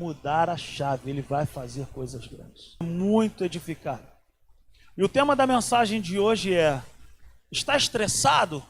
mudar 0.00 0.48
a 0.48 0.56
chave, 0.56 1.10
ele 1.10 1.20
vai 1.20 1.44
fazer 1.44 1.86
coisas 1.88 2.26
grandes. 2.26 2.78
Muito 2.82 3.44
edificado. 3.44 4.06
E 4.96 5.04
o 5.04 5.08
tema 5.08 5.36
da 5.36 5.46
mensagem 5.46 6.00
de 6.00 6.18
hoje 6.18 6.54
é: 6.54 6.82
está 7.52 7.76
estressado? 7.76 8.64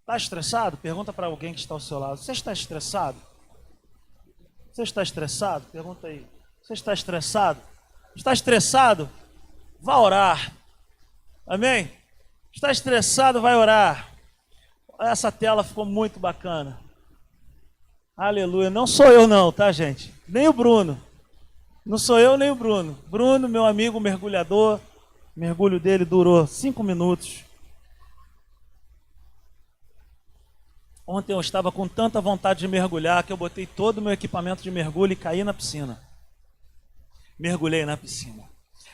Está 0.00 0.14
estressado? 0.16 0.76
Pergunta 0.76 1.10
para 1.10 1.26
alguém 1.26 1.54
que 1.54 1.60
está 1.60 1.74
ao 1.74 1.80
seu 1.80 1.98
lado. 1.98 2.18
Você 2.18 2.32
está 2.32 2.52
estressado? 2.52 3.16
Você 4.70 4.82
está 4.82 5.02
estressado? 5.02 5.64
Pergunta 5.72 6.06
aí. 6.06 6.26
Você 6.62 6.74
está 6.74 6.92
estressado? 6.92 7.60
Está 8.14 8.34
estressado? 8.34 9.08
Vá 9.80 9.98
orar. 9.98 10.52
Amém? 11.46 11.90
Está 12.52 12.70
estressado? 12.70 13.40
Vai 13.40 13.56
orar. 13.56 14.12
Essa 15.00 15.32
tela 15.32 15.64
ficou 15.64 15.86
muito 15.86 16.20
bacana. 16.20 16.78
Aleluia. 18.16 18.70
Não 18.70 18.86
sou 18.86 19.06
eu, 19.06 19.26
não, 19.26 19.52
tá, 19.52 19.70
gente? 19.70 20.14
Nem 20.26 20.48
o 20.48 20.52
Bruno. 20.52 20.98
Não 21.84 21.98
sou 21.98 22.18
eu 22.18 22.38
nem 22.38 22.50
o 22.50 22.54
Bruno. 22.54 22.98
Bruno, 23.08 23.46
meu 23.46 23.66
amigo 23.66 24.00
mergulhador, 24.00 24.80
mergulho 25.36 25.78
dele 25.78 26.04
durou 26.04 26.46
cinco 26.46 26.82
minutos. 26.82 27.44
Ontem 31.06 31.34
eu 31.34 31.40
estava 31.40 31.70
com 31.70 31.86
tanta 31.86 32.20
vontade 32.20 32.60
de 32.60 32.68
mergulhar 32.68 33.22
que 33.22 33.32
eu 33.32 33.36
botei 33.36 33.66
todo 33.66 33.98
o 33.98 34.02
meu 34.02 34.12
equipamento 34.12 34.62
de 34.62 34.70
mergulho 34.70 35.12
e 35.12 35.16
caí 35.16 35.44
na 35.44 35.52
piscina. 35.52 36.02
Mergulhei 37.38 37.84
na 37.84 37.98
piscina. 37.98 38.48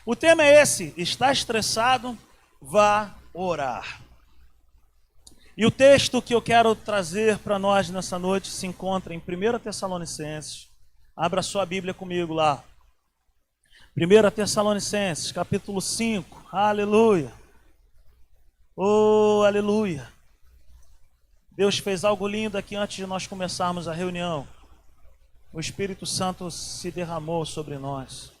O 0.05 0.17
tema 0.17 0.43
é 0.43 0.61
esse: 0.61 0.93
está 0.97 1.31
estressado? 1.31 2.17
Vá 2.61 3.15
orar. 3.33 4.02
E 5.55 5.67
o 5.67 5.71
texto 5.71 6.19
que 6.19 6.33
eu 6.33 6.41
quero 6.41 6.75
trazer 6.75 7.37
para 7.37 7.59
nós 7.59 7.87
nessa 7.87 8.17
noite 8.17 8.49
se 8.49 8.65
encontra 8.65 9.13
em 9.13 9.19
1 9.19 9.59
Tessalonicenses. 9.59 10.67
Abra 11.15 11.43
sua 11.43 11.63
Bíblia 11.63 11.93
comigo 11.93 12.33
lá. 12.33 12.63
1 13.95 14.31
Tessalonicenses, 14.31 15.31
capítulo 15.31 15.79
5. 15.79 16.47
Aleluia. 16.51 17.31
Oh, 18.75 19.43
aleluia. 19.45 20.11
Deus 21.51 21.77
fez 21.77 22.03
algo 22.03 22.27
lindo 22.27 22.57
aqui 22.57 22.75
antes 22.75 22.95
de 22.95 23.05
nós 23.05 23.27
começarmos 23.27 23.87
a 23.87 23.93
reunião. 23.93 24.47
O 25.53 25.59
Espírito 25.59 26.07
Santo 26.07 26.49
se 26.49 26.89
derramou 26.89 27.45
sobre 27.45 27.77
nós. 27.77 28.31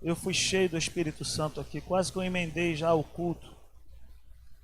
Eu 0.00 0.14
fui 0.14 0.32
cheio 0.32 0.68
do 0.68 0.78
Espírito 0.78 1.24
Santo 1.24 1.60
aqui, 1.60 1.80
quase 1.80 2.12
que 2.12 2.18
eu 2.18 2.22
emendei 2.22 2.76
já 2.76 2.94
o 2.94 3.02
culto. 3.02 3.51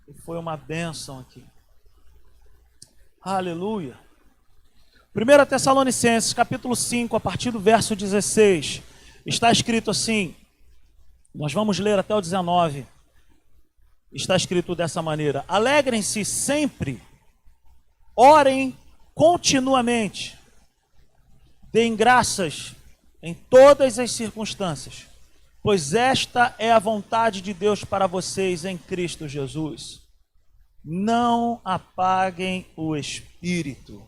E 0.08 0.14
foi 0.22 0.38
uma 0.38 0.56
bênção 0.56 1.18
aqui. 1.20 1.44
Aleluia. 3.22 3.98
1 5.14 5.46
Tessalonicenses, 5.46 6.32
capítulo 6.32 6.74
5, 6.74 7.14
a 7.14 7.20
partir 7.20 7.50
do 7.50 7.60
verso 7.60 7.94
16, 7.94 8.82
está 9.26 9.52
escrito 9.52 9.90
assim. 9.90 10.34
Nós 11.34 11.52
vamos 11.52 11.78
ler 11.78 11.98
até 11.98 12.14
o 12.14 12.20
19. 12.20 12.86
Está 14.10 14.34
escrito 14.34 14.74
dessa 14.74 15.02
maneira: 15.02 15.44
Alegrem-se 15.46 16.24
sempre 16.24 17.02
Orem 18.20 18.76
continuamente. 19.14 20.36
Deem 21.72 21.94
graças 21.94 22.74
em 23.22 23.32
todas 23.32 23.96
as 23.98 24.10
circunstâncias, 24.10 25.06
pois 25.68 25.92
esta 25.92 26.54
é 26.58 26.72
a 26.72 26.78
vontade 26.78 27.42
de 27.42 27.52
Deus 27.52 27.84
para 27.84 28.06
vocês 28.06 28.64
em 28.64 28.78
Cristo 28.78 29.28
Jesus. 29.28 30.00
Não 30.82 31.60
apaguem 31.62 32.66
o 32.74 32.96
espírito. 32.96 34.02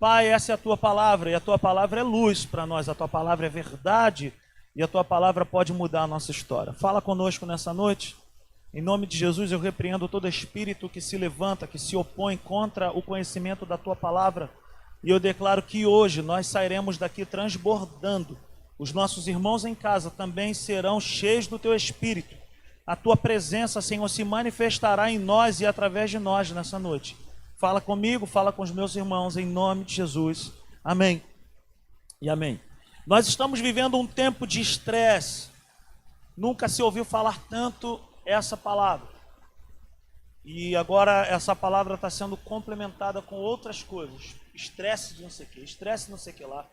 Pai, 0.00 0.28
essa 0.28 0.52
é 0.52 0.54
a 0.54 0.58
tua 0.58 0.74
palavra, 0.74 1.28
e 1.28 1.34
a 1.34 1.40
tua 1.40 1.58
palavra 1.58 2.00
é 2.00 2.02
luz 2.02 2.46
para 2.46 2.64
nós, 2.64 2.88
a 2.88 2.94
tua 2.94 3.08
palavra 3.08 3.44
é 3.44 3.50
verdade, 3.50 4.32
e 4.74 4.82
a 4.82 4.88
tua 4.88 5.04
palavra 5.04 5.44
pode 5.44 5.70
mudar 5.70 6.04
a 6.04 6.06
nossa 6.06 6.30
história. 6.30 6.72
Fala 6.72 7.02
conosco 7.02 7.44
nessa 7.44 7.74
noite. 7.74 8.16
Em 8.72 8.80
nome 8.80 9.06
de 9.06 9.18
Jesus, 9.18 9.52
eu 9.52 9.58
repreendo 9.58 10.08
todo 10.08 10.26
espírito 10.26 10.88
que 10.88 11.02
se 11.02 11.18
levanta, 11.18 11.66
que 11.66 11.78
se 11.78 11.94
opõe 11.94 12.38
contra 12.38 12.90
o 12.90 13.02
conhecimento 13.02 13.66
da 13.66 13.76
tua 13.76 13.94
palavra. 13.94 14.50
E 15.04 15.10
eu 15.10 15.20
declaro 15.20 15.62
que 15.62 15.84
hoje 15.84 16.22
nós 16.22 16.46
sairemos 16.46 16.96
daqui 16.96 17.26
transbordando. 17.26 18.38
Os 18.82 18.92
nossos 18.92 19.28
irmãos 19.28 19.64
em 19.64 19.76
casa 19.76 20.10
também 20.10 20.52
serão 20.52 21.00
cheios 21.00 21.46
do 21.46 21.56
teu 21.56 21.72
espírito. 21.72 22.34
A 22.84 22.96
tua 22.96 23.16
presença, 23.16 23.80
Senhor, 23.80 24.08
se 24.08 24.24
manifestará 24.24 25.08
em 25.08 25.20
nós 25.20 25.60
e 25.60 25.66
através 25.66 26.10
de 26.10 26.18
nós 26.18 26.50
nessa 26.50 26.80
noite. 26.80 27.16
Fala 27.60 27.80
comigo, 27.80 28.26
fala 28.26 28.50
com 28.52 28.60
os 28.60 28.72
meus 28.72 28.96
irmãos, 28.96 29.36
em 29.36 29.46
nome 29.46 29.84
de 29.84 29.94
Jesus. 29.94 30.50
Amém. 30.82 31.22
E 32.20 32.28
amém. 32.28 32.60
Nós 33.06 33.28
estamos 33.28 33.60
vivendo 33.60 33.96
um 33.96 34.04
tempo 34.04 34.48
de 34.48 34.60
estresse. 34.60 35.50
Nunca 36.36 36.68
se 36.68 36.82
ouviu 36.82 37.04
falar 37.04 37.38
tanto 37.48 38.00
essa 38.26 38.56
palavra. 38.56 39.06
E 40.44 40.74
agora 40.74 41.24
essa 41.26 41.54
palavra 41.54 41.94
está 41.94 42.10
sendo 42.10 42.36
complementada 42.36 43.22
com 43.22 43.36
outras 43.36 43.80
coisas. 43.80 44.34
Estresse 44.52 45.14
de 45.14 45.22
não 45.22 45.30
sei 45.30 45.46
o 45.46 45.48
que, 45.50 45.60
estresse 45.60 46.10
não 46.10 46.18
sei 46.18 46.32
o 46.32 46.36
que 46.36 46.44
lá. 46.44 46.68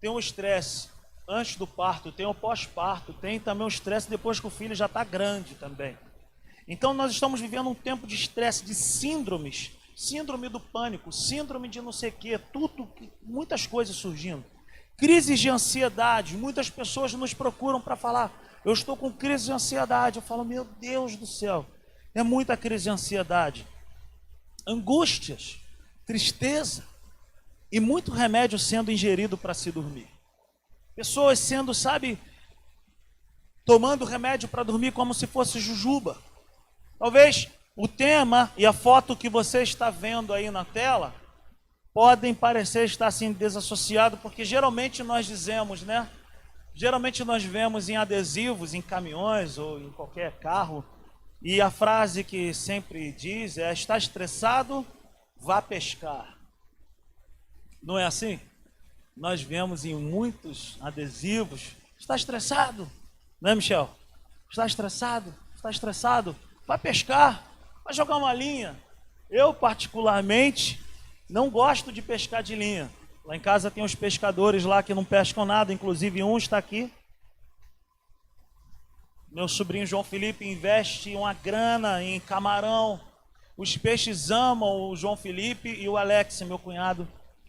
Tem 0.00 0.10
um 0.10 0.18
estresse 0.18 0.95
antes 1.28 1.56
do 1.56 1.66
parto, 1.66 2.12
tem 2.12 2.26
o 2.26 2.34
pós-parto, 2.34 3.12
tem 3.12 3.38
também 3.40 3.64
o 3.64 3.68
estresse 3.68 4.08
depois 4.08 4.38
que 4.38 4.46
o 4.46 4.50
filho 4.50 4.74
já 4.74 4.86
está 4.86 5.02
grande 5.04 5.54
também. 5.54 5.96
Então 6.68 6.92
nós 6.92 7.12
estamos 7.12 7.40
vivendo 7.40 7.68
um 7.68 7.74
tempo 7.74 8.06
de 8.06 8.14
estresse, 8.14 8.64
de 8.64 8.74
síndromes, 8.74 9.72
síndrome 9.96 10.48
do 10.48 10.60
pânico, 10.60 11.12
síndrome 11.12 11.68
de 11.68 11.80
não 11.80 11.92
sei 11.92 12.10
o 12.10 12.12
que, 12.12 12.38
tudo, 12.38 12.88
muitas 13.22 13.66
coisas 13.66 13.94
surgindo. 13.96 14.44
Crises 14.96 15.38
de 15.38 15.48
ansiedade, 15.48 16.36
muitas 16.36 16.70
pessoas 16.70 17.12
nos 17.12 17.34
procuram 17.34 17.80
para 17.80 17.96
falar, 17.96 18.32
eu 18.66 18.72
estou 18.72 18.96
com 18.96 19.12
crise 19.12 19.44
de 19.44 19.52
ansiedade. 19.52 20.18
Eu 20.18 20.22
falo, 20.22 20.44
meu 20.44 20.64
Deus 20.64 21.14
do 21.14 21.24
céu, 21.24 21.64
é 22.12 22.24
muita 22.24 22.56
crise 22.56 22.84
de 22.84 22.90
ansiedade. 22.90 23.64
Angústias, 24.66 25.60
tristeza 26.04 26.84
e 27.70 27.78
muito 27.78 28.10
remédio 28.10 28.58
sendo 28.58 28.90
ingerido 28.90 29.38
para 29.38 29.54
se 29.54 29.70
dormir. 29.70 30.08
Pessoas 30.96 31.38
sendo, 31.38 31.74
sabe, 31.74 32.18
tomando 33.66 34.06
remédio 34.06 34.48
para 34.48 34.62
dormir 34.62 34.92
como 34.92 35.12
se 35.12 35.26
fosse 35.26 35.60
jujuba. 35.60 36.16
Talvez 36.98 37.48
o 37.76 37.86
tema 37.86 38.50
e 38.56 38.64
a 38.64 38.72
foto 38.72 39.14
que 39.14 39.28
você 39.28 39.62
está 39.62 39.90
vendo 39.90 40.32
aí 40.32 40.50
na 40.50 40.64
tela 40.64 41.14
podem 41.92 42.32
parecer 42.34 42.86
estar 42.86 43.08
assim 43.08 43.32
desassociado, 43.32 44.16
porque 44.18 44.44
geralmente 44.44 45.02
nós 45.02 45.26
dizemos, 45.26 45.82
né? 45.82 46.10
Geralmente 46.74 47.24
nós 47.24 47.44
vemos 47.44 47.88
em 47.88 47.96
adesivos, 47.96 48.72
em 48.72 48.80
caminhões 48.80 49.58
ou 49.58 49.78
em 49.78 49.90
qualquer 49.90 50.38
carro, 50.38 50.84
e 51.42 51.60
a 51.60 51.70
frase 51.70 52.24
que 52.24 52.52
sempre 52.54 53.12
diz 53.12 53.58
é: 53.58 53.72
está 53.72 53.96
estressado, 53.98 54.86
vá 55.38 55.60
pescar. 55.60 56.38
Não 57.82 57.98
é 57.98 58.04
assim? 58.04 58.40
Nós 59.16 59.40
vemos 59.40 59.84
em 59.84 59.94
muitos 59.94 60.76
adesivos: 60.80 61.72
está 61.98 62.14
estressado, 62.14 62.90
não 63.40 63.50
é, 63.50 63.54
Michel? 63.54 63.90
Está 64.50 64.66
estressado, 64.66 65.34
está 65.54 65.70
estressado, 65.70 66.36
vai 66.66 66.78
pescar, 66.78 67.42
vai 67.82 67.94
jogar 67.94 68.16
uma 68.16 68.34
linha. 68.34 68.76
Eu, 69.30 69.54
particularmente, 69.54 70.80
não 71.28 71.48
gosto 71.48 71.90
de 71.90 72.02
pescar 72.02 72.42
de 72.42 72.54
linha. 72.54 72.90
Lá 73.24 73.34
em 73.34 73.40
casa 73.40 73.70
tem 73.70 73.82
os 73.82 73.94
pescadores 73.94 74.64
lá 74.64 74.82
que 74.82 74.94
não 74.94 75.04
pescam 75.04 75.44
nada, 75.44 75.72
inclusive 75.72 76.22
um 76.22 76.36
está 76.36 76.58
aqui. 76.58 76.92
Meu 79.32 79.48
sobrinho 79.48 79.86
João 79.86 80.04
Felipe 80.04 80.46
investe 80.46 81.14
uma 81.14 81.32
grana 81.32 82.02
em 82.02 82.20
camarão. 82.20 83.00
Os 83.56 83.76
peixes 83.76 84.30
amam 84.30 84.90
o 84.90 84.96
João 84.96 85.16
Felipe 85.16 85.68
e 85.68 85.88
o 85.88 85.96
Alex, 85.96 86.40
meu 86.42 86.58
cunhado, 86.58 87.08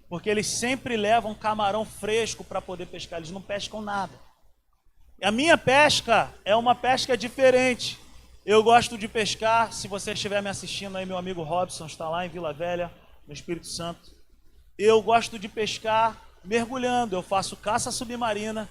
porque 0.09 0.29
eles 0.29 0.47
sempre 0.47 0.95
levam 0.95 1.35
camarão 1.35 1.85
fresco 1.85 2.44
para 2.44 2.62
poder 2.62 2.88
pescar, 2.88 3.20
eles 3.20 3.31
não 3.31 3.41
pescam 3.41 3.81
nada. 3.81 4.14
A 5.22 5.31
minha 5.31 5.58
pesca 5.58 6.34
é 6.46 6.55
uma 6.55 6.76
pesca 6.76 7.17
diferente. 7.17 7.99
Eu 8.46 8.64
gosto 8.64 8.97
de 8.97 9.08
pescar, 9.08 9.73
se 9.73 9.87
você 9.87 10.14
estiver 10.14 10.41
me 10.41 10.49
assistindo 10.49 10.97
aí, 10.97 11.05
meu 11.05 11.17
amigo 11.17 11.43
Robson 11.43 11.85
está 11.85 12.08
lá 12.08 12.26
em 12.26 12.29
Vila 12.29 12.53
Velha, 12.53 12.91
no 13.28 13.34
Espírito 13.34 13.67
Santo 13.67 14.17
eu 14.78 15.02
gosto 15.02 15.40
de 15.40 15.49
pescar 15.49 16.22
mergulhando, 16.43 17.16
eu 17.16 17.23
faço 17.23 17.58
caça 17.58 17.91
submarina. 17.91 18.70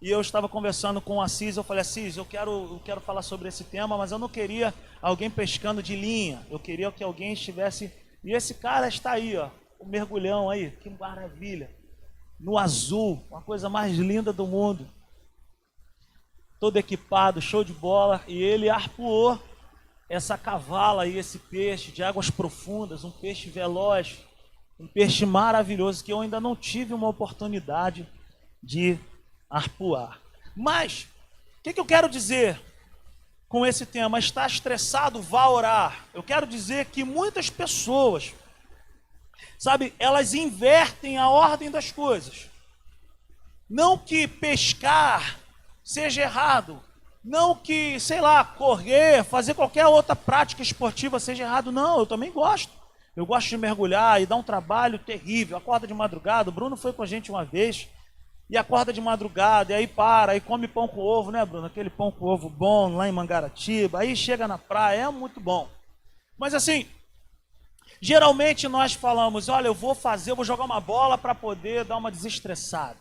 E 0.00 0.10
eu 0.10 0.20
estava 0.20 0.48
conversando 0.48 1.00
com 1.00 1.18
o 1.18 1.20
Assis, 1.20 1.56
eu 1.56 1.62
falei, 1.62 1.82
Assis, 1.82 2.16
eu 2.16 2.24
quero, 2.24 2.50
eu 2.50 2.80
quero 2.84 3.00
falar 3.00 3.22
sobre 3.22 3.48
esse 3.48 3.62
tema, 3.62 3.96
mas 3.96 4.10
eu 4.10 4.18
não 4.18 4.28
queria 4.28 4.74
alguém 5.00 5.30
pescando 5.30 5.80
de 5.80 5.94
linha. 5.94 6.44
Eu 6.50 6.58
queria 6.58 6.90
que 6.90 7.04
alguém 7.04 7.34
estivesse. 7.34 7.92
E 8.24 8.32
esse 8.32 8.54
cara 8.54 8.88
está 8.88 9.12
aí, 9.12 9.36
ó, 9.36 9.48
o 9.82 9.88
mergulhão 9.88 10.48
aí, 10.48 10.70
que 10.70 10.88
maravilha. 10.88 11.68
No 12.38 12.56
azul, 12.56 13.24
uma 13.28 13.42
coisa 13.42 13.68
mais 13.68 13.96
linda 13.96 14.32
do 14.32 14.46
mundo. 14.46 14.88
Todo 16.60 16.76
equipado, 16.76 17.42
show 17.42 17.64
de 17.64 17.72
bola. 17.72 18.22
E 18.28 18.40
ele 18.40 18.70
arpoou 18.70 19.40
essa 20.08 20.38
cavala 20.38 21.02
aí, 21.02 21.18
esse 21.18 21.38
peixe 21.38 21.90
de 21.90 22.02
águas 22.02 22.30
profundas, 22.30 23.02
um 23.02 23.10
peixe 23.10 23.50
veloz 23.50 24.18
Um 24.78 24.86
peixe 24.86 25.24
maravilhoso 25.26 26.04
que 26.04 26.12
eu 26.12 26.20
ainda 26.20 26.40
não 26.40 26.54
tive 26.54 26.94
uma 26.94 27.08
oportunidade 27.08 28.08
de 28.62 28.98
arpoar. 29.50 30.20
Mas, 30.56 31.08
o 31.58 31.62
que, 31.62 31.72
que 31.72 31.80
eu 31.80 31.84
quero 31.84 32.08
dizer 32.08 32.60
com 33.48 33.66
esse 33.66 33.84
tema? 33.84 34.18
Está 34.18 34.46
estressado, 34.46 35.20
vá 35.20 35.48
orar. 35.48 36.06
Eu 36.14 36.22
quero 36.22 36.46
dizer 36.46 36.86
que 36.86 37.04
muitas 37.04 37.50
pessoas, 37.50 38.32
sabe, 39.62 39.94
elas 39.96 40.34
invertem 40.34 41.18
a 41.18 41.28
ordem 41.28 41.70
das 41.70 41.92
coisas. 41.92 42.50
Não 43.70 43.96
que 43.96 44.26
pescar 44.26 45.38
seja 45.84 46.22
errado, 46.22 46.82
não 47.24 47.54
que, 47.54 48.00
sei 48.00 48.20
lá, 48.20 48.44
correr, 48.44 49.22
fazer 49.22 49.54
qualquer 49.54 49.86
outra 49.86 50.16
prática 50.16 50.62
esportiva 50.62 51.20
seja 51.20 51.44
errado. 51.44 51.70
Não, 51.70 52.00
eu 52.00 52.06
também 52.06 52.32
gosto. 52.32 52.72
Eu 53.14 53.24
gosto 53.24 53.50
de 53.50 53.56
mergulhar 53.56 54.20
e 54.20 54.26
dá 54.26 54.34
um 54.34 54.42
trabalho 54.42 54.98
terrível. 54.98 55.56
Acorda 55.56 55.86
de 55.86 55.94
madrugada. 55.94 56.50
O 56.50 56.52
Bruno 56.52 56.76
foi 56.76 56.92
com 56.92 57.04
a 57.04 57.06
gente 57.06 57.30
uma 57.30 57.44
vez 57.44 57.88
e 58.50 58.56
acorda 58.56 58.92
de 58.92 59.00
madrugada, 59.00 59.72
e 59.72 59.76
aí 59.76 59.86
para, 59.86 60.34
e 60.34 60.40
come 60.40 60.66
pão 60.66 60.88
com 60.88 61.00
ovo, 61.00 61.30
né, 61.30 61.44
Bruno? 61.46 61.66
Aquele 61.68 61.88
pão 61.88 62.10
com 62.10 62.26
ovo 62.26 62.50
bom 62.50 62.96
lá 62.96 63.08
em 63.08 63.12
Mangaratiba. 63.12 64.00
Aí 64.00 64.16
chega 64.16 64.48
na 64.48 64.58
praia, 64.58 65.02
é 65.02 65.08
muito 65.08 65.38
bom. 65.38 65.68
Mas 66.36 66.52
assim, 66.52 66.88
geralmente 68.02 68.66
nós 68.68 68.92
falamos: 68.92 69.48
olha, 69.48 69.68
eu 69.68 69.74
vou 69.74 69.94
fazer, 69.94 70.32
eu 70.32 70.36
vou 70.36 70.44
jogar 70.44 70.64
uma 70.64 70.80
bola 70.80 71.16
para 71.16 71.34
poder 71.34 71.84
dar 71.84 71.96
uma 71.96 72.10
desestressada. 72.10 72.98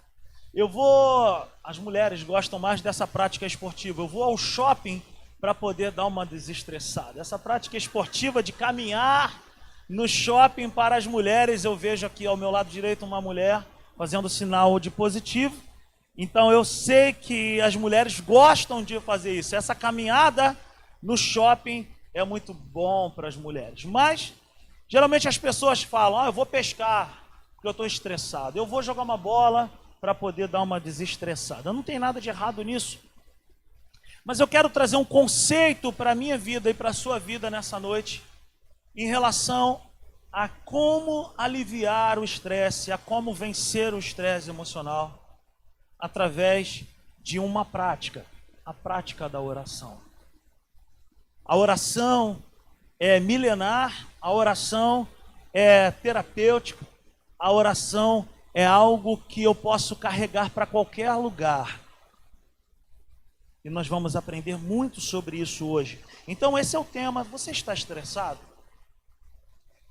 Eu 0.53 0.69
vou. 0.69 1.45
As 1.63 1.77
mulheres 1.79 2.23
gostam 2.23 2.59
mais 2.59 2.79
dessa 2.79 3.07
prática 3.07 3.45
esportiva. 3.45 4.01
Eu 4.01 4.07
vou 4.07 4.23
ao 4.23 4.37
shopping 4.37 5.01
para 5.39 5.55
poder 5.55 5.91
dar 5.91 6.05
uma 6.05 6.25
desestressada. 6.25 7.19
Essa 7.19 7.39
prática 7.39 7.75
esportiva 7.75 8.43
de 8.43 8.51
caminhar 8.51 9.41
no 9.89 10.07
shopping 10.07 10.69
para 10.69 10.95
as 10.95 11.07
mulheres, 11.07 11.65
eu 11.65 11.75
vejo 11.75 12.05
aqui 12.05 12.25
ao 12.25 12.37
meu 12.37 12.51
lado 12.51 12.69
direito 12.69 13.05
uma 13.05 13.19
mulher 13.19 13.65
fazendo 13.97 14.29
sinal 14.29 14.79
de 14.79 14.91
positivo. 14.91 15.55
Então 16.17 16.51
eu 16.51 16.63
sei 16.63 17.13
que 17.13 17.59
as 17.61 17.75
mulheres 17.75 18.19
gostam 18.19 18.83
de 18.83 18.99
fazer 18.99 19.33
isso. 19.33 19.55
Essa 19.55 19.73
caminhada 19.73 20.55
no 21.01 21.17
shopping 21.17 21.87
é 22.13 22.23
muito 22.23 22.53
bom 22.53 23.09
para 23.09 23.27
as 23.27 23.35
mulheres. 23.35 23.85
Mas 23.85 24.33
geralmente 24.91 25.27
as 25.27 25.37
pessoas 25.37 25.81
falam: 25.81 26.19
ah, 26.19 26.25
eu 26.25 26.33
vou 26.33 26.45
pescar 26.45 27.23
porque 27.55 27.67
eu 27.67 27.71
estou 27.71 27.85
estressado. 27.85 28.57
Eu 28.57 28.65
vou 28.65 28.83
jogar 28.83 29.03
uma 29.03 29.17
bola 29.17 29.71
para 30.01 30.13
poder 30.13 30.47
dar 30.47 30.63
uma 30.63 30.79
desestressada. 30.79 31.71
Não 31.71 31.83
tem 31.83 31.97
nada 31.97 32.19
de 32.19 32.27
errado 32.27 32.63
nisso. 32.63 32.99
Mas 34.25 34.39
eu 34.39 34.47
quero 34.47 34.69
trazer 34.69 34.97
um 34.97 35.05
conceito 35.05 35.93
para 35.93 36.11
a 36.11 36.15
minha 36.15 36.37
vida 36.37 36.69
e 36.69 36.73
para 36.73 36.89
a 36.89 36.93
sua 36.93 37.19
vida 37.19 37.49
nessa 37.49 37.79
noite, 37.79 38.23
em 38.95 39.07
relação 39.07 39.79
a 40.31 40.49
como 40.49 41.31
aliviar 41.37 42.17
o 42.17 42.23
estresse, 42.23 42.91
a 42.91 42.97
como 42.97 43.33
vencer 43.33 43.93
o 43.93 43.99
estresse 43.99 44.49
emocional, 44.49 45.39
através 45.99 46.83
de 47.19 47.37
uma 47.37 47.63
prática, 47.63 48.25
a 48.65 48.73
prática 48.73 49.29
da 49.29 49.39
oração. 49.39 50.01
A 51.45 51.55
oração 51.55 52.41
é 53.03 53.19
milenar, 53.19 54.07
a 54.21 54.31
oração 54.31 55.07
é 55.51 55.89
terapêutica, 55.89 56.85
a 57.39 57.51
oração 57.51 58.29
é 58.53 58.63
algo 58.63 59.17
que 59.17 59.41
eu 59.41 59.55
posso 59.55 59.95
carregar 59.95 60.51
para 60.51 60.67
qualquer 60.67 61.11
lugar. 61.13 61.81
E 63.65 63.71
nós 63.71 63.87
vamos 63.87 64.15
aprender 64.15 64.55
muito 64.55 65.01
sobre 65.01 65.37
isso 65.37 65.67
hoje. 65.67 65.99
Então, 66.27 66.55
esse 66.55 66.75
é 66.75 66.79
o 66.79 66.83
tema. 66.83 67.23
Você 67.23 67.49
está 67.49 67.73
estressado? 67.73 68.39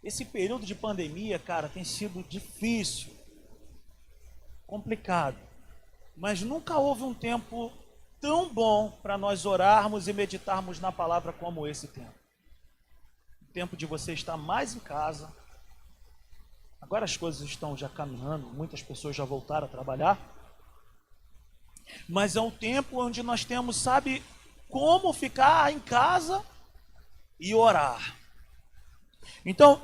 Esse 0.05 0.25
período 0.25 0.65
de 0.65 0.77
pandemia, 0.77 1.37
cara, 1.37 1.69
tem 1.69 1.83
sido 1.83 2.23
difícil, 2.23 3.11
complicado. 4.69 5.39
Mas 6.17 6.43
nunca 6.43 6.79
houve 6.79 7.03
um 7.03 7.15
tempo 7.15 7.73
tão 8.21 8.55
bom 8.55 8.93
para 9.03 9.19
nós 9.19 9.45
orarmos 9.47 10.07
e 10.07 10.12
meditarmos 10.12 10.79
na 10.79 10.93
palavra 10.93 11.33
como 11.33 11.67
esse 11.67 11.89
tempo. 11.89 12.19
Tempo 13.52 13.76
de 13.76 13.87
você 13.87 14.12
estar 14.12 14.37
mais 14.37 14.75
em 14.75 14.81
casa, 14.81 15.32
Agora 16.81 17.05
as 17.05 17.17
coisas 17.17 17.43
estão 17.43 17.76
já 17.76 17.88
caminhando, 17.88 18.47
muitas 18.49 18.82
pessoas 18.82 19.14
já 19.14 19.25
voltaram 19.25 19.67
a 19.67 19.70
trabalhar. 19.70 20.19
Mas 22.08 22.37
é 22.37 22.41
um 22.41 22.50
tempo 22.50 23.00
onde 23.00 23.23
nós 23.23 23.44
temos, 23.44 23.76
sabe, 23.76 24.23
como 24.69 25.12
ficar 25.12 25.73
em 25.73 25.79
casa 25.79 26.44
e 27.38 27.55
orar. 27.55 28.17
Então, 29.44 29.81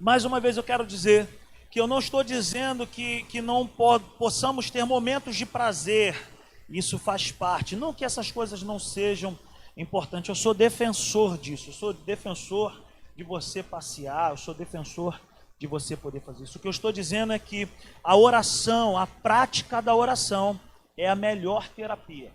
mais 0.00 0.24
uma 0.24 0.40
vez 0.40 0.56
eu 0.56 0.62
quero 0.62 0.86
dizer 0.86 1.28
que 1.70 1.80
eu 1.80 1.86
não 1.86 1.98
estou 1.98 2.24
dizendo 2.24 2.86
que, 2.86 3.22
que 3.24 3.42
não 3.42 3.66
po 3.66 4.00
possamos 4.18 4.70
ter 4.70 4.84
momentos 4.84 5.36
de 5.36 5.44
prazer, 5.44 6.16
isso 6.68 6.98
faz 6.98 7.30
parte. 7.30 7.76
Não 7.76 7.92
que 7.92 8.04
essas 8.04 8.32
coisas 8.32 8.62
não 8.62 8.78
sejam 8.78 9.38
importantes, 9.76 10.28
eu 10.28 10.34
sou 10.34 10.54
defensor 10.54 11.36
disso, 11.36 11.70
eu 11.70 11.74
sou 11.74 11.92
defensor 11.92 12.82
de 13.14 13.22
você 13.22 13.62
passear, 13.62 14.30
eu 14.30 14.36
sou 14.36 14.54
defensor 14.54 15.20
de 15.58 15.66
você 15.66 15.96
poder 15.96 16.20
fazer 16.20 16.44
isso. 16.44 16.58
O 16.58 16.60
que 16.60 16.66
eu 16.66 16.70
estou 16.70 16.92
dizendo 16.92 17.32
é 17.32 17.38
que 17.38 17.68
a 18.02 18.16
oração, 18.16 18.96
a 18.96 19.06
prática 19.06 19.80
da 19.80 19.94
oração, 19.94 20.58
é 20.96 21.08
a 21.08 21.14
melhor 21.14 21.68
terapia, 21.68 22.32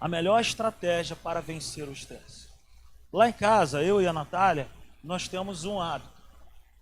a 0.00 0.08
melhor 0.08 0.40
estratégia 0.40 1.16
para 1.16 1.40
vencer 1.40 1.88
o 1.88 1.92
estresse. 1.92 2.48
Lá 3.12 3.28
em 3.28 3.32
casa, 3.32 3.82
eu 3.82 4.00
e 4.00 4.06
a 4.06 4.12
Natália, 4.12 4.68
nós 5.02 5.28
temos 5.28 5.64
um 5.64 5.80
hábito. 5.80 6.17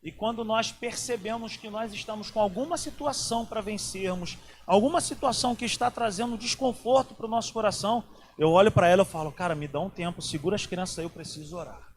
E 0.03 0.13
quando 0.13 0.45
nós 0.45 0.71
percebemos 0.71 1.57
que 1.57 1.69
nós 1.69 1.93
estamos 1.93 2.31
com 2.31 2.41
alguma 2.41 2.77
situação 2.77 3.45
para 3.45 3.61
vencermos, 3.61 4.39
alguma 4.67 5.01
situação 5.01 5.55
que 5.55 5.65
está 5.65 5.91
trazendo 5.91 6.39
desconforto 6.39 7.15
para 7.15 7.27
o 7.27 7.29
nosso 7.29 7.53
coração, 7.53 8.05
eu 8.39 8.51
olho 8.51 8.71
para 8.71 8.89
ela 8.89 9.03
e 9.03 9.07
falo, 9.07 9.33
cara, 9.33 9.55
me 9.55 9.67
dá 9.67 9.81
um 9.81 9.91
tempo, 9.91 10.23
segura 10.23 10.57
as 10.57 10.67
crianças 10.67 10.99
aí, 10.99 11.05
eu 11.05 11.11
preciso 11.11 11.57
orar. 11.57 11.93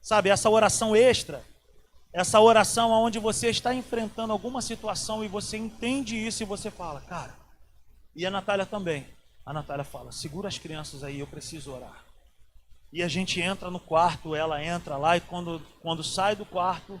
Sabe, 0.00 0.30
essa 0.30 0.48
oração 0.48 0.94
extra, 0.94 1.44
essa 2.12 2.40
oração 2.40 2.90
onde 2.90 3.18
você 3.18 3.50
está 3.50 3.74
enfrentando 3.74 4.32
alguma 4.32 4.60
situação 4.62 5.24
e 5.24 5.28
você 5.28 5.56
entende 5.56 6.16
isso 6.16 6.42
e 6.42 6.46
você 6.46 6.70
fala, 6.70 7.00
cara, 7.00 7.34
e 8.14 8.26
a 8.26 8.30
Natália 8.30 8.66
também. 8.66 9.06
A 9.44 9.52
Natália 9.52 9.84
fala, 9.84 10.12
segura 10.12 10.48
as 10.48 10.58
crianças 10.58 11.02
aí, 11.02 11.20
eu 11.20 11.26
preciso 11.26 11.72
orar. 11.72 12.09
E 12.92 13.02
a 13.02 13.08
gente 13.08 13.40
entra 13.40 13.70
no 13.70 13.78
quarto, 13.78 14.34
ela 14.34 14.62
entra 14.64 14.96
lá 14.96 15.16
e 15.16 15.20
quando, 15.20 15.62
quando 15.80 16.02
sai 16.02 16.34
do 16.34 16.44
quarto, 16.44 17.00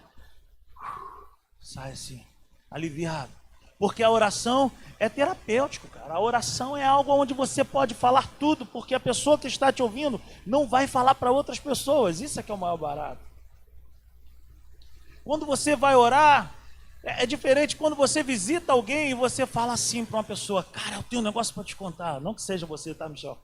sai 1.60 1.92
assim, 1.92 2.24
aliviado. 2.70 3.32
Porque 3.78 4.02
a 4.02 4.10
oração 4.10 4.70
é 4.98 5.08
terapêutico, 5.08 5.88
cara. 5.88 6.14
A 6.14 6.20
oração 6.20 6.76
é 6.76 6.84
algo 6.84 7.12
onde 7.12 7.32
você 7.32 7.64
pode 7.64 7.94
falar 7.94 8.28
tudo, 8.38 8.66
porque 8.66 8.94
a 8.94 9.00
pessoa 9.00 9.38
que 9.38 9.48
está 9.48 9.72
te 9.72 9.82
ouvindo 9.82 10.20
não 10.46 10.68
vai 10.68 10.86
falar 10.86 11.14
para 11.14 11.32
outras 11.32 11.58
pessoas. 11.58 12.20
Isso 12.20 12.38
é 12.38 12.42
que 12.42 12.52
é 12.52 12.54
o 12.54 12.58
maior 12.58 12.76
barato. 12.76 13.22
Quando 15.24 15.46
você 15.46 15.74
vai 15.74 15.96
orar, 15.96 16.54
é, 17.02 17.22
é 17.22 17.26
diferente 17.26 17.74
quando 17.74 17.96
você 17.96 18.22
visita 18.22 18.72
alguém 18.72 19.10
e 19.10 19.14
você 19.14 19.46
fala 19.46 19.72
assim 19.72 20.04
para 20.04 20.18
uma 20.18 20.24
pessoa: 20.24 20.62
Cara, 20.62 20.96
eu 20.96 21.02
tenho 21.02 21.22
um 21.22 21.24
negócio 21.24 21.54
para 21.54 21.64
te 21.64 21.74
contar. 21.74 22.20
Não 22.20 22.34
que 22.34 22.42
seja 22.42 22.66
você, 22.66 22.94
tá, 22.94 23.08
Michel? 23.08 23.38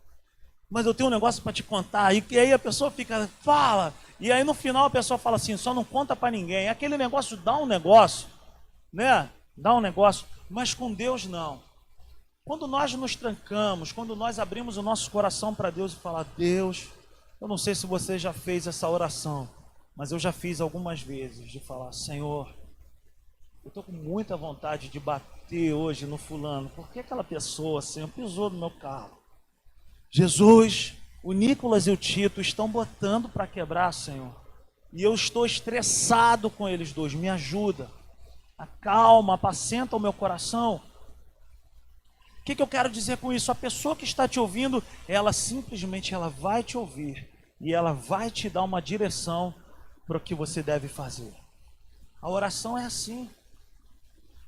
Mas 0.70 0.87
eu 0.87 0.94
tenho 0.94 1.08
um 1.08 1.12
negócio 1.12 1.42
para 1.42 1.52
te 1.52 1.62
contar. 1.62 2.14
E, 2.14 2.25
e 2.30 2.38
aí 2.38 2.52
a 2.52 2.58
pessoa 2.58 2.90
fica, 2.90 3.28
fala. 3.40 3.94
E 4.18 4.32
aí 4.32 4.42
no 4.42 4.54
final 4.54 4.87
a 4.87 4.90
pessoa 4.90 5.18
fala 5.18 5.37
assim: 5.37 5.56
Só 5.56 5.73
não 5.73 5.85
conta 5.85 6.16
para 6.16 6.30
ninguém. 6.30 6.68
Aquele 6.68 6.96
negócio 6.96 7.37
dá 7.37 7.56
um 7.56 7.66
negócio, 7.66 8.28
né? 8.92 9.30
dá 9.56 9.75
um 9.75 9.80
negócio, 9.80 10.26
mas 10.50 10.75
com 10.75 10.92
Deus 10.92 11.26
não. 11.26 11.61
Quando 12.44 12.68
nós 12.68 12.92
nos 12.94 13.16
trancamos, 13.16 13.90
quando 13.90 14.14
nós 14.14 14.38
abrimos 14.38 14.76
o 14.76 14.82
nosso 14.82 15.11
coração 15.11 15.54
para 15.54 15.70
Deus 15.70 15.92
e 15.92 15.96
falar, 15.96 16.25
Deus, 16.37 16.88
eu 17.40 17.49
não 17.49 17.58
sei 17.58 17.75
se 17.75 17.87
você 17.87 18.18
já 18.18 18.32
fez 18.32 18.66
essa 18.66 18.88
oração, 18.88 19.49
mas 19.96 20.12
eu 20.12 20.18
já 20.18 20.30
fiz 20.30 20.61
algumas 20.61 21.00
vezes 21.00 21.50
de 21.50 21.58
falar, 21.58 21.92
Senhor, 21.92 22.54
eu 23.64 23.68
estou 23.68 23.82
com 23.82 23.92
muita 23.92 24.37
vontade 24.37 24.88
de 24.88 25.00
bater 25.00 25.73
hoje 25.73 26.06
no 26.06 26.16
fulano, 26.16 26.70
porque 26.76 27.00
aquela 27.00 27.25
pessoa, 27.25 27.82
Senhor, 27.82 28.08
pisou 28.08 28.49
no 28.50 28.58
meu 28.58 28.70
carro. 28.70 29.18
Jesus, 30.16 30.94
o 31.23 31.32
Nicolas 31.32 31.87
e 31.87 31.90
o 31.90 31.96
Tito 31.96 32.40
estão 32.40 32.68
botando 32.68 33.28
para 33.28 33.46
quebrar, 33.46 33.92
Senhor. 33.92 34.35
E 34.92 35.02
eu 35.02 35.12
estou 35.12 35.44
estressado 35.44 36.49
com 36.49 36.68
eles 36.68 36.92
dois, 36.92 37.12
me 37.12 37.28
ajuda 37.28 37.90
acalma, 38.56 39.35
apacenta 39.35 39.96
o 39.96 40.00
meu 40.00 40.12
coração. 40.12 40.80
O 42.40 42.44
que, 42.44 42.54
que 42.54 42.62
eu 42.62 42.66
quero 42.66 42.88
dizer 42.88 43.18
com 43.18 43.32
isso? 43.32 43.50
A 43.50 43.54
pessoa 43.54 43.96
que 43.96 44.04
está 44.04 44.26
te 44.28 44.38
ouvindo, 44.38 44.82
ela 45.08 45.32
simplesmente 45.32 46.14
ela 46.14 46.28
vai 46.28 46.62
te 46.62 46.78
ouvir 46.78 47.28
e 47.61 47.75
ela 47.75 47.92
vai 47.92 48.30
te 48.30 48.49
dar 48.49 48.62
uma 48.62 48.80
direção 48.80 49.54
para 50.06 50.16
o 50.16 50.20
que 50.20 50.35
você 50.35 50.62
deve 50.62 50.88
fazer. 50.88 51.35
A 52.23 52.30
oração 52.30 52.78
é 52.78 52.85
assim. 52.85 53.28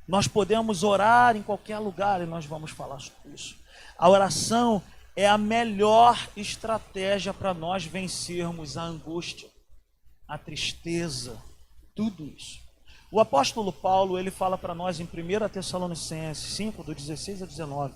Nós 0.06 0.26
podemos 0.26 0.82
orar 0.82 1.37
em 1.37 1.42
qualquer 1.42 1.78
lugar 1.78 2.22
e 2.22 2.26
nós 2.26 2.46
vamos 2.46 2.70
falar 2.70 3.00
sobre 3.00 3.34
isso. 3.34 3.58
A 3.98 4.08
oração 4.08 4.82
é 5.18 5.26
a 5.26 5.37
melhor 5.37 6.28
estratégia 6.37 7.34
para 7.34 7.52
nós 7.52 7.84
vencermos 7.84 8.76
a 8.76 8.84
angústia, 8.84 9.50
a 10.28 10.38
tristeza, 10.38 11.42
Tudo 11.92 12.25
isso. 12.25 12.60
O 13.10 13.18
apóstolo 13.18 13.72
Paulo, 13.72 14.16
ele 14.16 14.30
fala 14.30 14.56
para 14.56 14.76
nós 14.76 15.00
em 15.00 15.02
1 15.02 15.48
Tessalonicenses 15.48 16.54
5, 16.54 16.84
do 16.84 16.94
16 16.94 17.42
a 17.42 17.46
19. 17.46 17.94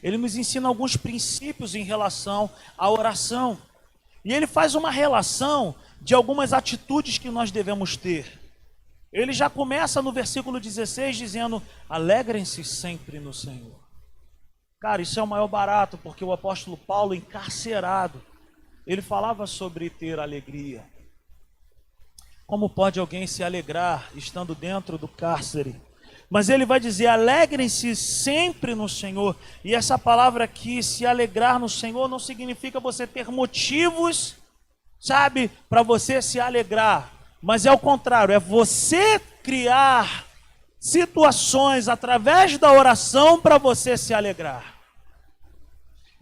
Ele 0.00 0.16
nos 0.16 0.36
ensina 0.36 0.68
alguns 0.68 0.96
princípios 0.96 1.74
em 1.74 1.82
relação 1.82 2.48
à 2.78 2.88
oração. 2.88 3.60
E 4.24 4.32
ele 4.32 4.46
faz 4.46 4.76
uma 4.76 4.92
relação 4.92 5.74
de 6.00 6.14
algumas 6.14 6.52
atitudes 6.52 7.18
que 7.18 7.28
nós 7.28 7.50
devemos 7.50 7.96
ter. 7.96 8.40
Ele 9.12 9.32
já 9.32 9.50
começa 9.50 10.00
no 10.00 10.12
versículo 10.12 10.60
16 10.60 11.16
dizendo: 11.16 11.60
Alegrem-se 11.88 12.62
sempre 12.62 13.18
no 13.18 13.34
Senhor. 13.34 13.81
Cara, 14.82 15.00
isso 15.00 15.20
é 15.20 15.22
o 15.22 15.26
maior 15.28 15.46
barato, 15.46 15.96
porque 15.96 16.24
o 16.24 16.32
apóstolo 16.32 16.76
Paulo, 16.76 17.14
encarcerado, 17.14 18.20
ele 18.84 19.00
falava 19.00 19.46
sobre 19.46 19.88
ter 19.88 20.18
alegria. 20.18 20.84
Como 22.48 22.68
pode 22.68 22.98
alguém 22.98 23.24
se 23.28 23.44
alegrar 23.44 24.10
estando 24.16 24.56
dentro 24.56 24.98
do 24.98 25.06
cárcere? 25.06 25.80
Mas 26.28 26.48
ele 26.48 26.66
vai 26.66 26.80
dizer: 26.80 27.06
alegrem-se 27.06 27.94
sempre 27.94 28.74
no 28.74 28.88
Senhor. 28.88 29.36
E 29.64 29.72
essa 29.72 29.96
palavra 29.96 30.42
aqui, 30.42 30.82
se 30.82 31.06
alegrar 31.06 31.60
no 31.60 31.68
Senhor, 31.68 32.08
não 32.08 32.18
significa 32.18 32.80
você 32.80 33.06
ter 33.06 33.28
motivos, 33.28 34.34
sabe, 34.98 35.48
para 35.68 35.84
você 35.84 36.20
se 36.20 36.40
alegrar. 36.40 37.08
Mas 37.40 37.66
é 37.66 37.70
o 37.70 37.78
contrário, 37.78 38.34
é 38.34 38.40
você 38.40 39.20
criar 39.44 40.26
situações 40.80 41.86
através 41.86 42.58
da 42.58 42.72
oração 42.72 43.40
para 43.40 43.58
você 43.58 43.96
se 43.96 44.12
alegrar. 44.12 44.71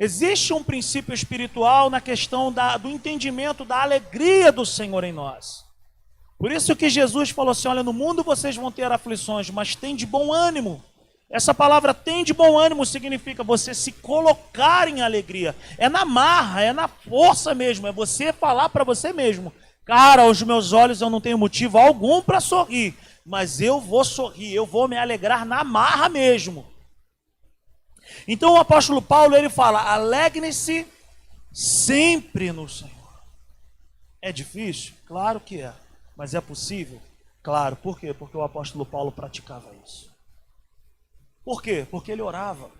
Existe 0.03 0.55
um 0.55 0.65
princípio 0.65 1.13
espiritual 1.13 1.91
na 1.91 2.01
questão 2.01 2.51
da, 2.51 2.79
do 2.79 2.89
entendimento 2.89 3.67
da 3.67 3.83
alegria 3.83 4.51
do 4.51 4.65
Senhor 4.65 5.05
em 5.05 5.13
nós. 5.13 5.63
Por 6.39 6.51
isso 6.51 6.75
que 6.75 6.89
Jesus 6.89 7.29
falou 7.29 7.51
assim: 7.51 7.69
olha, 7.69 7.83
no 7.83 7.93
mundo 7.93 8.25
vocês 8.25 8.57
vão 8.57 8.73
ter 8.73 8.91
aflições, 8.91 9.51
mas 9.51 9.75
tem 9.75 9.95
de 9.95 10.07
bom 10.07 10.33
ânimo. 10.33 10.83
Essa 11.29 11.53
palavra 11.53 11.93
tem 11.93 12.25
de 12.25 12.33
bom 12.33 12.59
ânimo 12.59 12.87
significa 12.87 13.45
você 13.45 13.75
se 13.75 13.93
colocar 13.93 14.89
em 14.89 15.03
alegria. 15.03 15.55
É 15.77 15.87
na 15.87 16.07
marra, 16.07 16.63
é 16.63 16.73
na 16.73 16.89
força 16.89 17.55
mesmo, 17.55 17.87
é 17.87 17.93
você 17.93 18.33
falar 18.33 18.71
para 18.71 18.85
você 18.85 19.13
mesmo: 19.13 19.53
Cara, 19.85 20.23
aos 20.23 20.43
meus 20.43 20.73
olhos 20.73 21.03
eu 21.03 21.11
não 21.11 21.21
tenho 21.21 21.37
motivo 21.37 21.77
algum 21.77 22.23
para 22.23 22.41
sorrir, 22.41 22.95
mas 23.23 23.61
eu 23.61 23.79
vou 23.79 24.03
sorrir, 24.03 24.55
eu 24.55 24.65
vou 24.65 24.89
me 24.89 24.97
alegrar 24.97 25.45
na 25.45 25.63
marra 25.63 26.09
mesmo. 26.09 26.65
Então 28.27 28.55
o 28.55 28.59
apóstolo 28.59 29.01
Paulo 29.01 29.37
ele 29.37 29.49
fala: 29.49 29.93
alegrem-se 29.93 30.87
sempre 31.53 32.53
no 32.53 32.69
Senhor. 32.69 32.91
É 34.23 34.33
difícil? 34.33 34.95
Claro 35.07 35.41
que 35.41 35.61
é. 35.61 35.73
Mas 36.17 36.35
é 36.35 36.41
possível? 36.41 37.01
Claro. 37.43 37.77
Por 37.77 37.99
quê? 37.99 38.13
Porque 38.13 38.37
o 38.37 38.43
apóstolo 38.43 38.85
Paulo 38.85 39.11
praticava 39.11 39.71
isso. 39.85 40.11
Por 41.45 41.63
quê? 41.63 41.87
Porque 41.91 42.13
ele 42.13 42.23
orava. 42.23 42.71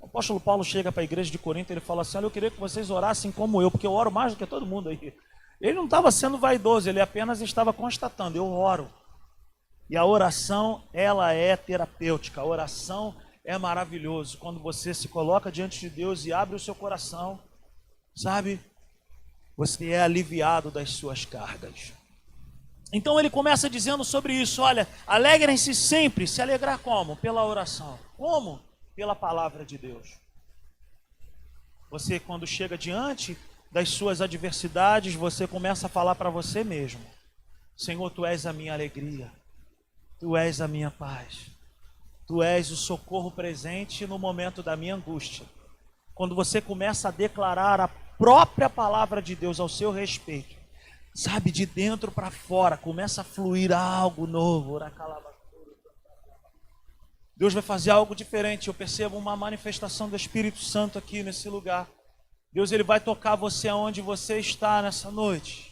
O 0.00 0.06
apóstolo 0.06 0.40
Paulo 0.40 0.64
chega 0.64 0.90
para 0.90 1.02
a 1.02 1.04
igreja 1.04 1.30
de 1.30 1.38
Corinto 1.38 1.70
e 1.70 1.74
ele 1.74 1.80
fala 1.80 2.02
assim: 2.02 2.16
Olha, 2.18 2.26
eu 2.26 2.30
queria 2.30 2.50
que 2.50 2.58
vocês 2.58 2.90
orassem 2.90 3.30
como 3.30 3.62
eu, 3.62 3.70
porque 3.70 3.86
eu 3.86 3.92
oro 3.92 4.10
mais 4.10 4.32
do 4.32 4.38
que 4.38 4.46
todo 4.46 4.66
mundo 4.66 4.88
aí. 4.88 5.14
Ele 5.60 5.74
não 5.74 5.84
estava 5.84 6.10
sendo 6.10 6.38
vaidoso, 6.38 6.88
ele 6.88 7.00
apenas 7.00 7.40
estava 7.40 7.72
constatando: 7.72 8.36
eu 8.36 8.50
oro. 8.50 8.90
E 9.88 9.96
a 9.96 10.04
oração, 10.04 10.84
ela 10.92 11.32
é 11.32 11.56
terapêutica. 11.56 12.40
A 12.40 12.44
oração 12.44 13.14
é 13.18 13.29
maravilhoso 13.58 14.38
quando 14.38 14.60
você 14.60 14.92
se 14.92 15.08
coloca 15.08 15.50
diante 15.50 15.80
de 15.80 15.90
Deus 15.90 16.24
e 16.24 16.32
abre 16.32 16.56
o 16.56 16.60
seu 16.60 16.74
coração, 16.74 17.38
sabe? 18.14 18.60
Você 19.56 19.90
é 19.90 20.02
aliviado 20.02 20.70
das 20.70 20.90
suas 20.90 21.24
cargas. 21.24 21.92
Então 22.92 23.18
ele 23.18 23.30
começa 23.30 23.70
dizendo 23.70 24.04
sobre 24.04 24.34
isso: 24.34 24.62
olha, 24.62 24.86
alegrem-se 25.06 25.74
sempre. 25.74 26.26
Se 26.26 26.42
alegrar 26.42 26.78
como? 26.78 27.16
Pela 27.16 27.44
oração. 27.44 27.98
Como? 28.16 28.60
pela 29.00 29.16
palavra 29.16 29.64
de 29.64 29.78
Deus. 29.78 30.18
Você, 31.90 32.20
quando 32.20 32.46
chega 32.46 32.76
diante 32.76 33.34
das 33.72 33.88
suas 33.88 34.20
adversidades, 34.20 35.14
você 35.14 35.46
começa 35.46 35.86
a 35.86 35.88
falar 35.88 36.14
para 36.14 36.28
você 36.28 36.62
mesmo: 36.62 37.00
Senhor, 37.74 38.10
tu 38.10 38.26
és 38.26 38.44
a 38.44 38.52
minha 38.52 38.74
alegria, 38.74 39.32
tu 40.18 40.36
és 40.36 40.60
a 40.60 40.68
minha 40.68 40.90
paz, 40.90 41.46
tu 42.30 42.44
és 42.44 42.70
o 42.70 42.76
socorro 42.76 43.32
presente 43.32 44.06
no 44.06 44.16
momento 44.16 44.62
da 44.62 44.76
minha 44.76 44.94
angústia. 44.94 45.44
Quando 46.14 46.32
você 46.32 46.60
começa 46.60 47.08
a 47.08 47.10
declarar 47.10 47.80
a 47.80 47.88
própria 47.88 48.70
palavra 48.70 49.20
de 49.20 49.34
Deus 49.34 49.58
ao 49.58 49.68
seu 49.68 49.90
respeito, 49.90 50.54
sabe, 51.12 51.50
de 51.50 51.66
dentro 51.66 52.12
para 52.12 52.30
fora, 52.30 52.76
começa 52.76 53.22
a 53.22 53.24
fluir 53.24 53.72
algo 53.72 54.28
novo. 54.28 54.78
Deus 57.36 57.52
vai 57.52 57.64
fazer 57.64 57.90
algo 57.90 58.14
diferente. 58.14 58.68
Eu 58.68 58.74
percebo 58.74 59.18
uma 59.18 59.34
manifestação 59.34 60.08
do 60.08 60.14
Espírito 60.14 60.60
Santo 60.60 60.98
aqui 60.98 61.24
nesse 61.24 61.48
lugar. 61.48 61.88
Deus 62.52 62.70
ele 62.70 62.84
vai 62.84 63.00
tocar 63.00 63.34
você 63.34 63.66
aonde 63.66 64.00
você 64.00 64.38
está 64.38 64.80
nessa 64.80 65.10
noite. 65.10 65.69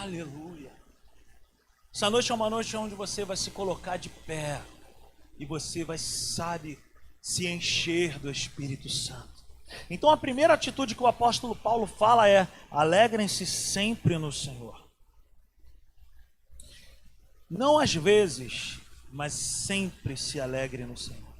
Aleluia. 0.00 0.72
Essa 1.94 2.08
noite 2.08 2.32
é 2.32 2.34
uma 2.34 2.48
noite 2.48 2.74
onde 2.74 2.94
você 2.94 3.22
vai 3.22 3.36
se 3.36 3.50
colocar 3.50 3.98
de 3.98 4.08
pé 4.08 4.62
e 5.38 5.44
você 5.44 5.84
vai, 5.84 5.98
sabe, 5.98 6.78
se 7.20 7.46
encher 7.46 8.18
do 8.18 8.30
Espírito 8.30 8.88
Santo. 8.88 9.44
Então 9.90 10.08
a 10.08 10.16
primeira 10.16 10.54
atitude 10.54 10.94
que 10.94 11.02
o 11.02 11.06
apóstolo 11.06 11.54
Paulo 11.54 11.86
fala 11.86 12.26
é: 12.26 12.48
alegrem-se 12.70 13.44
sempre 13.44 14.16
no 14.16 14.32
Senhor. 14.32 14.88
Não 17.50 17.78
às 17.78 17.94
vezes, 17.94 18.80
mas 19.12 19.34
sempre 19.34 20.16
se 20.16 20.40
alegre 20.40 20.86
no 20.86 20.96
Senhor. 20.96 21.34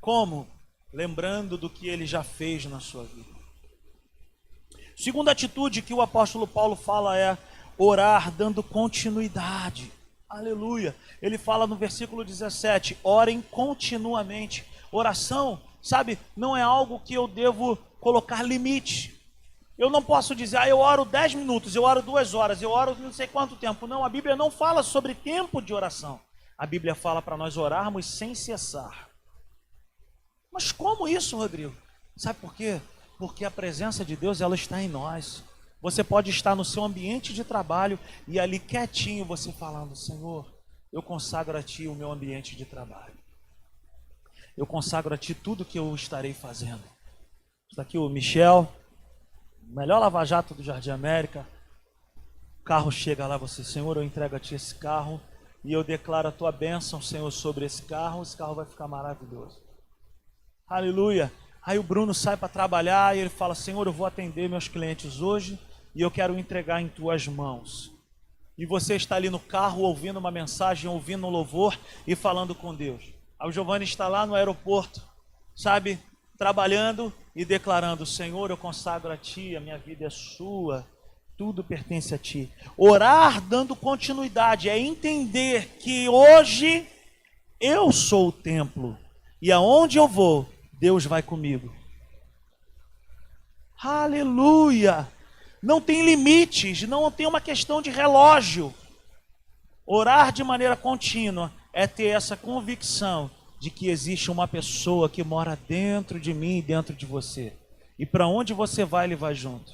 Como? 0.00 0.48
Lembrando 0.92 1.56
do 1.56 1.70
que 1.70 1.88
ele 1.88 2.04
já 2.04 2.24
fez 2.24 2.64
na 2.64 2.80
sua 2.80 3.04
vida. 3.04 3.41
Segunda 5.02 5.32
atitude 5.32 5.82
que 5.82 5.92
o 5.92 6.00
apóstolo 6.00 6.46
Paulo 6.46 6.76
fala 6.76 7.18
é 7.18 7.36
orar 7.76 8.30
dando 8.30 8.62
continuidade. 8.62 9.90
Aleluia. 10.30 10.94
Ele 11.20 11.36
fala 11.36 11.66
no 11.66 11.74
versículo 11.74 12.24
17: 12.24 12.96
orem 13.02 13.42
continuamente. 13.42 14.64
Oração 14.92 15.60
sabe, 15.82 16.16
não 16.36 16.56
é 16.56 16.62
algo 16.62 17.00
que 17.00 17.14
eu 17.14 17.26
devo 17.26 17.74
colocar 17.98 18.44
limite. 18.44 19.20
Eu 19.76 19.90
não 19.90 20.00
posso 20.00 20.36
dizer, 20.36 20.58
ah, 20.58 20.68
eu 20.68 20.78
oro 20.78 21.04
10 21.04 21.34
minutos, 21.34 21.74
eu 21.74 21.82
oro 21.82 22.00
duas 22.00 22.32
horas, 22.32 22.62
eu 22.62 22.70
oro 22.70 22.96
não 23.00 23.12
sei 23.12 23.26
quanto 23.26 23.56
tempo. 23.56 23.88
Não, 23.88 24.04
a 24.04 24.08
Bíblia 24.08 24.36
não 24.36 24.52
fala 24.52 24.84
sobre 24.84 25.16
tempo 25.16 25.60
de 25.60 25.74
oração. 25.74 26.20
A 26.56 26.64
Bíblia 26.64 26.94
fala 26.94 27.20
para 27.20 27.36
nós 27.36 27.56
orarmos 27.56 28.06
sem 28.06 28.36
cessar. 28.36 29.08
Mas 30.52 30.70
como 30.70 31.08
isso, 31.08 31.36
Rodrigo? 31.36 31.74
Sabe 32.16 32.38
por 32.38 32.54
quê? 32.54 32.80
Porque 33.22 33.44
a 33.44 33.50
presença 33.50 34.04
de 34.04 34.16
Deus 34.16 34.40
ela 34.40 34.54
está 34.54 34.82
em 34.82 34.88
nós. 34.88 35.44
Você 35.80 36.02
pode 36.04 36.30
estar 36.30 36.54
no 36.54 36.64
seu 36.64 36.84
ambiente 36.84 37.32
de 37.32 37.44
trabalho 37.44 37.98
e 38.26 38.38
ali 38.38 38.58
quietinho 38.58 39.24
você 39.24 39.52
falando, 39.52 39.96
Senhor, 39.96 40.46
eu 40.92 41.02
consagro 41.02 41.56
a 41.56 41.62
Ti 41.62 41.88
o 41.88 41.94
meu 41.94 42.10
ambiente 42.10 42.56
de 42.56 42.64
trabalho 42.64 43.22
eu 44.56 44.66
consagro 44.66 45.14
a 45.14 45.18
Ti 45.18 45.34
tudo 45.34 45.64
que 45.64 45.78
eu 45.78 45.94
estarei 45.94 46.32
fazendo. 46.32 46.82
Está 47.70 47.82
aqui 47.82 47.96
o 47.96 48.08
Michel, 48.08 48.70
melhor 49.62 49.98
lava-jato 49.98 50.54
do 50.54 50.62
Jardim 50.62 50.90
América. 50.90 51.46
O 52.60 52.64
carro 52.64 52.92
chega 52.92 53.26
lá, 53.26 53.36
você, 53.36 53.64
Senhor, 53.64 53.96
eu 53.96 54.02
entrego 54.02 54.36
a 54.36 54.40
Ti 54.40 54.54
esse 54.54 54.74
carro 54.74 55.20
e 55.64 55.72
eu 55.72 55.82
declaro 55.82 56.28
a 56.28 56.32
Tua 56.32 56.52
bênção, 56.52 57.00
Senhor, 57.00 57.30
sobre 57.30 57.64
esse 57.64 57.82
carro. 57.82 58.22
Esse 58.22 58.36
carro 58.36 58.54
vai 58.54 58.66
ficar 58.66 58.86
maravilhoso. 58.86 59.60
Aleluia. 60.68 61.32
Aí 61.64 61.78
o 61.78 61.82
Bruno 61.82 62.12
sai 62.12 62.36
para 62.36 62.48
trabalhar 62.48 63.16
e 63.16 63.20
ele 63.20 63.28
fala: 63.28 63.54
Senhor, 63.54 63.86
eu 63.86 63.92
vou 63.92 64.06
atender 64.06 64.48
meus 64.48 64.66
clientes 64.66 65.20
hoje 65.20 65.58
e 65.94 66.00
eu 66.00 66.10
quero 66.10 66.38
entregar 66.38 66.82
em 66.82 66.88
tuas 66.88 67.26
mãos. 67.28 67.92
E 68.58 68.66
você 68.66 68.96
está 68.96 69.16
ali 69.16 69.30
no 69.30 69.38
carro 69.38 69.82
ouvindo 69.82 70.18
uma 70.18 70.30
mensagem, 70.30 70.90
ouvindo 70.90 71.26
um 71.26 71.30
louvor 71.30 71.78
e 72.06 72.16
falando 72.16 72.54
com 72.54 72.74
Deus. 72.74 73.02
O 73.40 73.52
Giovanni 73.52 73.84
está 73.84 74.08
lá 74.08 74.26
no 74.26 74.34
aeroporto, 74.34 75.02
sabe, 75.54 75.98
trabalhando 76.36 77.12
e 77.34 77.44
declarando: 77.44 78.04
Senhor, 78.04 78.50
eu 78.50 78.56
consagro 78.56 79.12
a 79.12 79.16
Ti, 79.16 79.56
a 79.56 79.60
minha 79.60 79.78
vida 79.78 80.04
é 80.04 80.10
Sua, 80.10 80.84
tudo 81.36 81.62
pertence 81.62 82.12
a 82.12 82.18
Ti. 82.18 82.52
Orar 82.76 83.40
dando 83.40 83.76
continuidade 83.76 84.68
é 84.68 84.78
entender 84.78 85.76
que 85.78 86.08
hoje 86.08 86.86
eu 87.60 87.92
sou 87.92 88.28
o 88.28 88.32
templo 88.32 88.98
e 89.40 89.52
aonde 89.52 89.98
eu 89.98 90.08
vou, 90.08 90.48
Deus 90.82 91.06
vai 91.06 91.22
comigo. 91.22 91.72
Aleluia! 93.80 95.06
Não 95.62 95.80
tem 95.80 96.04
limites, 96.04 96.82
não 96.88 97.08
tem 97.08 97.24
uma 97.24 97.40
questão 97.40 97.80
de 97.80 97.88
relógio. 97.88 98.74
Orar 99.86 100.32
de 100.32 100.42
maneira 100.42 100.74
contínua 100.74 101.52
é 101.72 101.86
ter 101.86 102.06
essa 102.06 102.36
convicção 102.36 103.30
de 103.60 103.70
que 103.70 103.90
existe 103.90 104.28
uma 104.28 104.48
pessoa 104.48 105.08
que 105.08 105.22
mora 105.22 105.56
dentro 105.68 106.18
de 106.18 106.34
mim 106.34 106.58
e 106.58 106.62
dentro 106.62 106.96
de 106.96 107.06
você. 107.06 107.52
E 107.96 108.04
para 108.04 108.26
onde 108.26 108.52
você 108.52 108.84
vai, 108.84 109.06
ele 109.06 109.14
vai 109.14 109.36
junto. 109.36 109.72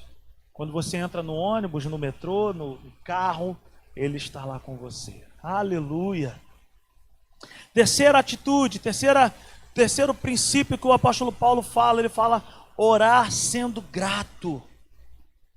Quando 0.53 0.71
você 0.71 0.97
entra 0.97 1.23
no 1.23 1.33
ônibus, 1.33 1.85
no 1.85 1.97
metrô, 1.97 2.53
no 2.53 2.77
carro, 3.03 3.57
ele 3.95 4.17
está 4.17 4.45
lá 4.45 4.59
com 4.59 4.77
você. 4.77 5.25
Aleluia. 5.41 6.39
Terceira 7.73 8.19
atitude, 8.19 8.77
terceira, 8.77 9.33
terceiro 9.79 10.13
princípio 10.13 10.77
que 10.77 10.85
o 10.85 10.91
apóstolo 10.91 11.31
Paulo 11.31 11.61
fala, 11.61 12.01
ele 12.01 12.09
fala 12.09 12.43
orar 12.75 13.31
sendo 13.31 13.79
grato. 13.79 14.61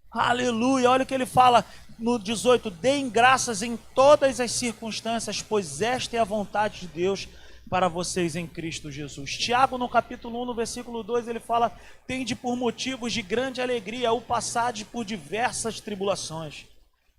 Aleluia. 0.09 0.89
Olha 0.89 1.03
o 1.03 1.07
que 1.07 1.13
ele 1.13 1.27
fala 1.27 1.65
no 1.99 2.21
18: 2.21 2.71
deem 2.71 3.11
graças 3.11 3.63
em 3.63 3.77
todas 3.77 4.39
as 4.39 4.53
circunstâncias, 4.53 5.43
pois 5.43 5.83
esta 5.83 6.17
é 6.17 6.21
a 6.21 6.25
vontade 6.25 6.83
de 6.83 6.87
Deus 6.87 7.27
para 7.69 7.89
vocês 7.89 8.37
em 8.37 8.47
Cristo 8.47 8.93
Jesus. 8.93 9.37
Tiago, 9.37 9.77
no 9.77 9.89
capítulo 9.89 10.41
1, 10.43 10.47
no 10.47 10.55
versículo 10.55 11.03
2, 11.03 11.27
ele 11.27 11.41
fala: 11.41 11.77
Tende 12.07 12.37
por 12.37 12.55
motivos 12.55 13.13
de 13.13 13.23
grande 13.23 13.61
alegria 13.61 14.13
o 14.13 14.21
passagem 14.21 14.87
por 14.87 15.05
diversas 15.05 15.81
tribulações. 15.81 16.65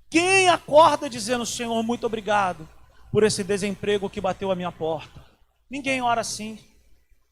Quem 0.09 0.47
acorda 0.47 1.09
dizendo, 1.09 1.45
Senhor, 1.45 1.83
muito 1.83 2.05
obrigado 2.05 2.65
por 3.11 3.25
esse 3.25 3.43
desemprego 3.43 4.09
que 4.09 4.21
bateu 4.21 4.49
a 4.51 4.55
minha 4.55 4.71
porta? 4.71 5.21
Ninguém 5.69 6.01
ora 6.01 6.21
assim. 6.21 6.57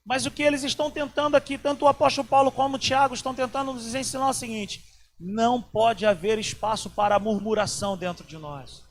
Mas 0.05 0.25
o 0.25 0.31
que 0.31 0.43
eles 0.43 0.63
estão 0.63 0.89
tentando 0.89 1.36
aqui, 1.36 1.58
tanto 1.58 1.86
o 1.86 1.88
apóstolo 1.88 2.27
Paulo 2.27 2.51
como 2.51 2.75
o 2.75 2.79
Tiago, 2.79 3.13
estão 3.13 3.34
tentando 3.34 3.74
nos 3.74 3.93
ensinar 3.93 4.29
o 4.29 4.34
seguinte: 4.34 4.84
não 5.20 5.62
pode 5.62 6.05
haver 6.05 6.39
espaço 6.39 6.89
para 6.89 7.20
murmuração 7.20 7.96
dentro 7.96 8.25
de 8.25 8.38
nós. 8.38 8.84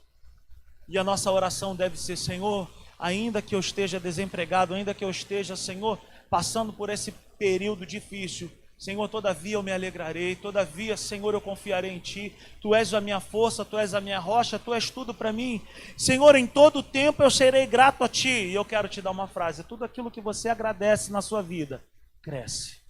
E 0.88 0.97
a 0.97 1.05
nossa 1.05 1.31
oração 1.31 1.75
deve 1.75 1.99
ser: 1.99 2.17
Senhor, 2.17 2.71
ainda 2.99 3.43
que 3.43 3.55
eu 3.55 3.61
esteja 3.61 3.99
desempregado, 3.99 4.75
ainda 4.75 4.95
que 4.95 5.05
eu 5.05 5.11
esteja, 5.11 5.57
Senhor, 5.57 5.99
passando 6.29 6.73
por 6.73 6.90
esse 6.90 7.12
período 7.38 7.85
difícil, 7.85 8.50
Senhor, 8.80 9.06
todavia 9.08 9.56
eu 9.56 9.62
me 9.62 9.70
alegrarei, 9.70 10.34
todavia, 10.34 10.96
Senhor, 10.96 11.34
eu 11.34 11.40
confiarei 11.40 11.90
em 11.90 11.99
Ti. 11.99 12.34
Tu 12.62 12.75
és 12.75 12.94
a 12.94 13.00
minha 13.00 13.20
força, 13.20 13.62
Tu 13.62 13.76
és 13.78 13.92
a 13.92 14.00
minha 14.00 14.18
rocha, 14.18 14.58
Tu 14.58 14.72
és 14.72 14.88
tudo 14.88 15.12
para 15.12 15.34
mim. 15.34 15.60
Senhor, 15.99 16.34
em 16.34 16.46
todo 16.46 16.82
tempo 16.82 17.22
eu 17.22 17.30
serei 17.30 17.66
grato 17.66 18.02
a 18.02 18.08
Ti. 18.08 18.30
E 18.30 18.54
eu 18.54 18.64
quero 18.64 18.88
te 18.88 19.02
dar 19.02 19.10
uma 19.10 19.28
frase: 19.28 19.64
tudo 19.64 19.84
aquilo 19.84 20.10
que 20.10 20.22
você 20.22 20.49
agradece 20.49 21.12
na 21.12 21.20
sua 21.20 21.42
vida, 21.42 21.84
cresce. 22.22 22.80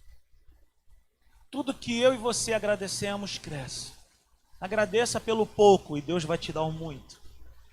Tudo 1.51 1.75
que 1.75 2.01
eu 2.01 2.15
e 2.15 2.17
você 2.17 2.53
agradecemos, 2.53 3.37
cresce. 3.39 3.91
Agradeça 4.61 5.19
pelo 5.19 5.45
pouco 5.45 5.99
e 5.99 6.01
Deus 6.01 6.23
vai 6.23 6.39
te 6.39 6.53
dar 6.53 6.63
o 6.63 6.69
um 6.69 6.73
muito. 6.73 7.21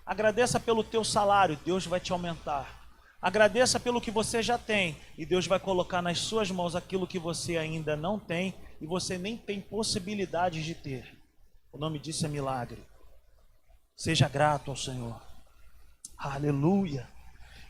Agradeça 0.04 0.60
pelo 0.60 0.84
teu 0.84 1.04
salário, 1.04 1.60
Deus 1.64 1.86
vai 1.86 2.00
te 2.00 2.12
aumentar. 2.12 2.77
Agradeça 3.22 3.80
pelo 3.80 4.00
que 4.00 4.12
você 4.12 4.44
já 4.44 4.58
tem 4.58 4.96
e 5.18 5.26
Deus 5.26 5.48
vai 5.48 5.60
colocar 5.60 6.02
nas 6.02 6.20
suas 6.20 6.52
mãos 6.52 6.76
aquilo 6.76 7.08
que 7.08 7.18
você 7.18 7.58
ainda 7.58 7.96
não 7.96 8.20
tem 8.20 8.54
e 8.80 8.86
você 8.86 9.18
nem 9.18 9.36
tem 9.36 9.60
possibilidades 9.60 10.64
de 10.64 10.76
ter. 10.76 11.18
O 11.72 11.78
nome 11.78 11.98
disso 12.00 12.26
é 12.26 12.30
milagre. 12.30 12.84
Seja 13.96 14.30
grato 14.30 14.70
ao 14.70 14.78
Senhor. 14.78 15.20
Aleluia. 16.18 17.08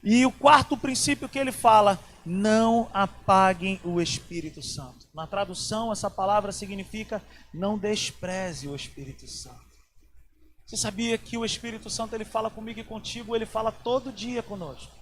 E 0.03 0.25
o 0.25 0.31
quarto 0.31 0.77
princípio 0.77 1.29
que 1.29 1.39
ele 1.39 1.51
fala, 1.51 1.99
não 2.27 2.89
apaguem 2.93 3.79
o 3.83 4.01
Espírito 4.01 4.61
Santo. 4.61 5.07
Na 5.13 5.25
tradução, 5.25 5.91
essa 5.91 6.09
palavra 6.09 6.51
significa 6.51 7.23
não 7.53 7.77
despreze 7.77 8.67
o 8.67 8.75
Espírito 8.75 9.25
Santo. 9.27 9.65
Você 10.65 10.75
sabia 10.75 11.17
que 11.17 11.37
o 11.37 11.45
Espírito 11.45 11.89
Santo 11.89 12.13
ele 12.13 12.25
fala 12.25 12.49
comigo 12.49 12.79
e 12.79 12.83
contigo, 12.83 13.33
ele 13.33 13.45
fala 13.45 13.71
todo 13.71 14.11
dia 14.11 14.43
conosco. 14.43 14.96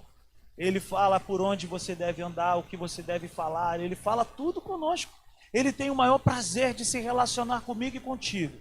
Ele 0.57 0.79
fala 0.79 1.19
por 1.19 1.41
onde 1.41 1.67
você 1.67 1.93
deve 1.95 2.21
andar, 2.21 2.55
o 2.55 2.63
que 2.63 2.77
você 2.77 3.01
deve 3.01 3.27
falar, 3.27 3.79
ele 3.79 3.95
fala 3.95 4.23
tudo 4.23 4.61
conosco. 4.61 5.11
Ele 5.53 5.71
tem 5.71 5.89
o 5.89 5.95
maior 5.95 6.17
prazer 6.17 6.73
de 6.73 6.85
se 6.85 6.99
relacionar 6.99 7.61
comigo 7.61 7.97
e 7.97 7.99
contigo. 7.99 8.57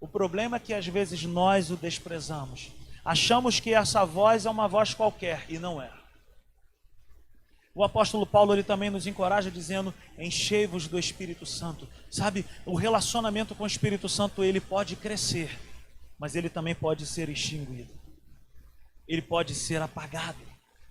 O 0.00 0.08
problema 0.08 0.56
é 0.56 0.60
que 0.60 0.74
às 0.74 0.86
vezes 0.86 1.22
nós 1.24 1.70
o 1.70 1.76
desprezamos. 1.76 2.72
Achamos 3.04 3.60
que 3.60 3.74
essa 3.74 4.04
voz 4.04 4.46
é 4.46 4.50
uma 4.50 4.68
voz 4.68 4.94
qualquer 4.94 5.44
e 5.48 5.58
não 5.58 5.80
é. 5.80 5.90
O 7.74 7.82
apóstolo 7.82 8.26
Paulo 8.26 8.52
ele 8.52 8.62
também 8.62 8.90
nos 8.90 9.06
encoraja 9.06 9.50
dizendo: 9.50 9.94
"Enchei-vos 10.18 10.86
do 10.86 10.98
Espírito 10.98 11.46
Santo". 11.46 11.88
Sabe, 12.10 12.44
o 12.66 12.74
relacionamento 12.74 13.54
com 13.54 13.64
o 13.64 13.66
Espírito 13.66 14.08
Santo 14.08 14.44
ele 14.44 14.60
pode 14.60 14.94
crescer 14.96 15.58
mas 16.22 16.36
ele 16.36 16.48
também 16.48 16.72
pode 16.72 17.04
ser 17.04 17.28
extinguido. 17.28 17.92
Ele 19.08 19.20
pode 19.20 19.56
ser 19.56 19.82
apagado. 19.82 20.38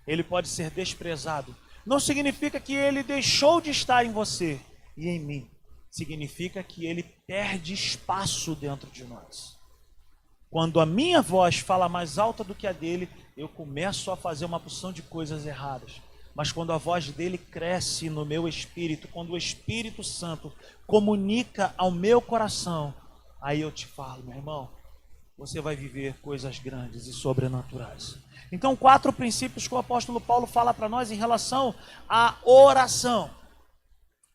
Ele 0.06 0.22
pode 0.22 0.48
ser 0.48 0.70
desprezado. 0.70 1.54
Não 1.84 1.98
significa 1.98 2.60
que 2.60 2.74
ele 2.74 3.02
deixou 3.02 3.60
de 3.60 3.70
estar 3.70 4.04
em 4.04 4.12
você 4.12 4.60
e 4.96 5.08
em 5.08 5.18
mim. 5.18 5.50
Significa 5.90 6.62
que 6.62 6.86
ele 6.86 7.02
perde 7.26 7.74
espaço 7.74 8.54
dentro 8.54 8.90
de 8.90 9.04
nós. 9.04 9.58
Quando 10.50 10.80
a 10.80 10.86
minha 10.86 11.22
voz 11.22 11.58
fala 11.58 11.88
mais 11.88 12.18
alta 12.18 12.44
do 12.44 12.54
que 12.54 12.66
a 12.66 12.72
dele, 12.72 13.08
eu 13.36 13.48
começo 13.48 14.10
a 14.10 14.16
fazer 14.16 14.44
uma 14.44 14.60
porção 14.60 14.92
de 14.92 15.02
coisas 15.02 15.46
erradas. 15.46 16.00
Mas 16.34 16.50
quando 16.50 16.72
a 16.72 16.78
voz 16.78 17.10
dele 17.10 17.36
cresce 17.36 18.08
no 18.08 18.24
meu 18.24 18.48
espírito, 18.48 19.08
quando 19.08 19.32
o 19.32 19.36
Espírito 19.36 20.02
Santo 20.02 20.52
comunica 20.86 21.74
ao 21.76 21.90
meu 21.90 22.20
coração, 22.20 22.94
aí 23.40 23.60
eu 23.60 23.70
te 23.70 23.86
falo, 23.86 24.22
meu 24.22 24.36
irmão, 24.36 24.70
você 25.42 25.60
vai 25.60 25.74
viver 25.74 26.14
coisas 26.22 26.60
grandes 26.60 27.08
e 27.08 27.12
sobrenaturais. 27.12 28.16
Então, 28.52 28.76
quatro 28.76 29.12
princípios 29.12 29.66
que 29.66 29.74
o 29.74 29.78
apóstolo 29.78 30.20
Paulo 30.20 30.46
fala 30.46 30.72
para 30.72 30.88
nós 30.88 31.10
em 31.10 31.16
relação 31.16 31.74
à 32.08 32.36
oração. 32.44 33.28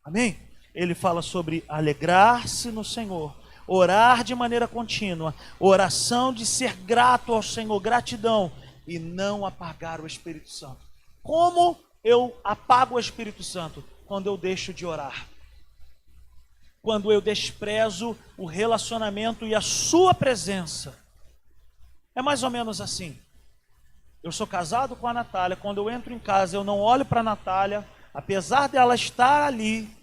Amém? 0.03 0.37
Ele 0.75 0.93
fala 0.93 1.21
sobre 1.21 1.63
alegrar-se 1.69 2.73
no 2.73 2.83
Senhor, 2.83 3.33
orar 3.65 4.21
de 4.21 4.35
maneira 4.35 4.67
contínua, 4.67 5.33
oração 5.61 6.33
de 6.33 6.45
ser 6.45 6.75
grato 6.75 7.33
ao 7.33 7.41
Senhor, 7.41 7.79
gratidão 7.79 8.51
e 8.85 8.99
não 8.99 9.45
apagar 9.45 10.01
o 10.01 10.07
Espírito 10.07 10.49
Santo. 10.49 10.81
Como 11.23 11.79
eu 12.03 12.37
apago 12.43 12.95
o 12.95 12.99
Espírito 12.99 13.43
Santo? 13.43 13.81
Quando 14.05 14.27
eu 14.27 14.35
deixo 14.35 14.73
de 14.73 14.85
orar 14.85 15.25
quando 16.87 17.11
eu 17.11 17.19
desprezo 17.19 18.17
o 18.37 18.45
relacionamento 18.45 19.45
e 19.45 19.53
a 19.53 19.59
sua 19.59 20.13
presença. 20.13 20.97
É 22.15 22.21
mais 22.21 22.43
ou 22.43 22.49
menos 22.49 22.79
assim. 22.79 23.19
Eu 24.23 24.31
sou 24.31 24.47
casado 24.47 24.95
com 24.95 25.05
a 25.05 25.13
Natália, 25.13 25.57
quando 25.57 25.79
eu 25.79 25.89
entro 25.89 26.13
em 26.13 26.17
casa, 26.17 26.55
eu 26.55 26.63
não 26.63 26.79
olho 26.79 27.03
para 27.03 27.19
a 27.19 27.23
Natália, 27.23 27.85
apesar 28.13 28.69
dela 28.69 28.95
estar 28.95 29.43
ali, 29.43 29.93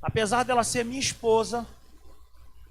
apesar 0.00 0.42
dela 0.42 0.64
ser 0.64 0.86
minha 0.86 0.98
esposa, 0.98 1.66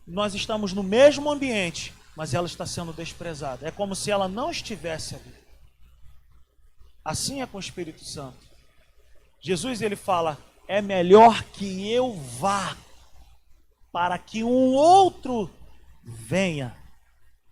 nós 0.07 0.33
estamos 0.33 0.73
no 0.73 0.81
mesmo 0.81 1.29
ambiente, 1.29 1.93
mas 2.15 2.33
ela 2.33 2.47
está 2.47 2.65
sendo 2.65 2.93
desprezada. 2.93 3.67
É 3.67 3.69
como 3.69 3.95
se 3.95 4.09
ela 4.09 4.27
não 4.27 4.49
estivesse 4.49 5.13
ali. 5.13 5.35
Assim 7.03 7.43
é 7.43 7.45
com 7.45 7.57
o 7.57 7.61
Espírito 7.61 8.03
Santo. 8.03 8.39
Jesus 9.39 9.83
ele 9.83 9.95
fala: 9.95 10.35
"É 10.67 10.81
melhor 10.81 11.43
que 11.43 11.91
eu 11.91 12.11
vá 12.15 12.75
para 13.95 14.17
que 14.17 14.43
um 14.43 14.73
outro 14.73 15.49
venha. 16.03 16.75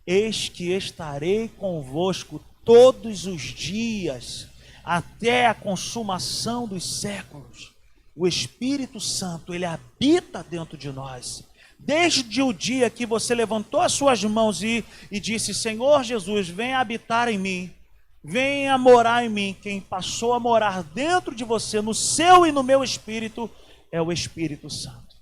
Eis 0.06 0.50
que 0.50 0.74
estarei 0.74 1.48
convosco 1.48 2.44
todos 2.66 3.26
os 3.26 3.42
dias, 3.42 4.50
até 4.84 5.48
a 5.48 5.54
consumação 5.54 6.68
dos 6.68 7.00
séculos. 7.00 7.72
O 8.14 8.28
Espírito 8.28 9.00
Santo, 9.00 9.54
ele 9.54 9.64
habita 9.64 10.44
dentro 10.44 10.78
de 10.78 10.92
nós. 10.92 11.46
Desde 11.80 12.42
o 12.42 12.52
dia 12.52 12.90
que 12.90 13.06
você 13.06 13.34
levantou 13.34 13.80
as 13.80 13.94
suas 13.94 14.22
mãos 14.26 14.62
e, 14.62 14.84
e 15.10 15.22
disse: 15.22 15.54
Senhor 15.54 16.04
Jesus, 16.04 16.50
venha 16.50 16.80
habitar 16.80 17.30
em 17.30 17.38
mim, 17.38 17.74
venha 18.22 18.78
morar 18.78 19.24
em 19.24 19.30
mim. 19.30 19.56
Quem 19.62 19.80
passou 19.80 20.34
a 20.34 20.42
morar 20.42 20.84
dentro 20.84 21.34
de 21.34 21.46
você, 21.46 21.80
no 21.80 21.94
seu 21.94 22.46
e 22.46 22.52
no 22.52 22.64
meu 22.64 22.84
espírito, 22.84 23.50
é 23.90 24.02
o 24.02 24.12
Espírito 24.12 24.70
Santo 24.70 25.13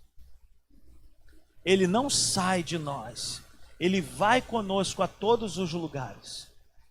ele 1.64 1.88
não 1.88 2.10
sai 2.10 2.64
de 2.64 2.78
nós, 2.78 3.42
ele 3.80 4.02
vai 4.02 4.42
conosco 4.42 5.02
a 5.02 5.08
todos 5.08 5.58
os 5.58 5.74
lugares, 5.74 6.48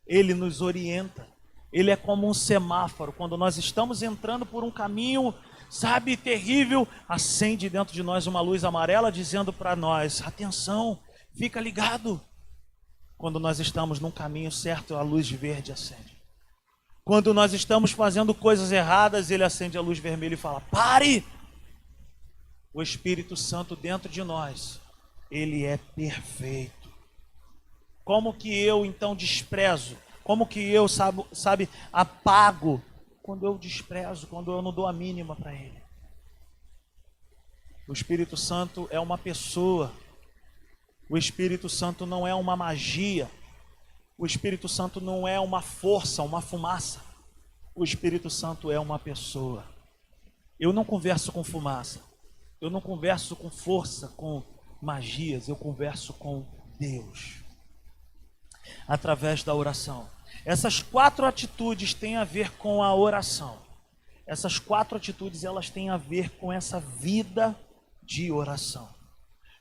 ele 0.07 0.35
nos 0.35 0.61
orienta, 0.61 1.27
ele 1.73 1.91
é 1.91 1.97
como 1.97 2.29
um 2.29 2.35
semáforo, 2.35 3.13
quando 3.13 3.37
nós 3.37 3.57
estamos 3.57 4.03
entrando 4.03 4.45
por 4.45 4.65
um 4.65 4.71
caminho, 4.71 5.33
sabe, 5.69 6.17
terrível, 6.17 6.87
acende 7.09 7.69
dentro 7.69 7.95
de 7.95 8.03
nós 8.03 8.27
uma 8.27 8.41
luz 8.41 8.65
amarela 8.65 9.13
dizendo 9.13 9.53
para 9.53 9.77
nós: 9.77 10.21
atenção, 10.23 10.99
fica 11.33 11.61
ligado. 11.61 12.21
Quando 13.17 13.39
nós 13.39 13.61
estamos 13.61 14.01
num 14.01 14.11
caminho 14.11 14.51
certo, 14.51 14.97
a 14.97 15.03
luz 15.03 15.31
verde 15.31 15.71
acende. 15.71 16.19
Quando 17.05 17.33
nós 17.33 17.53
estamos 17.53 17.93
fazendo 17.93 18.35
coisas 18.35 18.73
erradas, 18.73 19.31
ele 19.31 19.45
acende 19.45 19.79
a 19.79 19.81
luz 19.81 19.99
vermelha 19.99 20.35
e 20.35 20.39
fala: 20.39 20.61
pare! 20.61 21.25
O 22.73 22.83
Espírito 22.83 23.37
Santo 23.37 23.75
dentro 23.75 24.09
de 24.09 24.23
nós, 24.23 24.81
ele 25.31 25.65
é 25.65 25.77
perfeito. 25.77 26.91
Como 28.05 28.35
que 28.35 28.53
eu 28.53 28.85
então 28.85 29.15
desprezo? 29.15 29.97
Como 30.23 30.47
que 30.47 30.61
eu, 30.61 30.89
sabe, 30.89 31.25
sabe 31.33 31.69
apago 31.93 32.83
quando 33.23 33.45
eu 33.45 33.59
desprezo, 33.59 34.27
quando 34.27 34.53
eu 34.53 34.63
não 34.63 34.73
dou 34.73 34.87
a 34.87 34.93
mínima 34.93 35.35
para 35.35 35.55
Ele? 35.55 35.81
O 37.89 37.93
Espírito 37.93 38.37
Santo 38.37 38.89
é 38.91 39.01
uma 39.01 39.19
pessoa. 39.19 39.93
O 41.09 41.19
Espírito 41.19 41.69
Santo 41.69 42.07
não 42.07 42.27
é 42.27 42.35
uma 42.35 42.57
magia. 42.57 43.29
O 44.17 44.27
Espírito 44.27 44.69
Santo 44.69 45.01
não 45.01 45.27
é 45.27 45.41
uma 45.41 45.61
força, 45.61 46.23
uma 46.23 46.41
fumaça. 46.41 47.01
O 47.75 47.83
Espírito 47.83 48.31
Santo 48.31 48.71
é 48.71 48.79
uma 48.79 48.99
pessoa. 48.99 49.65
Eu 50.59 50.73
não 50.73 50.85
converso 50.85 51.33
com 51.33 51.43
fumaça. 51.43 52.10
Eu 52.61 52.71
não 52.71 52.81
converso 52.81 53.35
com 53.35 53.51
força, 53.51 54.09
com 54.09 54.43
magias. 54.81 55.49
Eu 55.49 55.57
converso 55.57 56.13
com 56.15 56.47
Deus. 56.79 57.37
Através 58.87 59.43
da 59.43 59.55
oração. 59.55 60.09
Essas 60.45 60.83
quatro 60.83 61.27
atitudes 61.27 61.95
têm 61.95 62.17
a 62.17 62.25
ver 62.25 62.53
com 62.53 62.83
a 62.83 62.95
oração. 62.95 63.59
Essas 64.27 64.59
quatro 64.59 64.97
atitudes 64.97 65.43
elas 65.43 65.71
têm 65.71 65.91
a 65.91 65.97
ver 65.97 66.31
com 66.31 66.53
essa 66.53 66.79
vida 66.79 67.59
de 68.03 68.31
oração. 68.31 68.89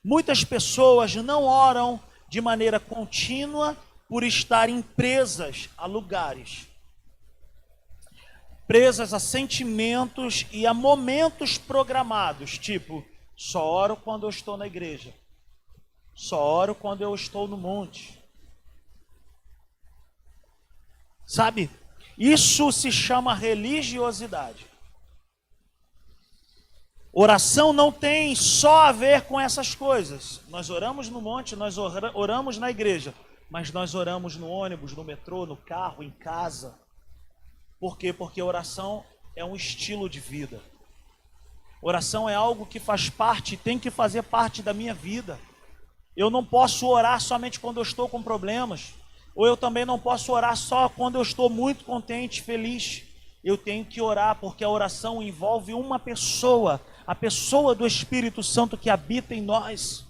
Muitas 0.03 0.43
pessoas 0.43 1.15
não 1.15 1.43
oram 1.43 1.99
de 2.29 2.39
maneira 2.39 2.79
contínua 2.79 3.75
por 4.07 4.23
estarem 4.23 4.81
presas 4.81 5.69
a 5.77 5.85
lugares, 5.85 6.67
presas 8.69 9.15
a 9.15 9.19
sentimentos 9.19 10.45
e 10.51 10.67
a 10.67 10.75
momentos 10.75 11.57
programados, 11.57 12.55
tipo, 12.59 13.03
só 13.35 13.65
oro 13.67 13.97
quando 13.97 14.27
eu 14.27 14.29
estou 14.29 14.57
na 14.57 14.67
igreja, 14.67 15.11
só 16.13 16.39
oro 16.39 16.75
quando 16.75 17.01
eu 17.01 17.15
estou 17.15 17.47
no 17.47 17.57
monte. 17.57 18.23
Sabe? 21.25 21.67
Isso 22.15 22.71
se 22.71 22.91
chama 22.91 23.33
religiosidade. 23.33 24.67
Oração 27.11 27.73
não 27.73 27.91
tem 27.91 28.35
só 28.35 28.81
a 28.81 28.91
ver 28.91 29.23
com 29.23 29.39
essas 29.39 29.73
coisas. 29.73 30.41
Nós 30.47 30.69
oramos 30.69 31.09
no 31.09 31.19
monte, 31.19 31.55
nós 31.55 31.75
oramos 31.79 32.59
na 32.59 32.69
igreja, 32.69 33.15
mas 33.49 33.71
nós 33.71 33.95
oramos 33.95 34.35
no 34.35 34.47
ônibus, 34.47 34.93
no 34.93 35.03
metrô, 35.03 35.47
no 35.47 35.57
carro, 35.57 36.03
em 36.03 36.11
casa. 36.11 36.79
Por 37.79 37.97
quê? 37.97 38.11
Porque 38.11 38.41
oração 38.41 39.03
é 39.35 39.43
um 39.43 39.55
estilo 39.55 40.09
de 40.09 40.19
vida. 40.19 40.61
Oração 41.81 42.27
é 42.27 42.35
algo 42.35 42.65
que 42.65 42.79
faz 42.79 43.09
parte, 43.09 43.55
tem 43.55 43.79
que 43.79 43.89
fazer 43.89 44.23
parte 44.23 44.61
da 44.61 44.73
minha 44.73 44.93
vida. 44.93 45.39
Eu 46.15 46.29
não 46.29 46.43
posso 46.43 46.87
orar 46.87 47.21
somente 47.21 47.59
quando 47.59 47.77
eu 47.77 47.83
estou 47.83 48.09
com 48.09 48.21
problemas, 48.21 48.93
ou 49.33 49.47
eu 49.47 49.55
também 49.55 49.85
não 49.85 49.97
posso 49.97 50.33
orar 50.33 50.57
só 50.57 50.89
quando 50.89 51.15
eu 51.15 51.21
estou 51.21 51.49
muito 51.49 51.85
contente, 51.85 52.41
feliz. 52.41 53.03
Eu 53.41 53.57
tenho 53.57 53.85
que 53.85 54.01
orar 54.01 54.35
porque 54.35 54.63
a 54.63 54.69
oração 54.69 55.23
envolve 55.23 55.73
uma 55.73 55.97
pessoa 55.97 56.81
a 57.09 57.15
pessoa 57.15 57.73
do 57.73 57.87
Espírito 57.87 58.43
Santo 58.43 58.77
que 58.77 58.87
habita 58.87 59.33
em 59.33 59.41
nós. 59.41 60.05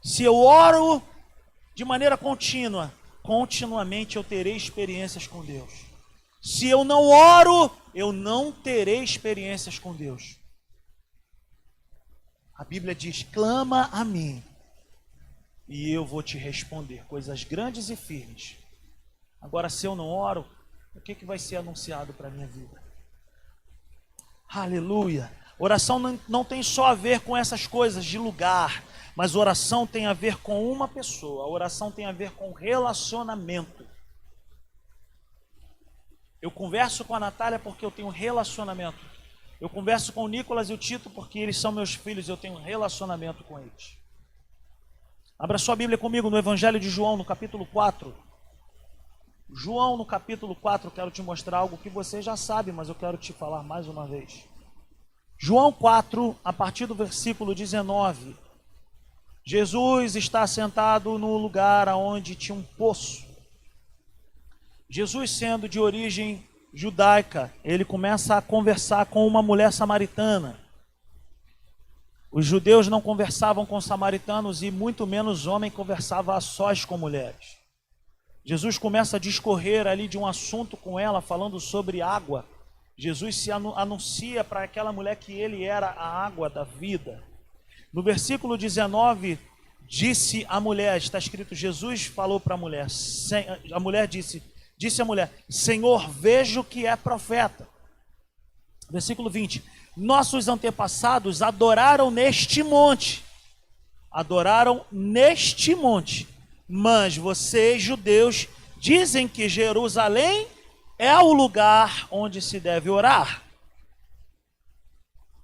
Se 0.00 0.22
eu 0.22 0.36
oro 0.36 1.02
de 1.74 1.84
maneira 1.84 2.16
contínua, 2.16 2.94
continuamente 3.26 4.16
eu 4.16 4.22
terei 4.24 4.56
experiências 4.56 5.26
com 5.26 5.44
Deus. 5.44 5.84
Se 6.40 6.68
eu 6.68 6.84
não 6.84 7.08
oro, 7.08 7.70
eu 7.92 8.12
não 8.12 8.52
terei 8.52 9.02
experiências 9.02 9.80
com 9.80 9.92
Deus. 9.92 10.36
A 12.54 12.64
Bíblia 12.64 12.94
diz: 12.94 13.24
clama 13.24 13.90
a 13.92 14.04
mim, 14.04 14.42
e 15.68 15.90
eu 15.90 16.06
vou 16.06 16.22
te 16.22 16.38
responder 16.38 17.04
coisas 17.06 17.42
grandes 17.42 17.90
e 17.90 17.96
firmes. 17.96 18.56
Agora, 19.42 19.68
se 19.68 19.86
eu 19.86 19.96
não 19.96 20.08
oro, 20.08 20.46
o 20.94 21.00
que, 21.00 21.14
que 21.14 21.26
vai 21.26 21.38
ser 21.38 21.56
anunciado 21.56 22.12
para 22.12 22.28
a 22.28 22.30
minha 22.30 22.46
vida? 22.46 22.80
Aleluia. 24.48 25.30
Oração 25.58 25.98
não, 25.98 26.20
não 26.28 26.44
tem 26.44 26.62
só 26.62 26.86
a 26.86 26.94
ver 26.94 27.20
com 27.20 27.36
essas 27.36 27.66
coisas 27.66 28.04
de 28.04 28.18
lugar, 28.18 28.84
mas 29.16 29.34
oração 29.34 29.86
tem 29.86 30.06
a 30.06 30.12
ver 30.12 30.36
com 30.42 30.70
uma 30.70 30.86
pessoa. 30.86 31.44
A 31.44 31.48
oração 31.48 31.90
tem 31.90 32.04
a 32.04 32.12
ver 32.12 32.32
com 32.32 32.52
relacionamento. 32.52 33.86
Eu 36.42 36.50
converso 36.50 37.02
com 37.02 37.14
a 37.14 37.20
Natália 37.20 37.58
porque 37.58 37.84
eu 37.84 37.90
tenho 37.90 38.10
relacionamento. 38.10 38.98
Eu 39.58 39.70
converso 39.70 40.12
com 40.12 40.24
o 40.24 40.28
Nicolas 40.28 40.68
e 40.68 40.74
o 40.74 40.78
Tito 40.78 41.08
porque 41.08 41.38
eles 41.38 41.56
são 41.56 41.72
meus 41.72 41.94
filhos, 41.94 42.28
eu 42.28 42.36
tenho 42.36 42.56
relacionamento 42.56 43.42
com 43.44 43.58
eles. 43.58 43.96
Abra 45.38 45.56
sua 45.56 45.74
Bíblia 45.74 45.96
comigo 45.96 46.28
no 46.28 46.36
Evangelho 46.36 46.78
de 46.78 46.90
João, 46.90 47.16
no 47.16 47.24
capítulo 47.24 47.64
4. 47.64 48.14
João, 49.50 49.96
no 49.96 50.04
capítulo 50.04 50.54
4, 50.54 50.90
quero 50.90 51.10
te 51.10 51.22
mostrar 51.22 51.58
algo 51.58 51.78
que 51.78 51.88
você 51.88 52.20
já 52.20 52.36
sabe, 52.36 52.70
mas 52.70 52.90
eu 52.90 52.94
quero 52.94 53.16
te 53.16 53.32
falar 53.32 53.62
mais 53.62 53.88
uma 53.88 54.06
vez. 54.06 54.44
João 55.38 55.72
4, 55.72 56.36
a 56.44 56.52
partir 56.52 56.84
do 56.84 56.94
versículo 56.94 57.54
19. 57.54 58.45
Jesus 59.48 60.16
está 60.16 60.44
sentado 60.44 61.16
no 61.18 61.36
lugar 61.36 61.86
onde 61.90 62.34
tinha 62.34 62.58
um 62.58 62.64
poço. 62.64 63.24
Jesus, 64.90 65.30
sendo 65.30 65.68
de 65.68 65.78
origem 65.78 66.44
judaica, 66.74 67.54
ele 67.62 67.84
começa 67.84 68.36
a 68.36 68.42
conversar 68.42 69.06
com 69.06 69.24
uma 69.24 69.40
mulher 69.40 69.72
samaritana. 69.72 70.58
Os 72.32 72.44
judeus 72.44 72.88
não 72.88 73.00
conversavam 73.00 73.64
com 73.64 73.80
samaritanos 73.80 74.64
e 74.64 74.70
muito 74.72 75.06
menos 75.06 75.46
homem 75.46 75.70
conversava 75.70 76.36
a 76.36 76.40
sós 76.40 76.84
com 76.84 76.98
mulheres. 76.98 77.56
Jesus 78.44 78.78
começa 78.78 79.16
a 79.16 79.20
discorrer 79.20 79.86
ali 79.86 80.08
de 80.08 80.18
um 80.18 80.26
assunto 80.26 80.76
com 80.76 80.98
ela, 80.98 81.20
falando 81.20 81.60
sobre 81.60 82.02
água. 82.02 82.44
Jesus 82.98 83.36
se 83.36 83.52
anuncia 83.52 84.42
para 84.42 84.64
aquela 84.64 84.90
mulher 84.90 85.14
que 85.14 85.32
ele 85.32 85.62
era 85.62 85.86
a 85.86 86.26
água 86.26 86.50
da 86.50 86.64
vida. 86.64 87.22
No 87.96 88.02
versículo 88.02 88.58
19, 88.58 89.38
disse 89.88 90.44
a 90.48 90.60
mulher, 90.60 90.98
está 90.98 91.18
escrito: 91.18 91.54
Jesus 91.54 92.04
falou 92.04 92.38
para 92.38 92.54
a 92.54 92.58
mulher, 92.58 92.86
a 93.72 93.80
mulher 93.80 94.06
disse, 94.06 94.42
disse 94.76 95.00
a 95.00 95.04
mulher: 95.04 95.32
Senhor, 95.48 96.10
vejo 96.10 96.62
que 96.62 96.84
é 96.86 96.94
profeta. 96.94 97.66
Versículo 98.90 99.30
20: 99.30 99.64
Nossos 99.96 100.46
antepassados 100.46 101.40
adoraram 101.40 102.10
neste 102.10 102.62
monte, 102.62 103.24
adoraram 104.12 104.84
neste 104.92 105.74
monte 105.74 106.28
mas 106.68 107.16
vocês, 107.16 107.82
judeus, 107.82 108.48
dizem 108.78 109.28
que 109.28 109.48
Jerusalém 109.48 110.48
é 110.98 111.16
o 111.18 111.32
lugar 111.32 112.08
onde 112.10 112.42
se 112.42 112.58
deve 112.58 112.90
orar. 112.90 113.42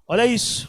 Olha 0.06 0.26
isso. 0.26 0.68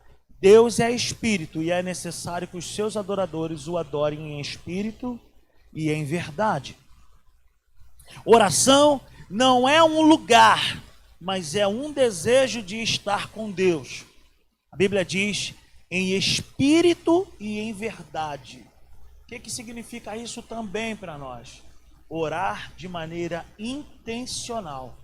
Deus 0.41 0.79
é 0.79 0.89
espírito 0.89 1.61
e 1.61 1.69
é 1.69 1.83
necessário 1.83 2.47
que 2.47 2.57
os 2.57 2.73
seus 2.73 2.97
adoradores 2.97 3.67
o 3.67 3.77
adorem 3.77 4.33
em 4.33 4.41
espírito 4.41 5.19
e 5.71 5.91
em 5.91 6.03
verdade. 6.03 6.75
Oração 8.25 8.99
não 9.29 9.69
é 9.69 9.83
um 9.83 10.01
lugar, 10.01 10.81
mas 11.19 11.53
é 11.53 11.67
um 11.67 11.93
desejo 11.93 12.63
de 12.63 12.81
estar 12.81 13.27
com 13.27 13.51
Deus. 13.51 14.03
A 14.71 14.75
Bíblia 14.75 15.05
diz 15.05 15.53
em 15.91 16.15
espírito 16.15 17.31
e 17.39 17.59
em 17.59 17.71
verdade. 17.71 18.65
O 19.23 19.27
que, 19.27 19.39
que 19.39 19.51
significa 19.51 20.17
isso 20.17 20.41
também 20.41 20.95
para 20.95 21.19
nós? 21.19 21.61
Orar 22.09 22.73
de 22.75 22.87
maneira 22.87 23.45
intencional. 23.59 24.97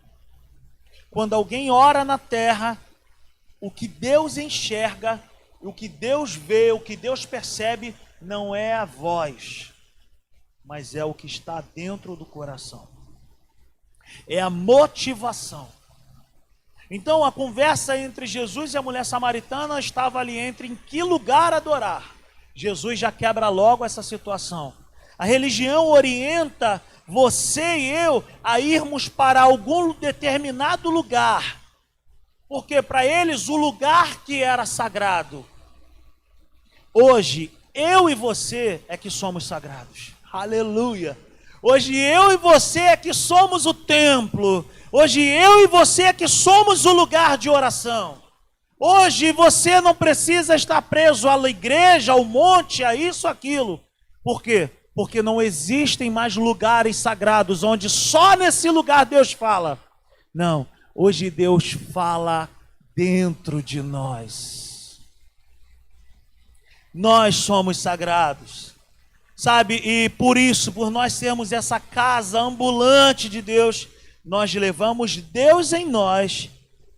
Quando 1.11 1.33
alguém 1.33 1.69
ora 1.69 2.03
na 2.03 2.17
terra, 2.17 2.77
o 3.59 3.71
que 3.71 3.87
Deus 3.87 4.37
enxerga, 4.37 5.21
o 5.61 5.73
que 5.73 5.87
Deus 5.87 6.35
vê, 6.35 6.71
o 6.71 6.79
que 6.79 6.95
Deus 6.95 7.25
percebe, 7.25 7.95
não 8.21 8.55
é 8.55 8.73
a 8.73 8.85
voz, 8.85 9.73
mas 10.63 10.95
é 10.95 11.03
o 11.03 11.13
que 11.13 11.25
está 11.27 11.61
dentro 11.61 12.15
do 12.15 12.25
coração. 12.25 12.87
É 14.27 14.39
a 14.39 14.49
motivação. 14.49 15.67
Então 16.89 17.23
a 17.23 17.31
conversa 17.31 17.97
entre 17.97 18.25
Jesus 18.25 18.73
e 18.73 18.77
a 18.77 18.81
mulher 18.81 19.05
samaritana 19.05 19.79
estava 19.79 20.19
ali 20.19 20.37
entre 20.37 20.67
em 20.67 20.75
que 20.75 21.03
lugar 21.03 21.53
adorar. 21.53 22.15
Jesus 22.55 22.97
já 22.97 23.11
quebra 23.11 23.49
logo 23.49 23.85
essa 23.85 24.01
situação. 24.01 24.73
A 25.17 25.25
religião 25.25 25.87
orienta 25.87 26.81
você 27.07 27.77
e 27.77 27.89
eu 27.91 28.23
a 28.43 28.59
irmos 28.59 29.09
para 29.09 29.41
algum 29.41 29.93
determinado 29.93 30.89
lugar. 30.89 31.56
Porque 32.47 32.81
para 32.81 33.05
eles 33.05 33.49
o 33.49 33.57
lugar 33.57 34.23
que 34.23 34.41
era 34.41 34.65
sagrado. 34.65 35.45
Hoje, 36.93 37.51
eu 37.73 38.09
e 38.09 38.15
você 38.15 38.81
é 38.87 38.97
que 38.97 39.09
somos 39.09 39.45
sagrados. 39.45 40.13
Aleluia. 40.31 41.17
Hoje 41.61 41.95
eu 41.95 42.31
e 42.31 42.37
você 42.37 42.79
é 42.79 42.97
que 42.97 43.13
somos 43.13 43.65
o 43.65 43.73
templo. 43.73 44.65
Hoje 44.91 45.21
eu 45.21 45.63
e 45.63 45.67
você 45.67 46.03
é 46.03 46.13
que 46.13 46.27
somos 46.27 46.85
o 46.85 46.93
lugar 46.93 47.37
de 47.37 47.49
oração. 47.49 48.21
Hoje 48.79 49.31
você 49.31 49.81
não 49.81 49.93
precisa 49.93 50.55
estar 50.55 50.81
preso 50.83 51.27
à 51.27 51.49
igreja, 51.49 52.13
ao 52.13 52.23
monte, 52.23 52.83
a 52.83 52.93
isso, 52.93 53.27
aquilo. 53.27 53.81
Por 54.23 54.41
quê? 54.41 54.69
Porque 54.93 55.21
não 55.21 55.41
existem 55.41 56.09
mais 56.11 56.35
lugares 56.35 56.95
sagrados 56.95 57.63
onde 57.63 57.89
só 57.89 58.35
nesse 58.35 58.69
lugar 58.69 59.05
Deus 59.05 59.31
fala. 59.31 59.79
Não, 60.33 60.67
hoje 60.97 61.29
Deus 61.29 61.73
fala 61.93 62.49
dentro 62.95 63.61
de 63.61 63.83
nós. 63.83 64.99
Nós 66.91 67.35
somos 67.35 67.77
sagrados. 67.77 68.73
Sabe? 69.35 69.75
E 69.75 70.09
por 70.09 70.35
isso, 70.35 70.71
por 70.71 70.89
nós 70.89 71.13
sermos 71.13 71.51
essa 71.51 71.79
casa 71.79 72.41
ambulante 72.41 73.29
de 73.29 73.39
Deus, 73.39 73.87
nós 74.25 74.51
levamos 74.55 75.17
Deus 75.17 75.71
em 75.71 75.85
nós 75.85 76.49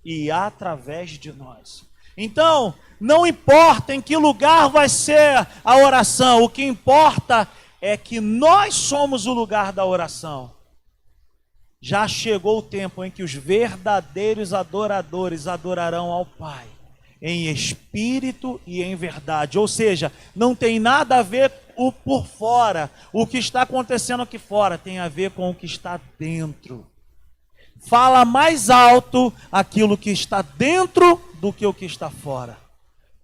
e 0.06 0.32
através 0.32 1.12
de 1.12 1.34
nós. 1.34 1.84
Então, 2.16 2.74
não 2.98 3.28
importa 3.28 3.94
em 3.94 4.02
que 4.02 4.16
lugar 4.16 4.70
vai 4.70 4.88
ser 4.88 5.46
a 5.62 5.76
oração, 5.76 6.44
o 6.44 6.50
que 6.50 6.64
importa 6.64 7.46
é 7.82 7.98
que 7.98 8.22
nós 8.22 8.74
somos 8.74 9.26
o 9.26 9.34
lugar 9.34 9.74
da 9.74 9.84
oração. 9.84 10.59
Já 11.82 12.08
chegou 12.08 12.60
o 12.60 12.64
tempo 12.64 13.04
em 13.04 13.12
que 13.12 13.24
os 13.24 13.34
verdadeiros 13.34 14.54
adoradores 14.54 15.48
adorarão 15.48 16.12
ao 16.12 16.26
Pai 16.26 16.68
em 17.22 17.48
espírito 17.48 18.60
e 18.66 18.82
em 18.82 18.96
verdade. 18.96 19.60
Ou 19.60 19.68
seja, 19.68 20.12
não 20.36 20.56
tem 20.56 20.80
nada 20.80 21.18
a 21.18 21.24
ver 21.24 21.52
o 21.76 21.92
por 21.92 22.26
fora, 22.26 22.90
o 23.14 23.26
que 23.26 23.38
está 23.38 23.62
acontecendo 23.62 24.24
aqui 24.24 24.38
fora, 24.38 24.78
tem 24.78 25.00
a 25.00 25.08
ver 25.08 25.32
com 25.32 25.50
o 25.50 25.56
que 25.56 25.66
está 25.66 26.00
dentro 26.18 26.86
fala 27.80 28.26
mais 28.26 28.70
alto 28.70 29.34
aquilo 29.52 29.98
que 29.98 30.12
está 30.12 30.42
dentro 30.42 31.22
do 31.36 31.54
que 31.54 31.66
o 31.66 31.74
que 31.74 31.86
está 31.86 32.10
fora. 32.10 32.58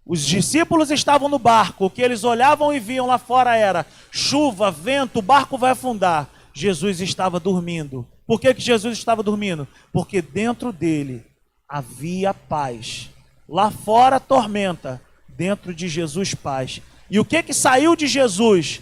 Os 0.06 0.24
discípulos 0.24 0.92
estavam 0.92 1.28
no 1.28 1.40
barco, 1.40 1.86
o 1.86 1.90
que 1.90 2.02
eles 2.02 2.24
olhavam 2.24 2.74
e 2.74 2.80
viam 2.80 3.08
lá 3.08 3.18
fora 3.18 3.56
era 3.56 3.86
chuva, 4.12 4.70
vento, 4.70 5.20
o 5.20 5.22
barco 5.22 5.58
vai 5.58 5.72
afundar. 5.72 6.30
Jesus 6.54 7.02
estava 7.02 7.40
dormindo. 7.40 8.08
Por 8.28 8.40
que, 8.40 8.54
que 8.54 8.62
Jesus 8.62 8.98
estava 8.98 9.22
dormindo? 9.22 9.68
Porque 9.92 10.22
dentro 10.22 10.72
dele 10.72 11.26
havia 11.68 12.34
paz. 12.34 13.10
Lá 13.48 13.70
fora, 13.70 14.20
tormenta. 14.20 15.02
Dentro 15.30 15.74
de 15.74 15.88
Jesus, 15.88 16.34
paz. 16.34 16.82
E 17.10 17.20
o 17.20 17.26
que, 17.26 17.44
que 17.44 17.54
saiu 17.54 17.96
de 17.96 18.08
Jesus? 18.08 18.82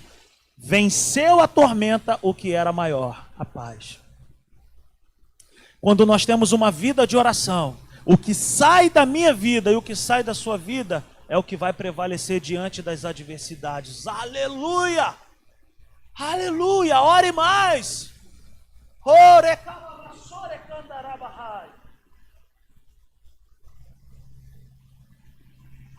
Venceu 0.58 1.39
a 1.39 1.47
tormenta, 1.47 2.17
o 2.21 2.34
que 2.34 2.53
era 2.53 2.71
maior, 2.71 3.27
a 3.38 3.43
paz. 3.43 3.99
Quando 5.82 6.06
nós 6.06 6.25
temos 6.25 6.53
uma 6.53 6.71
vida 6.71 7.06
de 7.06 7.17
oração, 7.17 7.75
o 8.06 8.17
que 8.17 8.34
sai 8.34 8.89
da 8.89 9.06
minha 9.06 9.34
vida 9.34 9.71
e 9.71 9.75
o 9.75 9.82
que 9.82 9.95
sai 9.95 10.23
da 10.23 10.34
sua 10.34 10.58
vida 10.58 11.03
é 11.27 11.38
o 11.38 11.43
que 11.43 11.58
vai 11.58 11.73
prevalecer 11.73 12.39
diante 12.39 12.82
das 12.82 13.03
adversidades. 13.03 14.08
Aleluia! 14.08 15.15
Aleluia! 16.15 17.01
Ore 17.01 17.32
mais! 17.32 18.12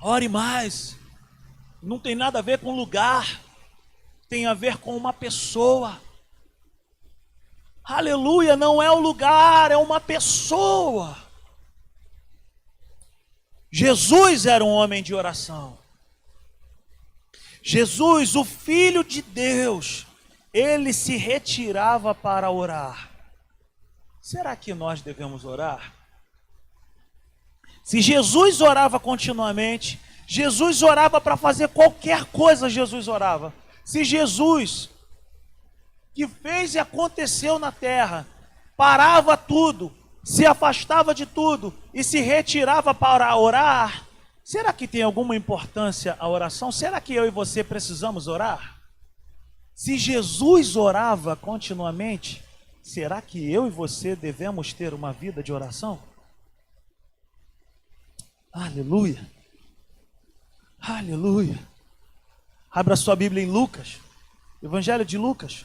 Ore 0.01 0.29
mais. 0.29 0.97
Não 1.83 1.99
tem 1.99 2.15
nada 2.15 2.39
a 2.39 2.43
ver 2.43 2.59
com 2.59 2.75
lugar, 2.75 3.41
tem 4.29 4.47
a 4.47 4.55
ver 4.55 4.79
com 4.79 4.97
uma 4.97 5.13
pessoa. 5.13 6.01
Aleluia, 7.83 8.57
não 8.57 8.83
é 8.83 8.91
o 8.91 9.01
lugar, 9.01 9.71
é 9.71 9.77
uma 9.77 10.01
pessoa. 10.01 11.17
Jesus 13.71 14.47
era 14.47 14.65
um 14.65 14.69
homem 14.69 15.03
de 15.03 15.15
oração. 15.15 15.77
Jesus, 17.63 18.37
o 18.37 18.45
Filho 18.45 19.03
de 19.03 19.21
Deus, 19.21 20.07
ele 20.55 20.93
se 20.93 21.17
retirava 21.17 22.15
para 22.15 22.49
orar. 22.49 23.11
Será 24.23 24.55
que 24.55 24.73
nós 24.73 25.03
devemos 25.03 25.45
orar? 25.45 25.93
Se 27.83 28.01
Jesus 28.01 28.61
orava 28.61 29.01
continuamente, 29.01 30.01
Jesus 30.29 30.81
orava 30.83 31.21
para 31.21 31.37
fazer 31.37 31.69
qualquer 31.69 32.25
coisa, 32.27 32.71
Jesus 32.71 33.09
orava. 33.09 33.53
Se 33.85 34.05
Jesus 34.05 34.89
que 36.15 36.29
fez 36.29 36.77
e 36.77 36.79
aconteceu 36.79 37.59
na 37.59 37.73
terra, 37.73 38.25
parava 38.77 39.37
tudo, 39.37 39.93
se 40.23 40.47
afastava 40.47 41.13
de 41.13 41.27
tudo 41.27 41.75
e 41.93 42.05
se 42.05 42.21
retirava 42.21 42.95
para 42.95 43.35
orar, 43.37 44.07
será 44.45 44.73
que 44.73 44.87
tem 44.87 45.03
alguma 45.03 45.35
importância 45.35 46.17
a 46.21 46.29
oração? 46.29 46.71
Será 46.71 47.01
que 47.01 47.13
eu 47.13 47.27
e 47.27 47.31
você 47.31 47.65
precisamos 47.65 48.29
orar? 48.29 48.74
Se 49.75 49.99
Jesus 49.99 50.77
orava 50.77 51.35
continuamente, 51.35 52.45
será 52.81 53.21
que 53.21 53.51
eu 53.51 53.67
e 53.67 53.71
você 53.71 54.15
devemos 54.15 54.73
ter 54.73 54.95
uma 54.95 55.13
vida 55.13 55.43
de 55.43 55.53
oração? 55.53 56.01
Aleluia. 58.53 59.29
Aleluia. 60.79 61.59
Abra 62.71 62.95
sua 62.95 63.17
Bíblia 63.17 63.43
em 63.43 63.51
Lucas, 63.51 64.01
Evangelho 64.63 65.05
de 65.05 65.19
Lucas. 65.19 65.65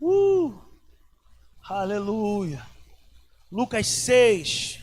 Uh! 0.00 0.58
Aleluia. 1.62 2.66
Lucas 3.50 3.86
6, 3.86 4.82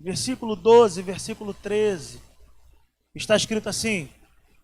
versículo 0.00 0.56
12, 0.56 1.02
versículo 1.02 1.52
13. 1.52 2.27
Está 3.18 3.34
escrito 3.34 3.68
assim: 3.68 4.08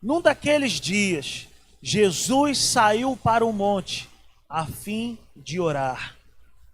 Num 0.00 0.22
daqueles 0.22 0.80
dias, 0.80 1.48
Jesus 1.82 2.58
saiu 2.58 3.16
para 3.16 3.44
o 3.44 3.52
monte 3.52 4.08
a 4.48 4.64
fim 4.64 5.18
de 5.36 5.58
orar 5.58 6.16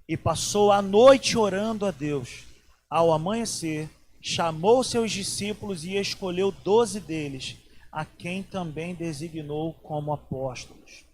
e 0.06 0.14
passou 0.14 0.70
a 0.70 0.82
noite 0.82 1.38
orando 1.38 1.86
a 1.86 1.90
Deus. 1.90 2.44
Ao 2.88 3.12
amanhecer, 3.12 3.88
chamou 4.20 4.84
seus 4.84 5.10
discípulos 5.10 5.82
e 5.84 5.96
escolheu 5.96 6.52
doze 6.52 7.00
deles, 7.00 7.56
a 7.90 8.04
quem 8.04 8.42
também 8.42 8.94
designou 8.94 9.72
como 9.82 10.12
apóstolos. 10.12 11.04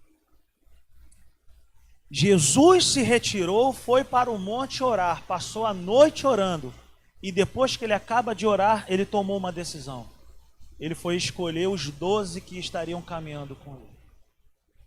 Jesus 2.11 2.87
se 2.87 3.03
retirou, 3.03 3.73
foi 3.73 4.03
para 4.03 4.31
o 4.31 4.39
monte 4.39 4.83
orar, 4.83 5.23
passou 5.27 5.65
a 5.65 5.73
noite 5.73 6.27
orando, 6.27 6.75
e 7.23 7.31
depois 7.31 7.77
que 7.77 7.85
ele 7.85 7.93
acaba 7.93 8.35
de 8.35 8.47
orar, 8.47 8.85
ele 8.89 9.05
tomou 9.05 9.37
uma 9.37 9.53
decisão. 9.53 10.16
Ele 10.79 10.95
foi 10.95 11.17
escolher 11.17 11.69
os 11.69 11.91
doze 11.91 12.41
que 12.41 12.59
estariam 12.59 13.01
caminhando 13.01 13.57
com 13.57 13.77
ele. 13.77 13.97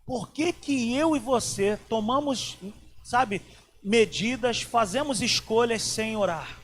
Por 0.06 0.30
que, 0.30 0.52
que 0.52 0.94
eu 0.94 1.14
e 1.14 1.18
você 1.18 1.78
tomamos, 1.88 2.56
sabe, 3.02 3.42
medidas, 3.82 4.62
fazemos 4.62 5.20
escolhas 5.20 5.82
sem 5.82 6.16
orar? 6.16 6.58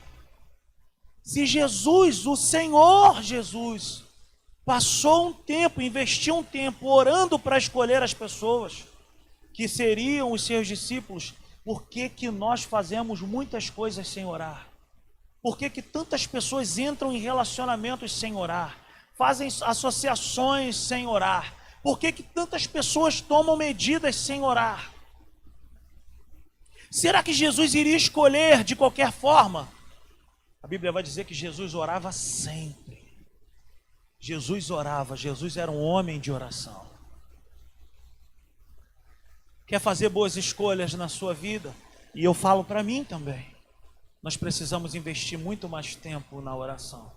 Se 1.23 1.45
Jesus, 1.45 2.25
o 2.25 2.35
Senhor 2.35 3.21
Jesus, 3.21 4.03
passou 4.65 5.27
um 5.27 5.33
tempo, 5.33 5.81
investiu 5.81 6.37
um 6.37 6.43
tempo 6.43 6.87
orando 6.87 7.37
para 7.37 7.57
escolher 7.57 8.01
as 8.03 8.13
pessoas, 8.13 8.85
que 9.53 9.67
seriam 9.67 10.31
os 10.31 10.43
seus 10.43 10.67
discípulos, 10.67 11.33
por 11.65 11.89
que, 11.89 12.07
que 12.07 12.29
nós 12.31 12.63
fazemos 12.63 13.21
muitas 13.21 13.69
coisas 13.69 14.07
sem 14.07 14.25
orar? 14.25 14.69
Por 15.41 15.57
que, 15.57 15.69
que 15.69 15.81
tantas 15.81 16.27
pessoas 16.27 16.77
entram 16.77 17.11
em 17.11 17.19
relacionamentos 17.19 18.11
sem 18.11 18.35
orar? 18.35 18.86
Fazem 19.17 19.47
associações 19.61 20.77
sem 20.77 21.07
orar? 21.07 21.55
Por 21.81 21.97
que, 21.97 22.11
que 22.11 22.23
tantas 22.23 22.67
pessoas 22.67 23.19
tomam 23.19 23.57
medidas 23.57 24.15
sem 24.15 24.43
orar? 24.43 24.93
Será 26.91 27.23
que 27.23 27.33
Jesus 27.33 27.73
iria 27.73 27.97
escolher 27.97 28.63
de 28.63 28.75
qualquer 28.75 29.11
forma? 29.11 29.67
A 30.61 30.67
Bíblia 30.67 30.91
vai 30.91 31.01
dizer 31.01 31.25
que 31.25 31.33
Jesus 31.33 31.73
orava 31.73 32.11
sempre. 32.11 33.27
Jesus 34.19 34.69
orava, 34.69 35.15
Jesus 35.15 35.57
era 35.57 35.71
um 35.71 35.81
homem 35.81 36.19
de 36.19 36.31
oração. 36.31 36.87
Quer 39.65 39.79
fazer 39.79 40.09
boas 40.09 40.37
escolhas 40.37 40.93
na 40.93 41.07
sua 41.07 41.33
vida? 41.33 41.75
E 42.15 42.23
eu 42.23 42.33
falo 42.33 42.63
para 42.63 42.83
mim 42.83 43.03
também. 43.03 43.55
Nós 44.21 44.37
precisamos 44.37 44.95
investir 44.95 45.37
muito 45.37 45.67
mais 45.67 45.95
tempo 45.95 46.41
na 46.41 46.55
oração. 46.55 47.16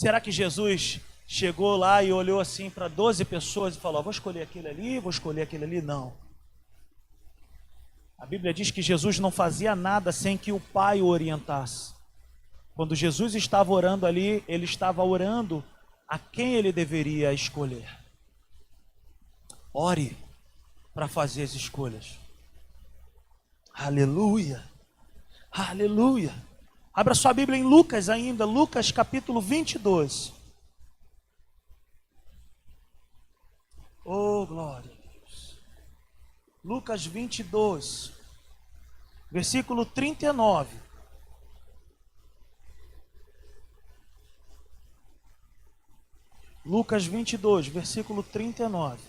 Será 0.00 0.18
que 0.18 0.32
Jesus 0.32 0.98
chegou 1.26 1.76
lá 1.76 2.02
e 2.02 2.10
olhou 2.10 2.40
assim 2.40 2.70
para 2.70 2.88
12 2.88 3.22
pessoas 3.26 3.76
e 3.76 3.78
falou: 3.78 4.02
Vou 4.02 4.10
escolher 4.10 4.40
aquele 4.40 4.66
ali, 4.66 4.98
vou 4.98 5.10
escolher 5.10 5.42
aquele 5.42 5.64
ali? 5.64 5.82
Não. 5.82 6.14
A 8.16 8.24
Bíblia 8.24 8.54
diz 8.54 8.70
que 8.70 8.80
Jesus 8.80 9.18
não 9.18 9.30
fazia 9.30 9.76
nada 9.76 10.10
sem 10.10 10.38
que 10.38 10.52
o 10.52 10.58
Pai 10.58 11.02
o 11.02 11.06
orientasse. 11.06 11.92
Quando 12.74 12.94
Jesus 12.94 13.34
estava 13.34 13.70
orando 13.72 14.06
ali, 14.06 14.42
ele 14.48 14.64
estava 14.64 15.04
orando 15.04 15.62
a 16.08 16.18
quem 16.18 16.54
ele 16.54 16.72
deveria 16.72 17.34
escolher. 17.34 17.94
Ore 19.70 20.16
para 20.94 21.08
fazer 21.08 21.42
as 21.42 21.52
escolhas. 21.52 22.18
Aleluia. 23.74 24.64
Aleluia. 25.52 26.32
Abra 27.00 27.14
sua 27.14 27.32
Bíblia 27.32 27.58
em 27.58 27.62
Lucas 27.62 28.10
ainda, 28.10 28.44
Lucas 28.44 28.92
capítulo 28.92 29.40
22. 29.40 30.34
Oh, 34.04 34.44
glória 34.44 34.92
a 34.92 35.08
Deus. 35.08 35.58
Lucas 36.62 37.06
22, 37.06 38.12
versículo 39.30 39.86
39. 39.86 40.76
Lucas 46.66 47.06
22, 47.06 47.68
versículo 47.68 48.22
39. 48.22 49.00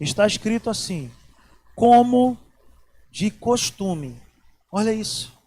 Está 0.00 0.26
escrito 0.26 0.68
assim: 0.68 1.12
Como 1.76 2.36
de 3.08 3.30
costume. 3.30 4.20
Olha 4.72 4.92
isso. 4.92 5.38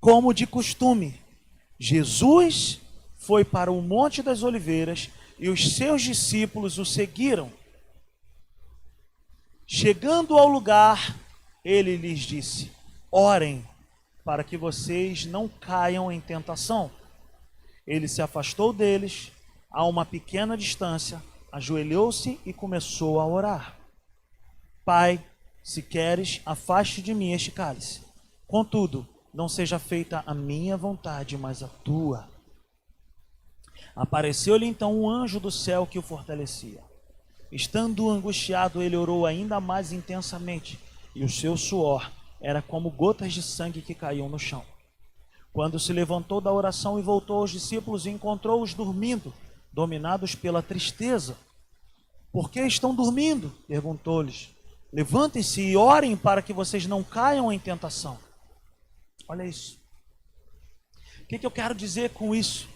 Como 0.00 0.32
de 0.32 0.46
costume, 0.46 1.20
Jesus 1.78 2.80
foi 3.18 3.44
para 3.44 3.70
o 3.70 3.82
Monte 3.82 4.22
das 4.22 4.42
Oliveiras 4.42 5.10
e 5.38 5.48
os 5.48 5.76
seus 5.76 6.02
discípulos 6.02 6.78
o 6.78 6.84
seguiram. 6.84 7.52
Chegando 9.66 10.38
ao 10.38 10.48
lugar, 10.48 11.16
ele 11.64 11.96
lhes 11.96 12.20
disse: 12.20 12.72
Orem 13.10 13.66
para 14.24 14.42
que 14.42 14.56
vocês 14.56 15.26
não 15.26 15.48
caiam 15.48 16.10
em 16.10 16.20
tentação. 16.20 16.90
Ele 17.86 18.08
se 18.08 18.22
afastou 18.22 18.72
deles 18.72 19.32
a 19.70 19.84
uma 19.84 20.04
pequena 20.04 20.56
distância, 20.56 21.22
ajoelhou-se 21.52 22.40
e 22.46 22.52
começou 22.52 23.20
a 23.20 23.26
orar. 23.26 23.76
Pai, 24.84 25.24
se 25.62 25.82
queres, 25.82 26.40
afaste 26.44 27.02
de 27.02 27.14
mim 27.14 27.32
este 27.32 27.50
cálice. 27.50 28.00
Contudo, 28.46 29.06
não 29.32 29.48
seja 29.48 29.78
feita 29.78 30.22
a 30.26 30.34
minha 30.34 30.76
vontade, 30.76 31.36
mas 31.36 31.62
a 31.62 31.68
tua. 31.68 32.28
Apareceu-lhe 33.94 34.66
então 34.66 35.00
um 35.00 35.08
anjo 35.08 35.38
do 35.38 35.50
céu 35.50 35.86
que 35.86 35.98
o 35.98 36.02
fortalecia. 36.02 36.82
Estando 37.50 38.08
angustiado, 38.08 38.82
ele 38.82 38.96
orou 38.96 39.26
ainda 39.26 39.60
mais 39.60 39.92
intensamente, 39.92 40.78
e 41.14 41.24
o 41.24 41.28
seu 41.28 41.56
suor 41.56 42.10
era 42.40 42.62
como 42.62 42.90
gotas 42.90 43.32
de 43.32 43.42
sangue 43.42 43.82
que 43.82 43.94
caíam 43.94 44.28
no 44.28 44.38
chão. 44.38 44.64
Quando 45.52 45.80
se 45.80 45.92
levantou 45.92 46.40
da 46.40 46.52
oração 46.52 46.98
e 46.98 47.02
voltou 47.02 47.38
aos 47.38 47.50
discípulos, 47.50 48.06
encontrou-os 48.06 48.72
dormindo, 48.72 49.34
dominados 49.72 50.34
pela 50.34 50.62
tristeza. 50.62 51.36
Por 52.32 52.50
que 52.50 52.60
estão 52.60 52.94
dormindo? 52.94 53.52
perguntou-lhes. 53.66 54.50
Levantem-se 54.92 55.60
e 55.60 55.76
orem 55.76 56.16
para 56.16 56.42
que 56.42 56.52
vocês 56.52 56.86
não 56.86 57.02
caiam 57.02 57.52
em 57.52 57.58
tentação. 57.58 58.18
Olha 59.30 59.44
isso. 59.44 59.78
O 61.22 61.26
que, 61.26 61.38
que 61.38 61.46
eu 61.46 61.52
quero 61.52 61.72
dizer 61.72 62.10
com 62.10 62.34
isso? 62.34 62.68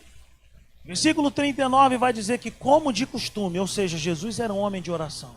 Versículo 0.84 1.28
39 1.28 1.98
vai 1.98 2.12
dizer 2.12 2.38
que, 2.38 2.48
como 2.48 2.92
de 2.92 3.06
costume, 3.06 3.58
ou 3.58 3.66
seja, 3.66 3.98
Jesus 3.98 4.38
era 4.38 4.54
um 4.54 4.58
homem 4.58 4.80
de 4.80 4.88
oração. 4.88 5.34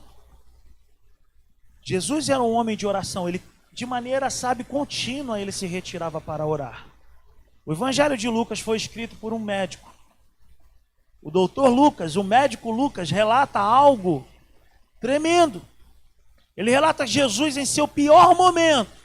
Jesus 1.81 2.29
era 2.29 2.43
um 2.43 2.53
homem 2.53 2.77
de 2.77 2.85
oração, 2.85 3.27
ele 3.27 3.41
de 3.73 3.83
maneira, 3.83 4.29
sabe, 4.29 4.63
contínua, 4.63 5.41
ele 5.41 5.51
se 5.51 5.65
retirava 5.65 6.21
para 6.21 6.45
orar. 6.45 6.85
O 7.65 7.73
Evangelho 7.73 8.15
de 8.15 8.29
Lucas 8.29 8.59
foi 8.59 8.77
escrito 8.77 9.15
por 9.15 9.33
um 9.33 9.39
médico. 9.39 9.91
O 11.19 11.31
doutor 11.31 11.69
Lucas, 11.69 12.15
o 12.15 12.23
médico 12.23 12.69
Lucas, 12.69 13.09
relata 13.09 13.57
algo 13.57 14.27
tremendo. 14.99 15.63
Ele 16.55 16.69
relata 16.69 17.07
Jesus 17.07 17.57
em 17.57 17.65
seu 17.65 17.87
pior 17.87 18.35
momento, 18.35 18.96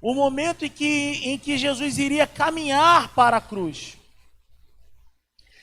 o 0.00 0.14
momento 0.14 0.64
em 0.64 0.70
que, 0.70 1.20
em 1.24 1.38
que 1.38 1.58
Jesus 1.58 1.98
iria 1.98 2.26
caminhar 2.26 3.14
para 3.14 3.36
a 3.36 3.40
cruz. 3.40 3.96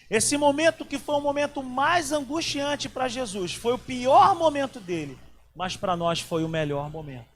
Esse 0.09 0.37
momento 0.37 0.85
que 0.85 0.97
foi 0.97 1.15
o 1.15 1.21
momento 1.21 1.61
mais 1.61 2.11
angustiante 2.11 2.87
para 2.87 3.07
Jesus, 3.07 3.53
foi 3.53 3.73
o 3.73 3.79
pior 3.79 4.35
momento 4.35 4.79
dele, 4.79 5.17
mas 5.55 5.75
para 5.75 5.97
nós 5.97 6.21
foi 6.21 6.43
o 6.43 6.49
melhor 6.49 6.89
momento. 6.89 7.27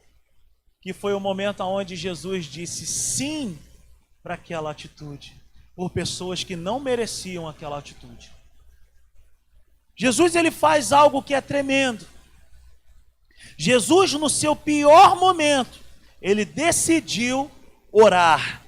Que 0.81 0.93
foi 0.93 1.13
o 1.13 1.19
momento 1.19 1.61
onde 1.63 1.95
Jesus 1.95 2.45
disse 2.45 2.85
sim 2.85 3.59
para 4.23 4.35
aquela 4.35 4.71
atitude, 4.71 5.35
por 5.75 5.89
pessoas 5.89 6.43
que 6.43 6.55
não 6.55 6.79
mereciam 6.79 7.47
aquela 7.47 7.77
atitude. 7.77 8.31
Jesus 9.97 10.35
ele 10.35 10.49
faz 10.49 10.93
algo 10.93 11.21
que 11.21 11.33
é 11.33 11.41
tremendo. 11.41 12.07
Jesus 13.57 14.13
no 14.13 14.29
seu 14.29 14.55
pior 14.55 15.17
momento, 15.17 15.80
ele 16.21 16.45
decidiu 16.45 17.49
orar. 17.91 18.61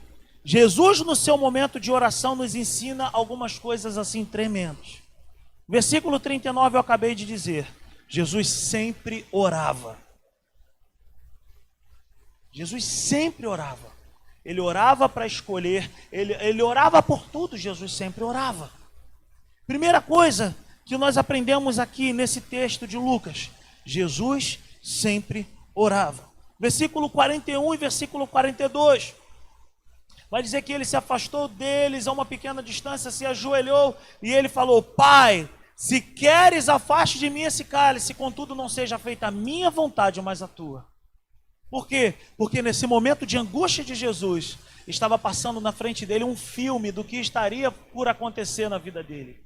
Jesus, 0.44 1.00
no 1.00 1.16
seu 1.16 1.38
momento 1.38 1.80
de 1.80 1.92
oração, 1.92 2.36
nos 2.36 2.56
ensina 2.56 3.10
algumas 3.14 3.58
coisas 3.58 3.98
assim 3.98 4.26
tremendas. 4.26 5.02
Versículo 5.68 6.20
39 6.20 6.76
eu 6.76 6.82
acabei 6.82 7.16
de 7.16 7.26
dizer. 7.26 7.68
Jesus 8.10 8.50
sempre 8.50 9.26
orava. 9.32 9.98
Jesus 12.52 12.84
sempre 12.84 13.48
orava. 13.48 13.92
Ele 14.44 14.60
orava 14.60 15.08
para 15.08 15.26
escolher, 15.26 15.90
ele, 16.12 16.34
ele 16.34 16.62
orava 16.62 17.02
por 17.02 17.26
tudo, 17.28 17.58
Jesus 17.58 17.94
sempre 17.94 18.24
orava. 18.24 18.70
Primeira 19.66 20.02
coisa 20.02 20.54
que 20.86 20.98
nós 20.98 21.18
aprendemos 21.18 21.80
aqui 21.80 22.12
nesse 22.12 22.42
texto 22.42 22.86
de 22.86 22.98
Lucas: 22.98 23.50
Jesus 23.86 24.60
sempre 24.82 25.48
orava. 25.74 26.33
Versículo 26.60 27.10
41 27.10 27.74
e 27.74 27.78
versículo 27.78 28.28
42. 28.28 29.16
Vai 30.30 30.42
dizer 30.42 30.62
que 30.62 30.74
ele 30.74 30.86
se 30.86 30.98
afastou 30.98 31.48
deles 31.48 32.08
a 32.08 32.12
uma 32.12 32.26
pequena 32.26 32.64
distância, 32.64 33.12
se 33.12 33.26
ajoelhou 33.26 33.96
e 34.22 34.32
ele 34.32 34.50
falou: 34.50 34.82
Pai, 34.82 35.48
se 35.76 36.02
queres, 36.02 36.70
afaste 36.70 37.20
de 37.20 37.30
mim 37.30 37.42
esse 37.42 37.64
cálice, 37.64 38.14
contudo 38.14 38.56
não 38.56 38.70
seja 38.70 38.98
feita 38.98 39.28
a 39.28 39.32
minha 39.32 39.70
vontade, 39.70 40.22
mas 40.22 40.42
a 40.42 40.48
tua. 40.48 40.88
Por 41.70 41.88
quê? 41.88 42.16
Porque 42.38 42.62
nesse 42.62 42.86
momento 42.86 43.26
de 43.26 43.38
angústia 43.38 43.84
de 43.84 43.96
Jesus, 43.96 44.58
estava 44.88 45.18
passando 45.18 45.60
na 45.60 45.72
frente 45.72 46.06
dele 46.06 46.24
um 46.24 46.36
filme 46.36 46.92
do 46.92 47.04
que 47.04 47.18
estaria 47.18 47.72
por 47.72 48.08
acontecer 48.08 48.70
na 48.70 48.78
vida 48.78 49.04
dele. 49.04 49.44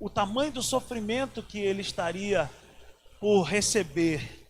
O 0.00 0.10
tamanho 0.10 0.52
do 0.52 0.62
sofrimento 0.62 1.42
que 1.42 1.58
ele 1.58 1.80
estaria 1.80 2.50
por 3.20 3.42
receber. 3.42 4.45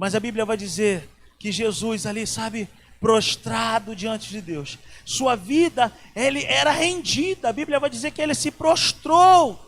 Mas 0.00 0.14
a 0.14 0.20
Bíblia 0.20 0.46
vai 0.46 0.56
dizer 0.56 1.06
que 1.38 1.52
Jesus 1.52 2.06
ali, 2.06 2.26
sabe, 2.26 2.66
prostrado 2.98 3.94
diante 3.94 4.30
de 4.30 4.40
Deus. 4.40 4.78
Sua 5.04 5.36
vida, 5.36 5.92
ele 6.16 6.42
era 6.44 6.70
rendida. 6.70 7.50
A 7.50 7.52
Bíblia 7.52 7.78
vai 7.78 7.90
dizer 7.90 8.10
que 8.10 8.22
ele 8.22 8.34
se 8.34 8.50
prostrou. 8.50 9.60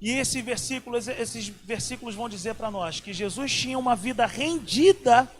E 0.00 0.12
esse 0.12 0.40
versículo, 0.40 0.96
esses 0.96 1.48
versículos 1.48 2.14
vão 2.14 2.26
dizer 2.26 2.54
para 2.54 2.70
nós 2.70 3.00
que 3.00 3.12
Jesus 3.12 3.52
tinha 3.52 3.78
uma 3.78 3.94
vida 3.94 4.24
rendida 4.24 5.30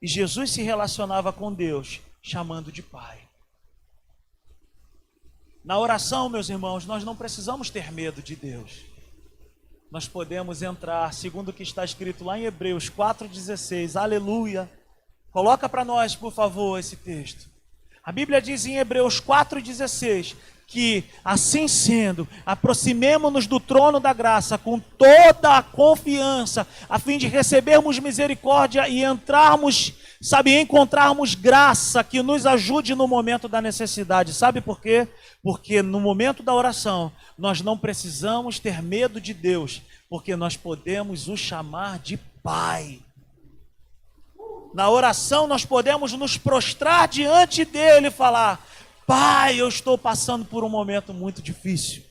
e 0.00 0.06
Jesus 0.06 0.52
se 0.52 0.62
relacionava 0.62 1.32
com 1.32 1.52
Deus, 1.52 2.00
chamando 2.22 2.70
de 2.70 2.84
Pai. 2.84 3.18
Na 5.64 5.76
oração, 5.76 6.28
meus 6.28 6.48
irmãos, 6.48 6.86
nós 6.86 7.02
não 7.02 7.16
precisamos 7.16 7.68
ter 7.68 7.90
medo 7.90 8.22
de 8.22 8.36
Deus. 8.36 8.87
Nós 9.90 10.06
podemos 10.06 10.60
entrar, 10.60 11.12
segundo 11.14 11.48
o 11.48 11.52
que 11.52 11.62
está 11.62 11.82
escrito 11.82 12.22
lá 12.22 12.38
em 12.38 12.44
Hebreus 12.44 12.90
4,16, 12.90 13.96
aleluia. 13.96 14.70
Coloca 15.30 15.66
para 15.66 15.84
nós, 15.84 16.14
por 16.14 16.30
favor, 16.30 16.78
esse 16.78 16.96
texto. 16.96 17.48
A 18.04 18.12
Bíblia 18.12 18.40
diz 18.40 18.66
em 18.66 18.76
Hebreus 18.76 19.18
4,16 19.20 20.36
que, 20.68 21.02
assim 21.24 21.66
sendo, 21.66 22.28
aproximemo-nos 22.44 23.46
do 23.46 23.58
trono 23.58 23.98
da 23.98 24.12
graça 24.12 24.58
com 24.58 24.78
toda 24.78 25.56
a 25.56 25.62
confiança, 25.62 26.68
a 26.90 26.98
fim 26.98 27.16
de 27.16 27.26
recebermos 27.26 27.98
misericórdia 27.98 28.86
e 28.86 29.02
entrarmos, 29.02 29.94
sabe, 30.20 30.60
encontrarmos 30.60 31.34
graça 31.34 32.04
que 32.04 32.22
nos 32.22 32.44
ajude 32.44 32.94
no 32.94 33.08
momento 33.08 33.48
da 33.48 33.62
necessidade. 33.62 34.34
Sabe 34.34 34.60
por 34.60 34.78
quê? 34.78 35.08
Porque 35.42 35.80
no 35.80 36.00
momento 36.00 36.42
da 36.42 36.52
oração, 36.52 37.10
nós 37.38 37.62
não 37.62 37.78
precisamos 37.78 38.58
ter 38.58 38.82
medo 38.82 39.18
de 39.18 39.32
Deus, 39.32 39.80
porque 40.10 40.36
nós 40.36 40.54
podemos 40.54 41.28
o 41.28 41.36
chamar 41.36 41.98
de 41.98 42.18
Pai. 42.42 43.00
Na 44.74 44.90
oração 44.90 45.46
nós 45.46 45.64
podemos 45.64 46.12
nos 46.12 46.36
prostrar 46.36 47.08
diante 47.08 47.64
dele 47.64 48.08
e 48.08 48.10
falar: 48.10 48.62
Pai, 49.08 49.58
eu 49.58 49.66
estou 49.66 49.96
passando 49.96 50.44
por 50.44 50.62
um 50.62 50.68
momento 50.68 51.14
muito 51.14 51.40
difícil. 51.40 52.02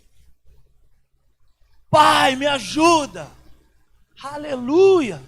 Pai, 1.91 2.36
me 2.36 2.48
ajuda. 2.48 3.28
Aleluia. 4.20 5.22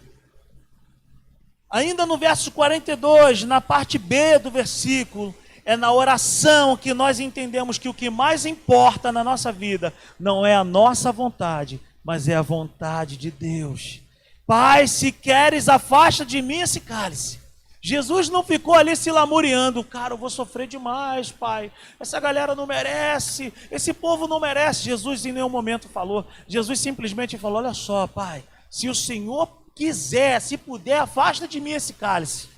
Ainda 1.69 2.07
no 2.07 2.17
verso 2.17 2.49
42, 2.53 3.43
na 3.43 3.61
parte 3.61 3.99
B 3.99 4.39
do 4.39 4.49
versículo, 4.49 5.35
é 5.63 5.77
na 5.77 5.93
oração 5.93 6.75
que 6.75 6.91
nós 6.91 7.19
entendemos 7.19 7.77
que 7.77 7.87
o 7.87 7.93
que 7.93 8.09
mais 8.09 8.47
importa 8.47 9.11
na 9.11 9.23
nossa 9.23 9.51
vida 9.51 9.93
não 10.19 10.43
é 10.43 10.55
a 10.55 10.63
nossa 10.63 11.11
vontade, 11.11 11.79
mas 12.03 12.27
é 12.27 12.35
a 12.35 12.41
vontade 12.41 13.15
de 13.15 13.29
Deus. 13.29 14.01
Pai, 14.47 14.87
se 14.87 15.11
queres, 15.11 15.69
afasta 15.69 16.25
de 16.25 16.41
mim 16.41 16.61
esse 16.61 16.79
cálice. 16.79 17.37
Jesus 17.81 18.29
não 18.29 18.43
ficou 18.43 18.73
ali 18.73 18.93
se 18.95 19.09
lamuriando, 19.09 19.83
cara, 19.83 20.13
eu 20.13 20.17
vou 20.17 20.29
sofrer 20.29 20.67
demais, 20.67 21.31
pai. 21.31 21.71
Essa 21.97 22.19
galera 22.19 22.53
não 22.53 22.67
merece, 22.67 23.53
esse 23.71 23.93
povo 23.93 24.27
não 24.27 24.39
merece. 24.39 24.83
Jesus 24.83 25.25
em 25.25 25.31
nenhum 25.31 25.49
momento 25.49 25.87
falou. 25.87 26.25
Jesus 26.47 26.79
simplesmente 26.79 27.37
falou: 27.37 27.59
Olha 27.59 27.73
só, 27.73 28.05
pai, 28.05 28.43
se 28.69 28.89
o 28.89 28.95
Senhor 28.95 29.47
quiser, 29.73 30.41
se 30.41 30.57
puder, 30.57 30.99
afasta 30.99 31.47
de 31.47 31.61
mim 31.61 31.71
esse 31.71 31.93
cálice. 31.93 32.49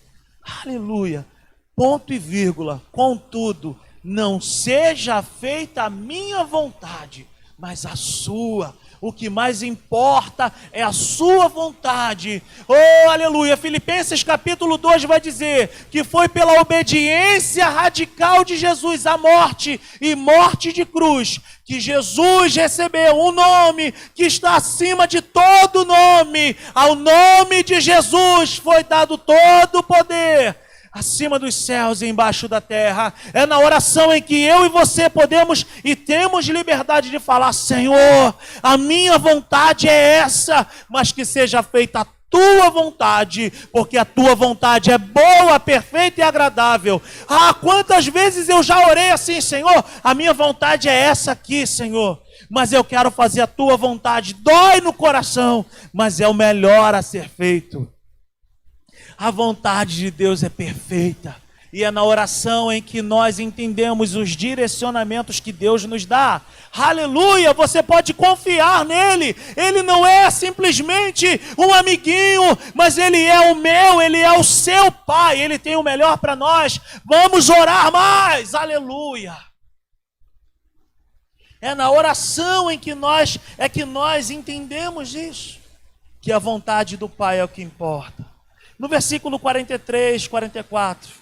Aleluia. 0.63 1.25
Ponto 1.75 2.11
e 2.11 2.17
vírgula. 2.17 2.81
Contudo, 2.91 3.79
não 4.03 4.41
seja 4.41 5.21
feita 5.21 5.83
a 5.83 5.89
minha 5.89 6.43
vontade, 6.43 7.27
mas 7.57 7.85
a 7.85 7.95
sua. 7.95 8.75
O 9.01 9.11
que 9.11 9.31
mais 9.31 9.63
importa 9.63 10.53
é 10.71 10.83
a 10.83 10.91
sua 10.91 11.47
vontade. 11.47 12.43
Oh, 12.67 13.09
aleluia. 13.09 13.57
Filipenses 13.57 14.23
capítulo 14.23 14.77
2 14.77 15.05
vai 15.05 15.19
dizer 15.19 15.71
que 15.89 16.03
foi 16.03 16.29
pela 16.29 16.61
obediência 16.61 17.67
radical 17.67 18.45
de 18.45 18.55
Jesus 18.55 19.07
à 19.07 19.17
morte 19.17 19.81
e 19.99 20.13
morte 20.13 20.71
de 20.71 20.85
cruz 20.85 21.39
que 21.65 21.79
Jesus 21.79 22.55
recebeu 22.55 23.15
um 23.15 23.31
nome 23.31 23.91
que 24.13 24.25
está 24.25 24.55
acima 24.57 25.07
de 25.07 25.19
todo 25.19 25.83
nome. 25.83 26.55
Ao 26.75 26.93
nome 26.93 27.63
de 27.63 27.81
Jesus 27.81 28.57
foi 28.57 28.83
dado 28.83 29.17
todo 29.17 29.79
o 29.79 29.83
poder 29.83 30.55
acima 30.91 31.39
dos 31.39 31.55
céus 31.55 32.01
e 32.01 32.07
embaixo 32.07 32.47
da 32.47 32.59
terra. 32.59 33.13
É 33.33 33.45
na 33.45 33.59
oração 33.59 34.13
em 34.13 34.21
que 34.21 34.41
eu 34.41 34.65
e 34.65 34.69
você 34.69 35.09
podemos 35.09 35.65
e 35.83 35.95
temos 35.95 36.45
liberdade 36.47 37.09
de 37.09 37.19
falar: 37.19 37.53
Senhor, 37.53 38.35
a 38.61 38.77
minha 38.77 39.17
vontade 39.17 39.87
é 39.87 40.17
essa, 40.17 40.67
mas 40.89 41.11
que 41.11 41.23
seja 41.23 41.63
feita 41.63 42.01
a 42.01 42.05
tua 42.31 42.69
vontade, 42.69 43.51
porque 43.73 43.97
a 43.97 44.05
tua 44.05 44.33
vontade 44.33 44.89
é 44.89 44.97
boa, 44.97 45.59
perfeita 45.59 46.21
e 46.21 46.23
agradável. 46.23 47.01
Ah, 47.27 47.53
quantas 47.53 48.07
vezes 48.07 48.47
eu 48.47 48.63
já 48.63 48.87
orei 48.87 49.11
assim, 49.11 49.41
Senhor, 49.41 49.83
a 50.01 50.13
minha 50.13 50.33
vontade 50.33 50.87
é 50.87 50.93
essa 50.93 51.33
aqui, 51.33 51.67
Senhor. 51.67 52.21
Mas 52.49 52.71
eu 52.71 52.83
quero 52.85 53.11
fazer 53.11 53.41
a 53.41 53.47
tua 53.47 53.75
vontade, 53.75 54.33
dói 54.33 54.79
no 54.79 54.93
coração, 54.93 55.65
mas 55.93 56.21
é 56.21 56.27
o 56.27 56.33
melhor 56.33 56.95
a 56.95 57.01
ser 57.01 57.29
feito. 57.29 57.87
A 59.17 59.31
vontade 59.31 59.95
de 59.97 60.11
Deus 60.11 60.43
é 60.43 60.49
perfeita. 60.49 61.35
E 61.73 61.85
é 61.85 61.91
na 61.91 62.03
oração 62.03 62.69
em 62.69 62.81
que 62.81 63.01
nós 63.01 63.39
entendemos 63.39 64.13
os 64.13 64.31
direcionamentos 64.31 65.39
que 65.39 65.53
Deus 65.53 65.85
nos 65.85 66.05
dá. 66.05 66.41
Aleluia! 66.73 67.53
Você 67.53 67.81
pode 67.81 68.13
confiar 68.13 68.83
nele. 68.83 69.33
Ele 69.55 69.81
não 69.81 70.05
é 70.05 70.29
simplesmente 70.29 71.39
um 71.57 71.73
amiguinho, 71.73 72.57
mas 72.73 72.97
ele 72.97 73.23
é 73.23 73.51
o 73.51 73.55
meu, 73.55 74.01
ele 74.01 74.17
é 74.17 74.37
o 74.37 74.43
seu 74.43 74.91
pai. 74.91 75.39
Ele 75.39 75.57
tem 75.57 75.77
o 75.77 75.83
melhor 75.83 76.17
para 76.17 76.35
nós. 76.35 76.77
Vamos 77.05 77.49
orar 77.49 77.89
mais. 77.89 78.53
Aleluia! 78.53 79.37
É 81.61 81.73
na 81.73 81.89
oração 81.89 82.69
em 82.69 82.77
que 82.77 82.93
nós 82.93 83.37
é 83.57 83.69
que 83.69 83.85
nós 83.85 84.29
entendemos 84.29 85.13
isso, 85.13 85.59
que 86.19 86.31
a 86.31 86.39
vontade 86.39 86.97
do 86.97 87.07
pai 87.07 87.39
é 87.39 87.43
o 87.43 87.47
que 87.47 87.61
importa. 87.61 88.30
No 88.81 88.87
versículo 88.87 89.37
43, 89.37 90.27
44, 90.27 91.13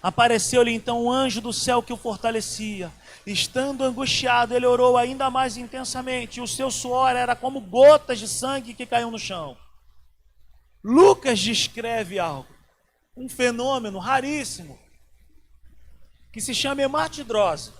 apareceu-lhe 0.00 0.72
então 0.72 1.06
um 1.06 1.10
anjo 1.10 1.40
do 1.40 1.52
céu 1.52 1.82
que 1.82 1.92
o 1.92 1.96
fortalecia. 1.96 2.92
Estando 3.26 3.82
angustiado, 3.82 4.54
ele 4.54 4.64
orou 4.64 4.96
ainda 4.96 5.28
mais 5.28 5.56
intensamente, 5.56 6.38
e 6.38 6.40
o 6.40 6.46
seu 6.46 6.70
suor 6.70 7.16
era 7.16 7.34
como 7.34 7.60
gotas 7.60 8.20
de 8.20 8.28
sangue 8.28 8.74
que 8.74 8.86
caíam 8.86 9.10
no 9.10 9.18
chão. 9.18 9.56
Lucas 10.84 11.40
descreve 11.40 12.20
algo, 12.20 12.54
um 13.16 13.28
fenômeno 13.28 13.98
raríssimo, 13.98 14.78
que 16.32 16.40
se 16.40 16.54
chama 16.54 16.82
hematidrose. 16.82 17.72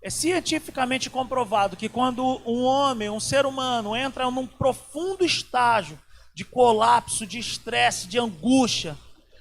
É 0.00 0.08
cientificamente 0.08 1.10
comprovado 1.10 1.76
que 1.76 1.88
quando 1.88 2.24
um 2.48 2.62
homem, 2.62 3.10
um 3.10 3.18
ser 3.18 3.44
humano, 3.44 3.96
entra 3.96 4.30
num 4.30 4.46
profundo 4.46 5.24
estágio 5.24 5.98
de 6.38 6.44
colapso, 6.44 7.26
de 7.26 7.36
estresse, 7.36 8.06
de 8.06 8.16
angústia, 8.16 8.96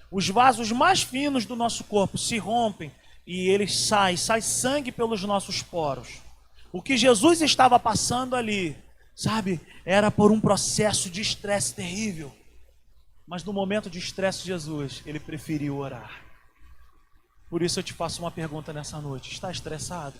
os 0.09 0.27
vasos 0.29 0.71
mais 0.71 1.03
finos 1.03 1.45
do 1.45 1.55
nosso 1.55 1.83
corpo 1.83 2.17
se 2.17 2.39
rompem 2.39 2.91
e 3.23 3.49
eles 3.49 3.77
saem, 3.81 4.17
sai 4.17 4.41
sangue 4.41 4.91
pelos 4.91 5.21
nossos 5.21 5.61
poros. 5.61 6.23
O 6.71 6.81
que 6.81 6.97
Jesus 6.97 7.39
estava 7.41 7.77
passando 7.77 8.35
ali, 8.35 8.75
sabe, 9.15 9.61
era 9.85 10.09
por 10.09 10.31
um 10.31 10.41
processo 10.41 11.07
de 11.07 11.21
estresse 11.21 11.75
terrível. 11.75 12.35
Mas 13.27 13.43
no 13.43 13.53
momento 13.53 13.91
de 13.91 13.99
estresse 13.99 14.47
Jesus, 14.47 15.03
ele 15.05 15.19
preferiu 15.19 15.77
orar. 15.77 16.25
Por 17.47 17.61
isso 17.61 17.77
eu 17.77 17.83
te 17.83 17.93
faço 17.93 18.23
uma 18.23 18.31
pergunta 18.31 18.73
nessa 18.73 18.99
noite: 18.99 19.31
está 19.31 19.51
estressado? 19.51 20.17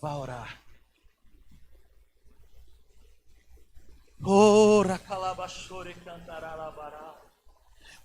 Vá 0.00 0.14
orar. 0.16 0.60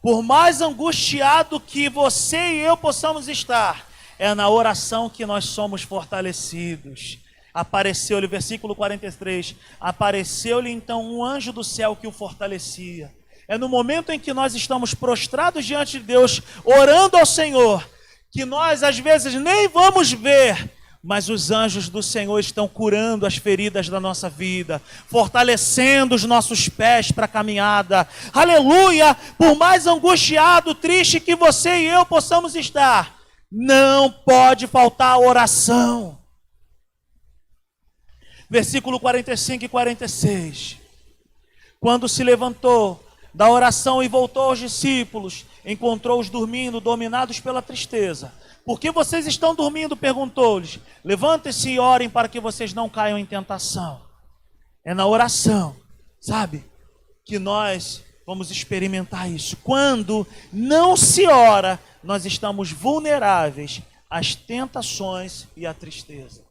Por 0.01 0.23
mais 0.23 0.61
angustiado 0.61 1.59
que 1.59 1.89
você 1.89 2.37
e 2.37 2.59
eu 2.59 2.75
possamos 2.75 3.27
estar, 3.27 3.87
é 4.17 4.33
na 4.33 4.49
oração 4.49 5.09
que 5.09 5.25
nós 5.25 5.45
somos 5.45 5.83
fortalecidos. 5.83 7.19
Apareceu-lhe, 7.53 8.27
versículo 8.27 8.75
43, 8.75 9.55
apareceu-lhe 9.79 10.71
então 10.71 11.03
um 11.03 11.23
anjo 11.23 11.51
do 11.51 11.63
céu 11.63 11.95
que 11.95 12.07
o 12.07 12.11
fortalecia. 12.11 13.13
É 13.47 13.57
no 13.57 13.67
momento 13.67 14.11
em 14.11 14.19
que 14.19 14.33
nós 14.33 14.55
estamos 14.55 14.93
prostrados 14.93 15.65
diante 15.65 15.99
de 15.99 16.05
Deus, 16.05 16.41
orando 16.63 17.17
ao 17.17 17.25
Senhor, 17.25 17.87
que 18.31 18.45
nós 18.45 18.81
às 18.81 18.97
vezes 18.97 19.33
nem 19.33 19.67
vamos 19.67 20.11
ver, 20.13 20.71
mas 21.03 21.29
os 21.29 21.49
anjos 21.49 21.89
do 21.89 22.03
Senhor 22.03 22.39
estão 22.39 22.67
curando 22.67 23.25
as 23.25 23.35
feridas 23.35 23.89
da 23.89 23.99
nossa 23.99 24.29
vida, 24.29 24.79
fortalecendo 25.07 26.13
os 26.13 26.23
nossos 26.25 26.69
pés 26.69 27.11
para 27.11 27.25
a 27.25 27.29
caminhada. 27.29 28.07
Aleluia! 28.31 29.15
Por 29.37 29.55
mais 29.55 29.87
angustiado, 29.87 30.75
triste 30.75 31.19
que 31.19 31.35
você 31.35 31.79
e 31.79 31.87
eu 31.87 32.05
possamos 32.05 32.55
estar, 32.55 33.19
não 33.51 34.11
pode 34.11 34.67
faltar 34.67 35.19
oração. 35.19 36.19
Versículo 38.49 38.99
45 38.99 39.65
e 39.65 39.67
46. 39.67 40.77
Quando 41.79 42.07
se 42.07 42.23
levantou 42.23 43.03
da 43.33 43.49
oração 43.49 44.03
e 44.03 44.07
voltou 44.07 44.43
aos 44.43 44.59
discípulos, 44.59 45.45
encontrou-os 45.65 46.29
dormindo, 46.29 46.79
dominados 46.79 47.39
pela 47.39 47.61
tristeza. 47.61 48.31
Por 48.65 48.79
que 48.79 48.91
vocês 48.91 49.25
estão 49.25 49.55
dormindo? 49.55 49.97
perguntou-lhes. 49.97 50.79
Levantem-se 51.03 51.71
e 51.71 51.79
orem 51.79 52.09
para 52.09 52.27
que 52.27 52.39
vocês 52.39 52.73
não 52.73 52.89
caiam 52.89 53.17
em 53.17 53.25
tentação. 53.25 54.01
É 54.85 54.93
na 54.93 55.05
oração, 55.05 55.75
sabe? 56.19 56.65
Que 57.25 57.39
nós 57.39 58.03
vamos 58.25 58.51
experimentar 58.51 59.29
isso. 59.29 59.57
Quando 59.57 60.27
não 60.53 60.95
se 60.95 61.27
ora, 61.27 61.79
nós 62.03 62.25
estamos 62.25 62.71
vulneráveis 62.71 63.81
às 64.09 64.35
tentações 64.35 65.47
e 65.55 65.65
à 65.65 65.73
tristeza. 65.73 66.45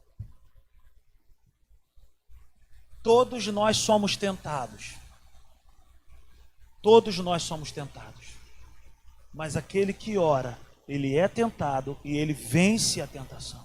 Todos 3.03 3.47
nós 3.47 3.77
somos 3.77 4.17
tentados. 4.17 4.95
Todos 6.83 7.19
nós 7.19 7.43
somos 7.43 7.71
tentados. 7.71 8.35
Mas 9.33 9.57
aquele 9.57 9.93
que 9.93 10.19
ora 10.19 10.59
ele 10.91 11.17
é 11.17 11.29
tentado 11.29 11.97
e 12.05 12.17
ele 12.17 12.33
vence 12.33 13.01
a 13.01 13.07
tentação. 13.07 13.65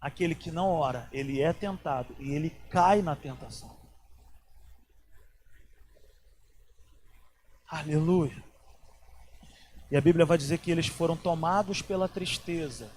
Aquele 0.00 0.34
que 0.34 0.50
não 0.50 0.68
ora, 0.68 1.08
ele 1.12 1.40
é 1.40 1.52
tentado 1.52 2.12
e 2.18 2.32
ele 2.32 2.50
cai 2.68 3.02
na 3.02 3.14
tentação. 3.14 3.70
Aleluia. 7.70 8.42
E 9.92 9.96
a 9.96 10.00
Bíblia 10.00 10.26
vai 10.26 10.36
dizer 10.36 10.58
que 10.58 10.72
eles 10.72 10.88
foram 10.88 11.16
tomados 11.16 11.82
pela 11.82 12.08
tristeza. 12.08 12.90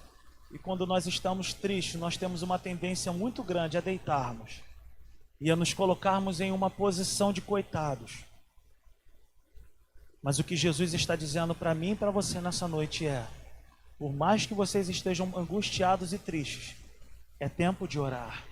E 0.50 0.58
quando 0.58 0.84
nós 0.84 1.06
estamos 1.06 1.54
tristes, 1.54 1.94
nós 1.94 2.16
temos 2.16 2.42
uma 2.42 2.58
tendência 2.58 3.12
muito 3.12 3.44
grande 3.44 3.78
a 3.78 3.80
deitarmos 3.80 4.60
e 5.40 5.48
a 5.48 5.54
nos 5.54 5.72
colocarmos 5.72 6.40
em 6.40 6.50
uma 6.50 6.68
posição 6.68 7.32
de 7.32 7.40
coitados. 7.40 8.24
Mas 10.22 10.38
o 10.38 10.44
que 10.44 10.56
Jesus 10.56 10.94
está 10.94 11.16
dizendo 11.16 11.54
para 11.54 11.74
mim 11.74 11.92
e 11.92 11.96
para 11.96 12.10
você 12.10 12.40
nessa 12.40 12.68
noite 12.68 13.06
é: 13.06 13.26
por 13.98 14.12
mais 14.12 14.46
que 14.46 14.54
vocês 14.54 14.88
estejam 14.88 15.32
angustiados 15.36 16.12
e 16.12 16.18
tristes, 16.18 16.76
é 17.40 17.48
tempo 17.48 17.88
de 17.88 17.98
orar, 17.98 18.44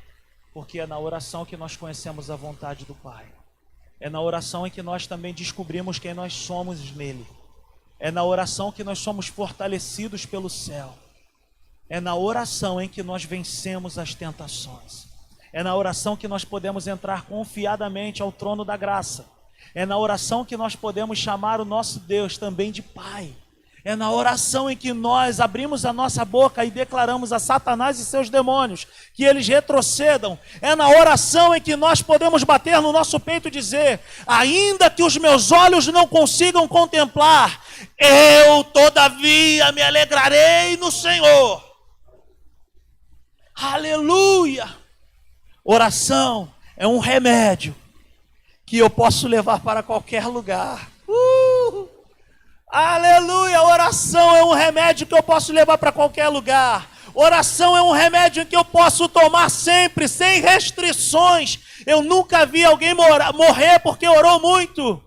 porque 0.53 0.81
é 0.81 0.87
na 0.87 0.99
oração 0.99 1.45
que 1.45 1.57
nós 1.57 1.77
conhecemos 1.77 2.31
a 2.31 2.37
vontade 2.37 2.85
do 2.85 2.95
Pai. 2.95 3.27
É 4.01 4.09
na 4.09 4.21
oração 4.21 4.67
em 4.67 4.71
que 4.71 4.83
nós 4.83 5.07
também 5.07 5.33
descobrimos 5.33 5.99
quem 5.99 6.15
nós 6.15 6.33
somos 6.33 6.91
nele. 6.93 7.27
É 7.99 8.11
na 8.11 8.25
oração 8.25 8.73
que 8.73 8.83
nós 8.83 8.99
somos 8.99 9.29
fortalecidos 9.29 10.25
pelo 10.25 10.49
céu. 10.49 10.97
É 11.89 12.01
na 12.01 12.17
oração 12.17 12.81
em 12.81 12.89
que 12.89 13.03
nós 13.03 13.25
vencemos 13.25 13.99
as 13.99 14.15
tentações. 14.15 15.07
É 15.53 15.63
na 15.63 15.77
oração 15.77 16.17
que 16.17 16.27
nós 16.27 16.45
podemos 16.45 16.87
entrar 16.87 17.27
confiadamente 17.27 18.23
ao 18.23 18.33
trono 18.33 18.65
da 18.65 18.77
graça. 18.77 19.27
É 19.75 19.87
na 19.87 19.97
oração 19.97 20.45
que 20.45 20.57
nós 20.57 20.75
podemos 20.75 21.19
chamar 21.19 21.61
o 21.61 21.65
nosso 21.65 22.01
Deus 22.01 22.37
também 22.37 22.73
de 22.73 22.83
Pai. 22.83 23.35
É 23.83 23.97
na 23.97 24.11
oração 24.11 24.71
em 24.71 24.77
que 24.77 24.93
nós 24.93 25.41
abrimos 25.41 25.87
a 25.87 25.93
nossa 25.93 26.23
boca 26.23 26.65
e 26.65 26.71
declaramos 26.71 27.33
a 27.33 27.39
Satanás 27.39 27.99
e 27.99 28.05
seus 28.05 28.29
demônios 28.29 28.87
que 29.15 29.25
eles 29.25 29.49
retrocedam. 29.49 30.39
É 30.61 30.77
na 30.77 30.89
oração 30.89 31.55
em 31.55 31.61
que 31.61 31.75
nós 31.77 32.03
podemos 32.03 32.45
bater 32.45 32.81
no 32.83 32.93
nosso 32.93 33.19
peito 33.19 33.49
e 33.49 33.51
dizer: 33.51 34.01
ainda 34.27 34.91
que 34.91 35.03
os 35.03 35.17
meus 35.17 35.51
olhos 35.51 35.87
não 35.87 36.07
consigam 36.07 36.69
contemplar, 36.69 37.63
eu 37.97 38.63
todavia 38.65 39.73
me 39.73 39.81
alegrarei 39.81 40.77
no 40.77 40.93
Senhor. 40.93 41.65
Aleluia! 43.55 44.69
Oração 45.65 46.53
é 46.77 46.87
um 46.87 46.99
remédio 46.99 47.75
que 48.71 48.79
eu 48.79 48.89
posso 48.89 49.27
levar 49.27 49.59
para 49.59 49.83
qualquer 49.83 50.29
lugar. 50.29 50.89
Uh! 51.09 51.89
Aleluia! 52.69 53.61
Oração 53.65 54.37
é 54.37 54.45
um 54.45 54.53
remédio 54.53 55.09
que 55.09 55.13
eu 55.13 55.25
posso 55.25 55.53
levar 55.53 55.77
para 55.77 55.91
qualquer 55.91 56.29
lugar. 56.29 56.89
Oração 57.13 57.77
é 57.77 57.83
um 57.83 57.91
remédio 57.91 58.47
que 58.47 58.55
eu 58.55 58.65
posso 58.65 59.09
tomar 59.09 59.51
sempre, 59.51 60.07
sem 60.07 60.41
restrições. 60.41 61.59
Eu 61.85 62.01
nunca 62.01 62.47
vi 62.47 62.65
alguém 62.65 62.95
morrer 62.95 63.81
porque 63.81 64.07
orou 64.07 64.39
muito. 64.41 65.03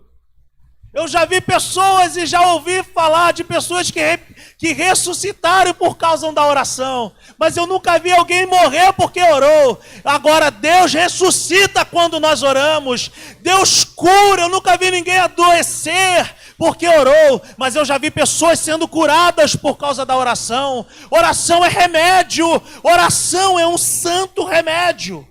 Eu 0.93 1.07
já 1.07 1.23
vi 1.23 1.39
pessoas 1.39 2.17
e 2.17 2.25
já 2.25 2.41
ouvi 2.47 2.83
falar 2.83 3.31
de 3.31 3.45
pessoas 3.45 3.89
que, 3.89 4.19
que 4.63 4.71
ressuscitaram 4.71 5.73
por 5.73 5.97
causa 5.97 6.31
da 6.31 6.47
oração. 6.47 7.11
Mas 7.37 7.57
eu 7.57 7.67
nunca 7.67 7.99
vi 7.99 8.13
alguém 8.13 8.45
morrer 8.45 8.93
porque 8.93 9.21
orou. 9.21 9.77
Agora, 10.05 10.49
Deus 10.49 10.93
ressuscita 10.93 11.83
quando 11.83 12.17
nós 12.17 12.43
oramos. 12.43 13.11
Deus 13.41 13.83
cura. 13.83 14.43
Eu 14.43 14.47
nunca 14.47 14.77
vi 14.77 14.89
ninguém 14.89 15.17
adoecer 15.17 16.33
porque 16.57 16.87
orou, 16.87 17.41
mas 17.57 17.75
eu 17.75 17.83
já 17.83 17.97
vi 17.97 18.09
pessoas 18.09 18.57
sendo 18.57 18.87
curadas 18.87 19.53
por 19.53 19.75
causa 19.75 20.05
da 20.05 20.15
oração. 20.15 20.85
Oração 21.11 21.65
é 21.65 21.67
remédio, 21.67 22.47
oração 22.81 23.59
é 23.59 23.67
um 23.67 23.77
santo 23.77 24.45
remédio. 24.45 25.27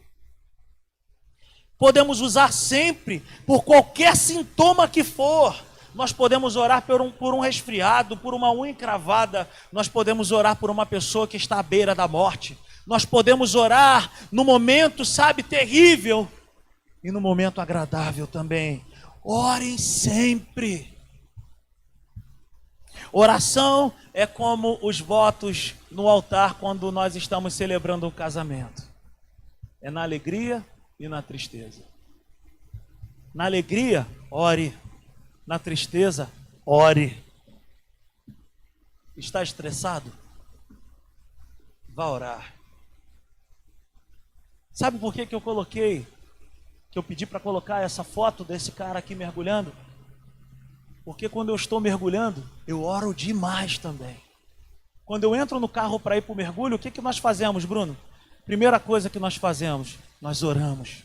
Podemos 1.78 2.20
usar 2.20 2.52
sempre, 2.52 3.24
por 3.46 3.64
qualquer 3.64 4.14
sintoma 4.14 4.86
que 4.86 5.02
for. 5.02 5.56
Nós 5.94 6.12
podemos 6.12 6.56
orar 6.56 6.82
por 6.82 7.00
um, 7.00 7.10
por 7.10 7.34
um 7.34 7.40
resfriado, 7.40 8.16
por 8.16 8.34
uma 8.34 8.50
unha 8.52 8.70
encravada. 8.70 9.48
Nós 9.70 9.88
podemos 9.88 10.32
orar 10.32 10.56
por 10.56 10.70
uma 10.70 10.86
pessoa 10.86 11.28
que 11.28 11.36
está 11.36 11.58
à 11.58 11.62
beira 11.62 11.94
da 11.94 12.08
morte. 12.08 12.56
Nós 12.86 13.04
podemos 13.04 13.54
orar 13.54 14.10
no 14.30 14.44
momento, 14.44 15.04
sabe, 15.04 15.42
terrível 15.42 16.28
e 17.02 17.10
no 17.10 17.20
momento 17.20 17.60
agradável 17.60 18.26
também. 18.26 18.84
Orem 19.22 19.78
sempre. 19.78 20.92
Oração 23.12 23.92
é 24.14 24.26
como 24.26 24.78
os 24.82 25.00
votos 25.00 25.74
no 25.90 26.08
altar 26.08 26.54
quando 26.54 26.90
nós 26.90 27.14
estamos 27.14 27.54
celebrando 27.54 28.06
o 28.06 28.12
casamento. 28.12 28.82
É 29.82 29.90
na 29.90 30.02
alegria 30.02 30.64
e 30.98 31.08
na 31.08 31.20
tristeza. 31.20 31.82
Na 33.34 33.44
alegria, 33.44 34.06
ore. 34.30 34.74
Na 35.46 35.58
tristeza, 35.58 36.30
ore. 36.64 37.22
Está 39.16 39.42
estressado? 39.42 40.12
Vá 41.88 42.08
orar. 42.08 42.54
Sabe 44.72 44.98
por 44.98 45.12
que, 45.12 45.26
que 45.26 45.34
eu 45.34 45.40
coloquei, 45.40 46.06
que 46.90 46.98
eu 46.98 47.02
pedi 47.02 47.26
para 47.26 47.38
colocar 47.38 47.82
essa 47.82 48.02
foto 48.02 48.42
desse 48.42 48.72
cara 48.72 48.98
aqui 48.98 49.14
mergulhando? 49.14 49.72
Porque 51.04 51.28
quando 51.28 51.50
eu 51.50 51.56
estou 51.56 51.80
mergulhando, 51.80 52.48
eu 52.66 52.82
oro 52.82 53.12
demais 53.12 53.76
também. 53.76 54.16
Quando 55.04 55.24
eu 55.24 55.34
entro 55.34 55.60
no 55.60 55.68
carro 55.68 56.00
para 56.00 56.16
ir 56.16 56.22
para 56.22 56.32
o 56.32 56.36
mergulho, 56.36 56.76
o 56.76 56.78
que, 56.78 56.90
que 56.90 57.02
nós 57.02 57.18
fazemos, 57.18 57.64
Bruno? 57.64 57.96
Primeira 58.46 58.80
coisa 58.80 59.10
que 59.10 59.18
nós 59.18 59.36
fazemos, 59.36 59.98
nós 60.20 60.42
oramos. 60.42 61.02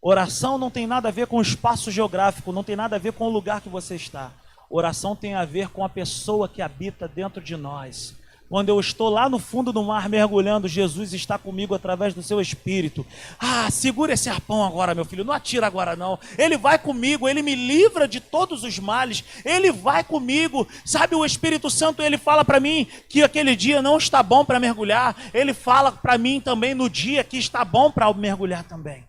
Oração 0.00 0.56
não 0.58 0.70
tem 0.70 0.86
nada 0.86 1.08
a 1.08 1.12
ver 1.12 1.26
com 1.26 1.38
o 1.38 1.42
espaço 1.42 1.90
geográfico, 1.90 2.52
não 2.52 2.62
tem 2.62 2.76
nada 2.76 2.96
a 2.96 2.98
ver 2.98 3.12
com 3.12 3.26
o 3.26 3.30
lugar 3.30 3.60
que 3.60 3.68
você 3.68 3.96
está. 3.96 4.30
Oração 4.68 5.16
tem 5.16 5.34
a 5.34 5.44
ver 5.44 5.68
com 5.68 5.84
a 5.84 5.88
pessoa 5.88 6.48
que 6.48 6.62
habita 6.62 7.08
dentro 7.08 7.40
de 7.40 7.56
nós. 7.56 8.14
Quando 8.48 8.68
eu 8.68 8.78
estou 8.78 9.08
lá 9.08 9.28
no 9.28 9.40
fundo 9.40 9.72
do 9.72 9.82
mar 9.82 10.08
mergulhando, 10.08 10.68
Jesus 10.68 11.12
está 11.12 11.36
comigo 11.36 11.74
através 11.74 12.14
do 12.14 12.22
seu 12.22 12.40
espírito. 12.40 13.04
Ah, 13.40 13.68
segura 13.72 14.12
esse 14.12 14.28
arpão 14.28 14.64
agora, 14.64 14.94
meu 14.94 15.04
filho, 15.04 15.24
não 15.24 15.34
atira 15.34 15.66
agora 15.66 15.96
não. 15.96 16.16
Ele 16.38 16.56
vai 16.56 16.78
comigo, 16.78 17.28
ele 17.28 17.42
me 17.42 17.56
livra 17.56 18.06
de 18.06 18.20
todos 18.20 18.62
os 18.62 18.78
males. 18.78 19.24
Ele 19.44 19.72
vai 19.72 20.04
comigo. 20.04 20.66
Sabe, 20.84 21.16
o 21.16 21.24
Espírito 21.24 21.68
Santo, 21.68 22.02
ele 22.02 22.16
fala 22.16 22.44
para 22.44 22.60
mim 22.60 22.86
que 23.08 23.22
aquele 23.22 23.56
dia 23.56 23.82
não 23.82 23.98
está 23.98 24.22
bom 24.22 24.44
para 24.44 24.60
mergulhar. 24.60 25.16
Ele 25.34 25.52
fala 25.52 25.90
para 25.90 26.16
mim 26.16 26.40
também 26.40 26.72
no 26.72 26.88
dia 26.88 27.24
que 27.24 27.38
está 27.38 27.64
bom 27.64 27.90
para 27.90 28.12
mergulhar 28.14 28.62
também. 28.62 29.04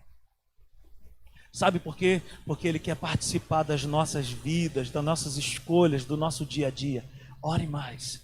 Sabe 1.52 1.78
por 1.78 1.96
quê? 1.96 2.22
Porque 2.44 2.68
ele 2.68 2.78
quer 2.78 2.96
participar 2.96 3.62
das 3.62 3.84
nossas 3.84 4.30
vidas, 4.30 4.90
das 4.90 5.04
nossas 5.04 5.36
escolhas, 5.36 6.04
do 6.04 6.16
nosso 6.16 6.44
dia 6.44 6.68
a 6.68 6.70
dia. 6.70 7.04
Ore 7.42 7.66
mais. 7.66 8.22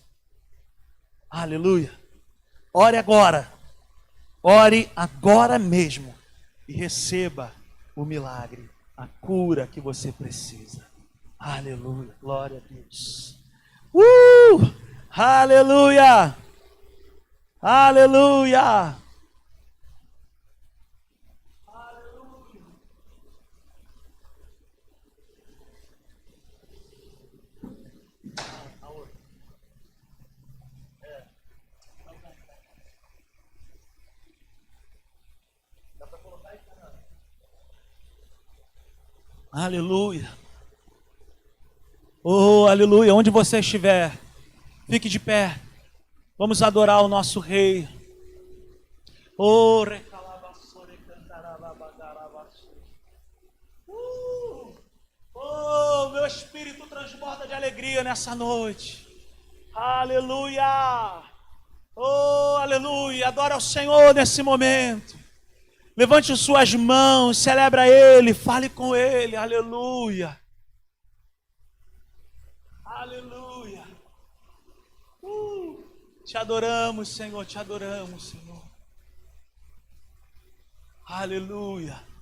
Aleluia. 1.31 1.93
Ore 2.73 2.97
agora. 2.97 3.53
Ore 4.43 4.91
agora 4.95 5.59
mesmo 5.59 6.15
e 6.69 6.73
receba 6.73 7.53
o 7.97 8.05
milagre, 8.05 8.69
a 8.97 9.07
cura 9.07 9.67
que 9.67 9.81
você 9.81 10.13
precisa. 10.13 10.87
Aleluia. 11.39 12.15
Glória 12.21 12.63
a 12.65 12.73
Deus. 12.73 13.39
Uh! 13.93 14.73
Aleluia. 15.11 16.37
Aleluia. 17.61 18.97
Aleluia. 39.57 40.29
Oh, 42.25 42.67
aleluia. 42.67 43.15
Onde 43.15 43.31
você 43.31 43.61
estiver, 43.61 44.11
fique 44.91 45.09
de 45.09 45.21
pé. 45.21 45.61
Vamos 46.37 46.61
adorar 46.61 47.03
o 47.03 47.09
nosso 47.09 47.39
Rei. 47.39 47.89
Oh, 49.39 49.85
uh, 49.85 49.95
oh, 55.37 56.09
meu 56.09 56.27
espírito 56.27 56.85
transborda 56.89 57.47
de 57.47 57.55
alegria 57.55 58.03
nessa 58.03 58.35
noite. 58.35 59.07
Aleluia. 59.73 61.23
Oh, 61.95 62.57
aleluia. 62.59 63.29
Adora 63.29 63.57
o 63.57 63.61
Senhor 63.61 64.13
nesse 64.15 64.43
momento. 64.43 65.24
Levante 65.97 66.37
suas 66.37 66.75
mãos, 66.75 67.39
celebra 67.39 67.89
Ele, 67.89 68.35
fale 68.35 68.69
com 68.69 68.97
Ele, 68.97 69.37
aleluia. 69.37 70.41
Aleluia. 72.85 73.85
Uh, 75.23 75.85
te 76.25 76.37
adoramos, 76.37 77.09
Senhor, 77.09 77.45
te 77.47 77.59
adoramos, 77.59 78.31
Senhor. 78.31 78.63
Aleluia. 81.07 82.14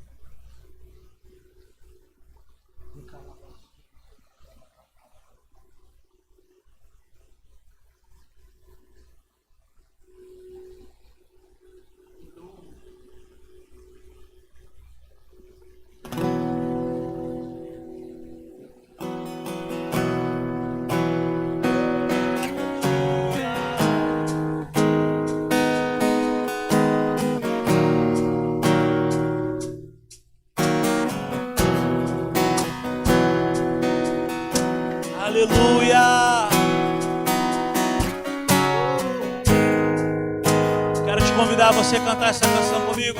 Você 41.92 42.00
cantar 42.00 42.30
essa 42.30 42.46
canção 42.46 42.80
comigo. 42.86 43.18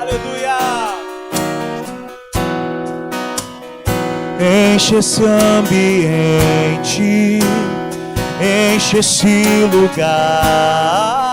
Aleluia. 0.00 0.56
Enche 4.74 4.94
esse 4.96 5.24
ambiente, 5.24 5.80
enche 8.40 8.98
esse 8.98 9.44
lugar. 9.72 11.26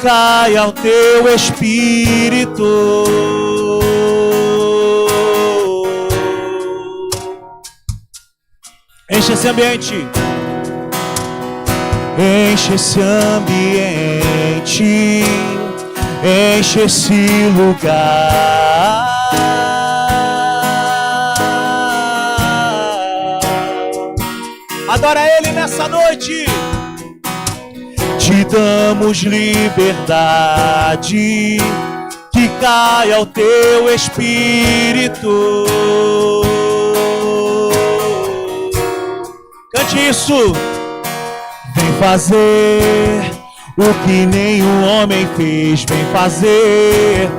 caia 0.00 0.66
o 0.66 0.72
teu 0.72 1.34
espírito. 1.34 3.04
Enche 9.10 9.32
esse 9.32 9.48
ambiente, 9.48 10.08
enche 12.18 12.74
esse 12.74 13.00
ambiente, 13.00 14.84
enche 16.58 16.80
esse 16.80 17.26
lugar. 17.56 19.10
Adora 24.88 25.20
Ele 25.38 25.52
nessa 25.52 25.86
noite. 25.88 26.46
Damos 28.50 29.18
liberdade, 29.18 29.58
que 32.32 32.48
caia 32.60 33.20
o 33.20 33.26
teu 33.26 33.94
espírito. 33.94 35.64
Cante 39.72 40.08
isso. 40.08 40.52
Vem 41.76 41.92
fazer 42.00 43.20
o 43.76 43.94
que 44.04 44.26
nenhum 44.26 44.84
homem 44.84 45.28
fez, 45.36 45.84
vem 45.84 46.04
fazer 46.12 47.30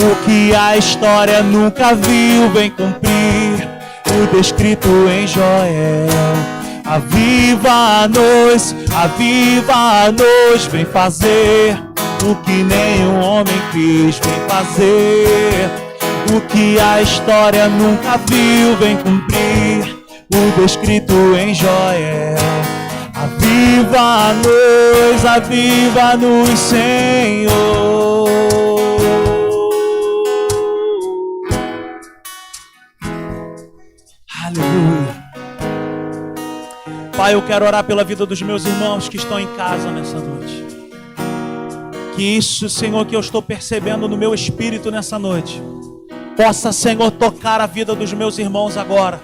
o 0.00 0.16
que 0.24 0.54
a 0.54 0.76
história 0.76 1.42
nunca 1.42 1.94
viu, 1.94 2.50
vem 2.50 2.70
cumprir 2.70 3.68
o 4.10 4.26
descrito 4.34 4.88
em 5.08 5.26
Joel 5.26 6.55
Aviva-nos, 6.86 8.74
aviva-nos, 8.94 10.66
vem 10.70 10.84
fazer 10.84 11.76
o 12.24 12.34
que 12.36 12.62
nenhum 12.62 13.20
homem 13.20 13.60
quis, 13.72 14.20
vem 14.20 14.48
fazer 14.48 15.68
o 16.32 16.40
que 16.42 16.78
a 16.78 17.02
história 17.02 17.68
nunca 17.68 18.18
viu, 18.28 18.76
vem 18.76 18.96
cumprir 18.98 19.96
o 20.32 20.60
descrito 20.60 21.12
em 21.36 21.52
Joel. 21.52 22.36
Aviva-nos, 23.14 24.44
aviva-nos, 25.24 26.58
Senhor. 26.58 28.26
Aleluia. 34.44 35.25
Pai, 37.16 37.32
eu 37.32 37.40
quero 37.40 37.64
orar 37.64 37.82
pela 37.82 38.04
vida 38.04 38.26
dos 38.26 38.42
meus 38.42 38.66
irmãos 38.66 39.08
que 39.08 39.16
estão 39.16 39.40
em 39.40 39.46
casa 39.56 39.90
nessa 39.90 40.18
noite. 40.18 40.66
Que 42.14 42.22
isso, 42.22 42.68
Senhor, 42.68 43.06
que 43.06 43.16
eu 43.16 43.20
estou 43.20 43.40
percebendo 43.40 44.06
no 44.06 44.18
meu 44.18 44.34
espírito 44.34 44.90
nessa 44.90 45.18
noite, 45.18 45.62
possa, 46.36 46.72
Senhor, 46.72 47.10
tocar 47.10 47.58
a 47.58 47.66
vida 47.66 47.94
dos 47.94 48.12
meus 48.12 48.36
irmãos 48.36 48.76
agora. 48.76 49.18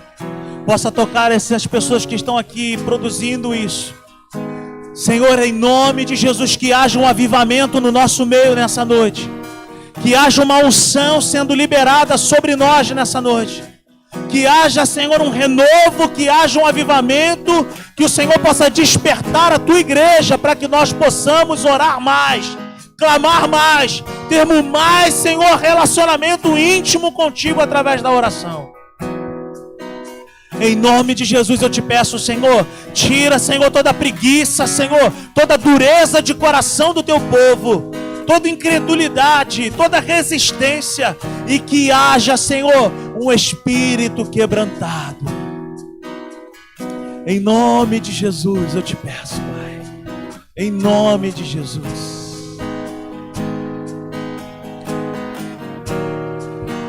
Possa 0.65 0.91
tocar 0.91 1.31
essas 1.33 1.67
pessoas 1.67 2.07
que 2.07 2.15
estão 2.15 2.39
aqui 2.39 2.79
produzindo 2.79 3.55
isso. 3.55 3.95
Senhor, 4.95 5.39
em 5.41 5.53
nome 5.53 6.07
de 6.07 6.17
Jesus, 6.17 6.57
que 6.57 6.73
haja 6.73 6.99
um 6.99 7.07
avivamento 7.07 7.79
no 7.79 7.93
nosso 7.93 8.25
meio 8.25 8.55
nessa 8.55 8.87
noite. 8.87 9.29
Que 10.03 10.15
haja 10.15 10.43
uma 10.43 10.65
unção 10.65 11.21
sendo 11.21 11.55
liberada 11.55 12.17
sobre 12.17 12.57
nós 12.57 12.91
nessa 12.91 13.21
noite 13.21 13.72
que 14.29 14.47
haja, 14.47 14.85
Senhor, 14.87 15.21
um 15.21 15.31
renovo, 15.31 16.09
que 16.15 16.29
haja 16.29 16.61
um 16.61 16.67
avivamento, 16.67 17.67
que 17.97 18.05
o 18.05 18.09
Senhor 18.09 18.39
possa 18.39 18.71
despertar 18.71 19.53
a 19.53 19.59
tua 19.59 19.79
igreja 19.79 20.37
para 20.39 20.55
que 20.55 20.69
nós 20.69 20.93
possamos 20.93 21.65
orar 21.65 22.01
mais, 22.01 22.57
clamar 22.99 23.49
mais, 23.49 24.03
termos 24.29 24.65
mais, 24.65 25.15
Senhor, 25.15 25.57
relacionamento 25.57 26.57
íntimo 26.57 27.13
contigo 27.13 27.61
através 27.61 28.03
da 28.03 28.11
oração. 28.11 28.73
Em 30.61 30.77
nome 30.77 31.15
de 31.15 31.25
Jesus 31.25 31.61
eu 31.61 31.71
te 31.71 31.83
peço, 31.83 32.19
Senhor, 32.19 32.67
tira, 32.93 33.39
Senhor, 33.39 33.71
toda 33.71 33.93
preguiça, 33.93 34.67
Senhor, 34.67 35.13
toda 35.35 35.59
dureza 35.59 36.23
de 36.23 36.35
coração 36.35 36.95
do 36.95 37.03
teu 37.03 37.19
povo 37.19 37.91
toda 38.33 38.49
incredulidade, 38.49 39.71
toda 39.73 40.01
resistência 40.01 41.15
e 41.47 41.59
que 41.59 41.91
haja, 41.91 42.35
Senhor, 42.35 42.91
um 43.21 43.31
espírito 43.31 44.25
quebrantado. 44.25 45.23
Em 47.27 47.39
nome 47.39 48.01
de 48.01 48.11
Jesus 48.11 48.75
eu 48.75 48.81
te 48.81 48.97
peço, 48.97 49.35
Pai. 49.35 49.83
Em 50.57 50.71
nome 50.71 51.31
de 51.31 51.45
Jesus. 51.45 52.57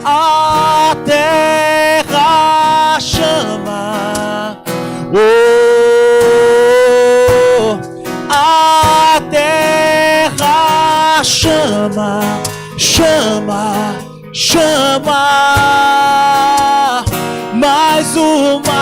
A 0.05 0.95
chama, 11.83 12.21
chama 12.77 13.93
chama. 14.33 15.21
Mais 17.53 18.15
uma 18.15 18.72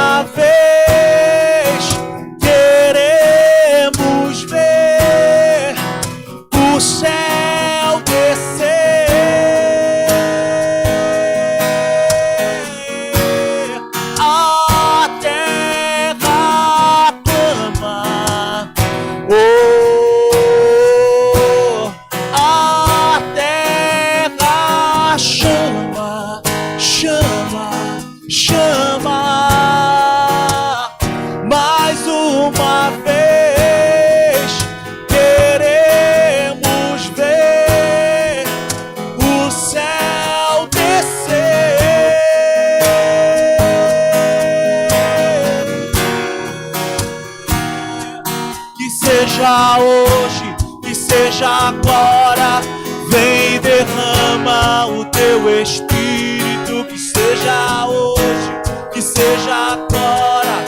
espírito, 55.62 56.86
que 56.90 56.98
seja 56.98 57.86
hoje, 57.88 58.50
que 58.92 59.02
seja 59.02 59.74
agora. 59.74 60.66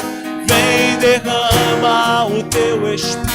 Vem, 0.47 0.97
derrama 0.99 2.25
o 2.25 2.43
teu 2.43 2.93
espírito, 2.93 3.31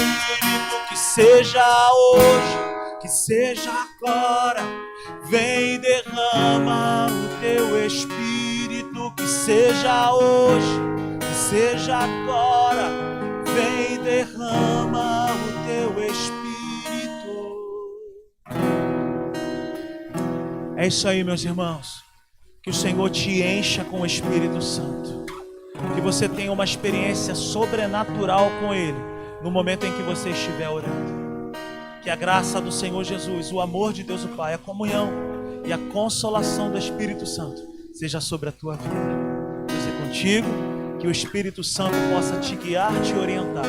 que 0.89 0.97
seja 0.97 1.65
hoje, 1.93 2.59
que 3.01 3.09
seja 3.09 3.73
agora. 3.73 4.63
Vem, 5.25 5.81
derrama 5.81 7.09
o 7.11 7.41
teu 7.41 7.85
espírito, 7.85 9.13
que 9.17 9.27
seja 9.27 10.13
hoje, 10.13 10.81
que 11.21 11.35
seja 11.35 11.99
agora. 11.99 12.89
Vem, 13.47 13.99
derrama 14.03 15.27
o 15.33 15.58
É 20.79 20.87
isso 20.87 21.09
aí, 21.09 21.25
meus 21.25 21.45
irmãos. 21.45 22.05
Que 22.63 22.71
o 22.71 22.73
Senhor 22.73 23.11
te 23.11 23.43
encha 23.43 23.83
com 23.83 24.03
o 24.03 24.07
Espírito 24.07 24.63
Santo. 24.63 25.27
que 25.93 26.01
você 26.01 26.29
tenha 26.29 26.53
uma 26.53 26.63
experiência 26.63 27.35
sobrenatural 27.35 28.49
com 28.61 28.73
Ele 28.73 28.97
no 29.43 29.51
momento 29.51 29.85
em 29.85 29.93
que 29.93 30.03
você 30.03 30.31
estiver 30.31 30.69
orando. 30.69 31.53
Que 32.01 32.09
a 32.09 32.15
graça 32.15 32.61
do 32.61 32.71
Senhor 32.71 33.03
Jesus, 33.03 33.51
o 33.51 33.61
amor 33.61 33.93
de 33.93 34.05
Deus 34.05 34.23
o 34.23 34.29
Pai, 34.29 34.55
a 34.55 34.59
comunhão 34.59 35.11
e 35.67 35.73
a 35.73 35.79
consolação 35.79 36.71
do 36.71 36.79
Espírito 36.79 37.27
Santo 37.27 37.61
seja 37.93 38.21
sobre 38.21 38.49
a 38.49 38.53
tua 38.53 38.77
vida. 38.77 38.95
Deus 39.67 39.85
é 39.85 40.07
contigo, 40.07 40.49
que 41.01 41.09
o 41.09 41.11
Espírito 41.11 41.65
Santo 41.65 41.97
possa 42.15 42.39
te 42.39 42.55
guiar, 42.55 42.93
te 43.03 43.15
orientar. 43.15 43.67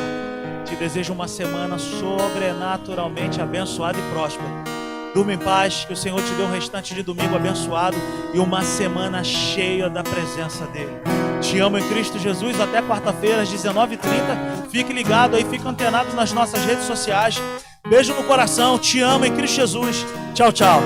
Te 0.64 0.76
desejo 0.76 1.12
uma 1.12 1.26
semana 1.26 1.76
sobrenaturalmente 1.76 3.40
abençoada 3.40 3.98
e 3.98 4.12
próspera. 4.12 4.80
Durma 5.14 5.32
em 5.32 5.38
paz, 5.38 5.84
que 5.84 5.92
o 5.92 5.96
Senhor 5.96 6.22
te 6.22 6.32
dê 6.34 6.42
um 6.42 6.50
restante 6.50 6.94
de 6.94 7.02
domingo 7.02 7.34
abençoado 7.34 7.96
e 8.32 8.38
uma 8.38 8.62
semana 8.62 9.24
cheia 9.24 9.90
da 9.90 10.02
presença 10.02 10.64
dEle. 10.66 11.00
Te 11.40 11.58
amo 11.58 11.78
em 11.78 11.88
Cristo 11.88 12.18
Jesus. 12.18 12.60
Até 12.60 12.80
quarta-feira, 12.80 13.42
às 13.42 13.48
19h30. 13.48 14.68
Fique 14.70 14.92
ligado 14.92 15.36
aí, 15.36 15.44
fique 15.44 15.66
antenado 15.66 16.14
nas 16.14 16.32
nossas 16.32 16.64
redes 16.64 16.84
sociais. 16.84 17.40
Beijo 17.88 18.14
no 18.14 18.22
coração. 18.24 18.78
Te 18.78 19.00
amo 19.00 19.24
em 19.24 19.34
Cristo 19.34 19.56
Jesus. 19.56 20.06
Tchau, 20.34 20.52
tchau. 20.52 20.80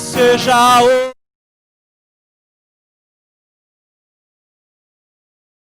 Seja 0.00 0.54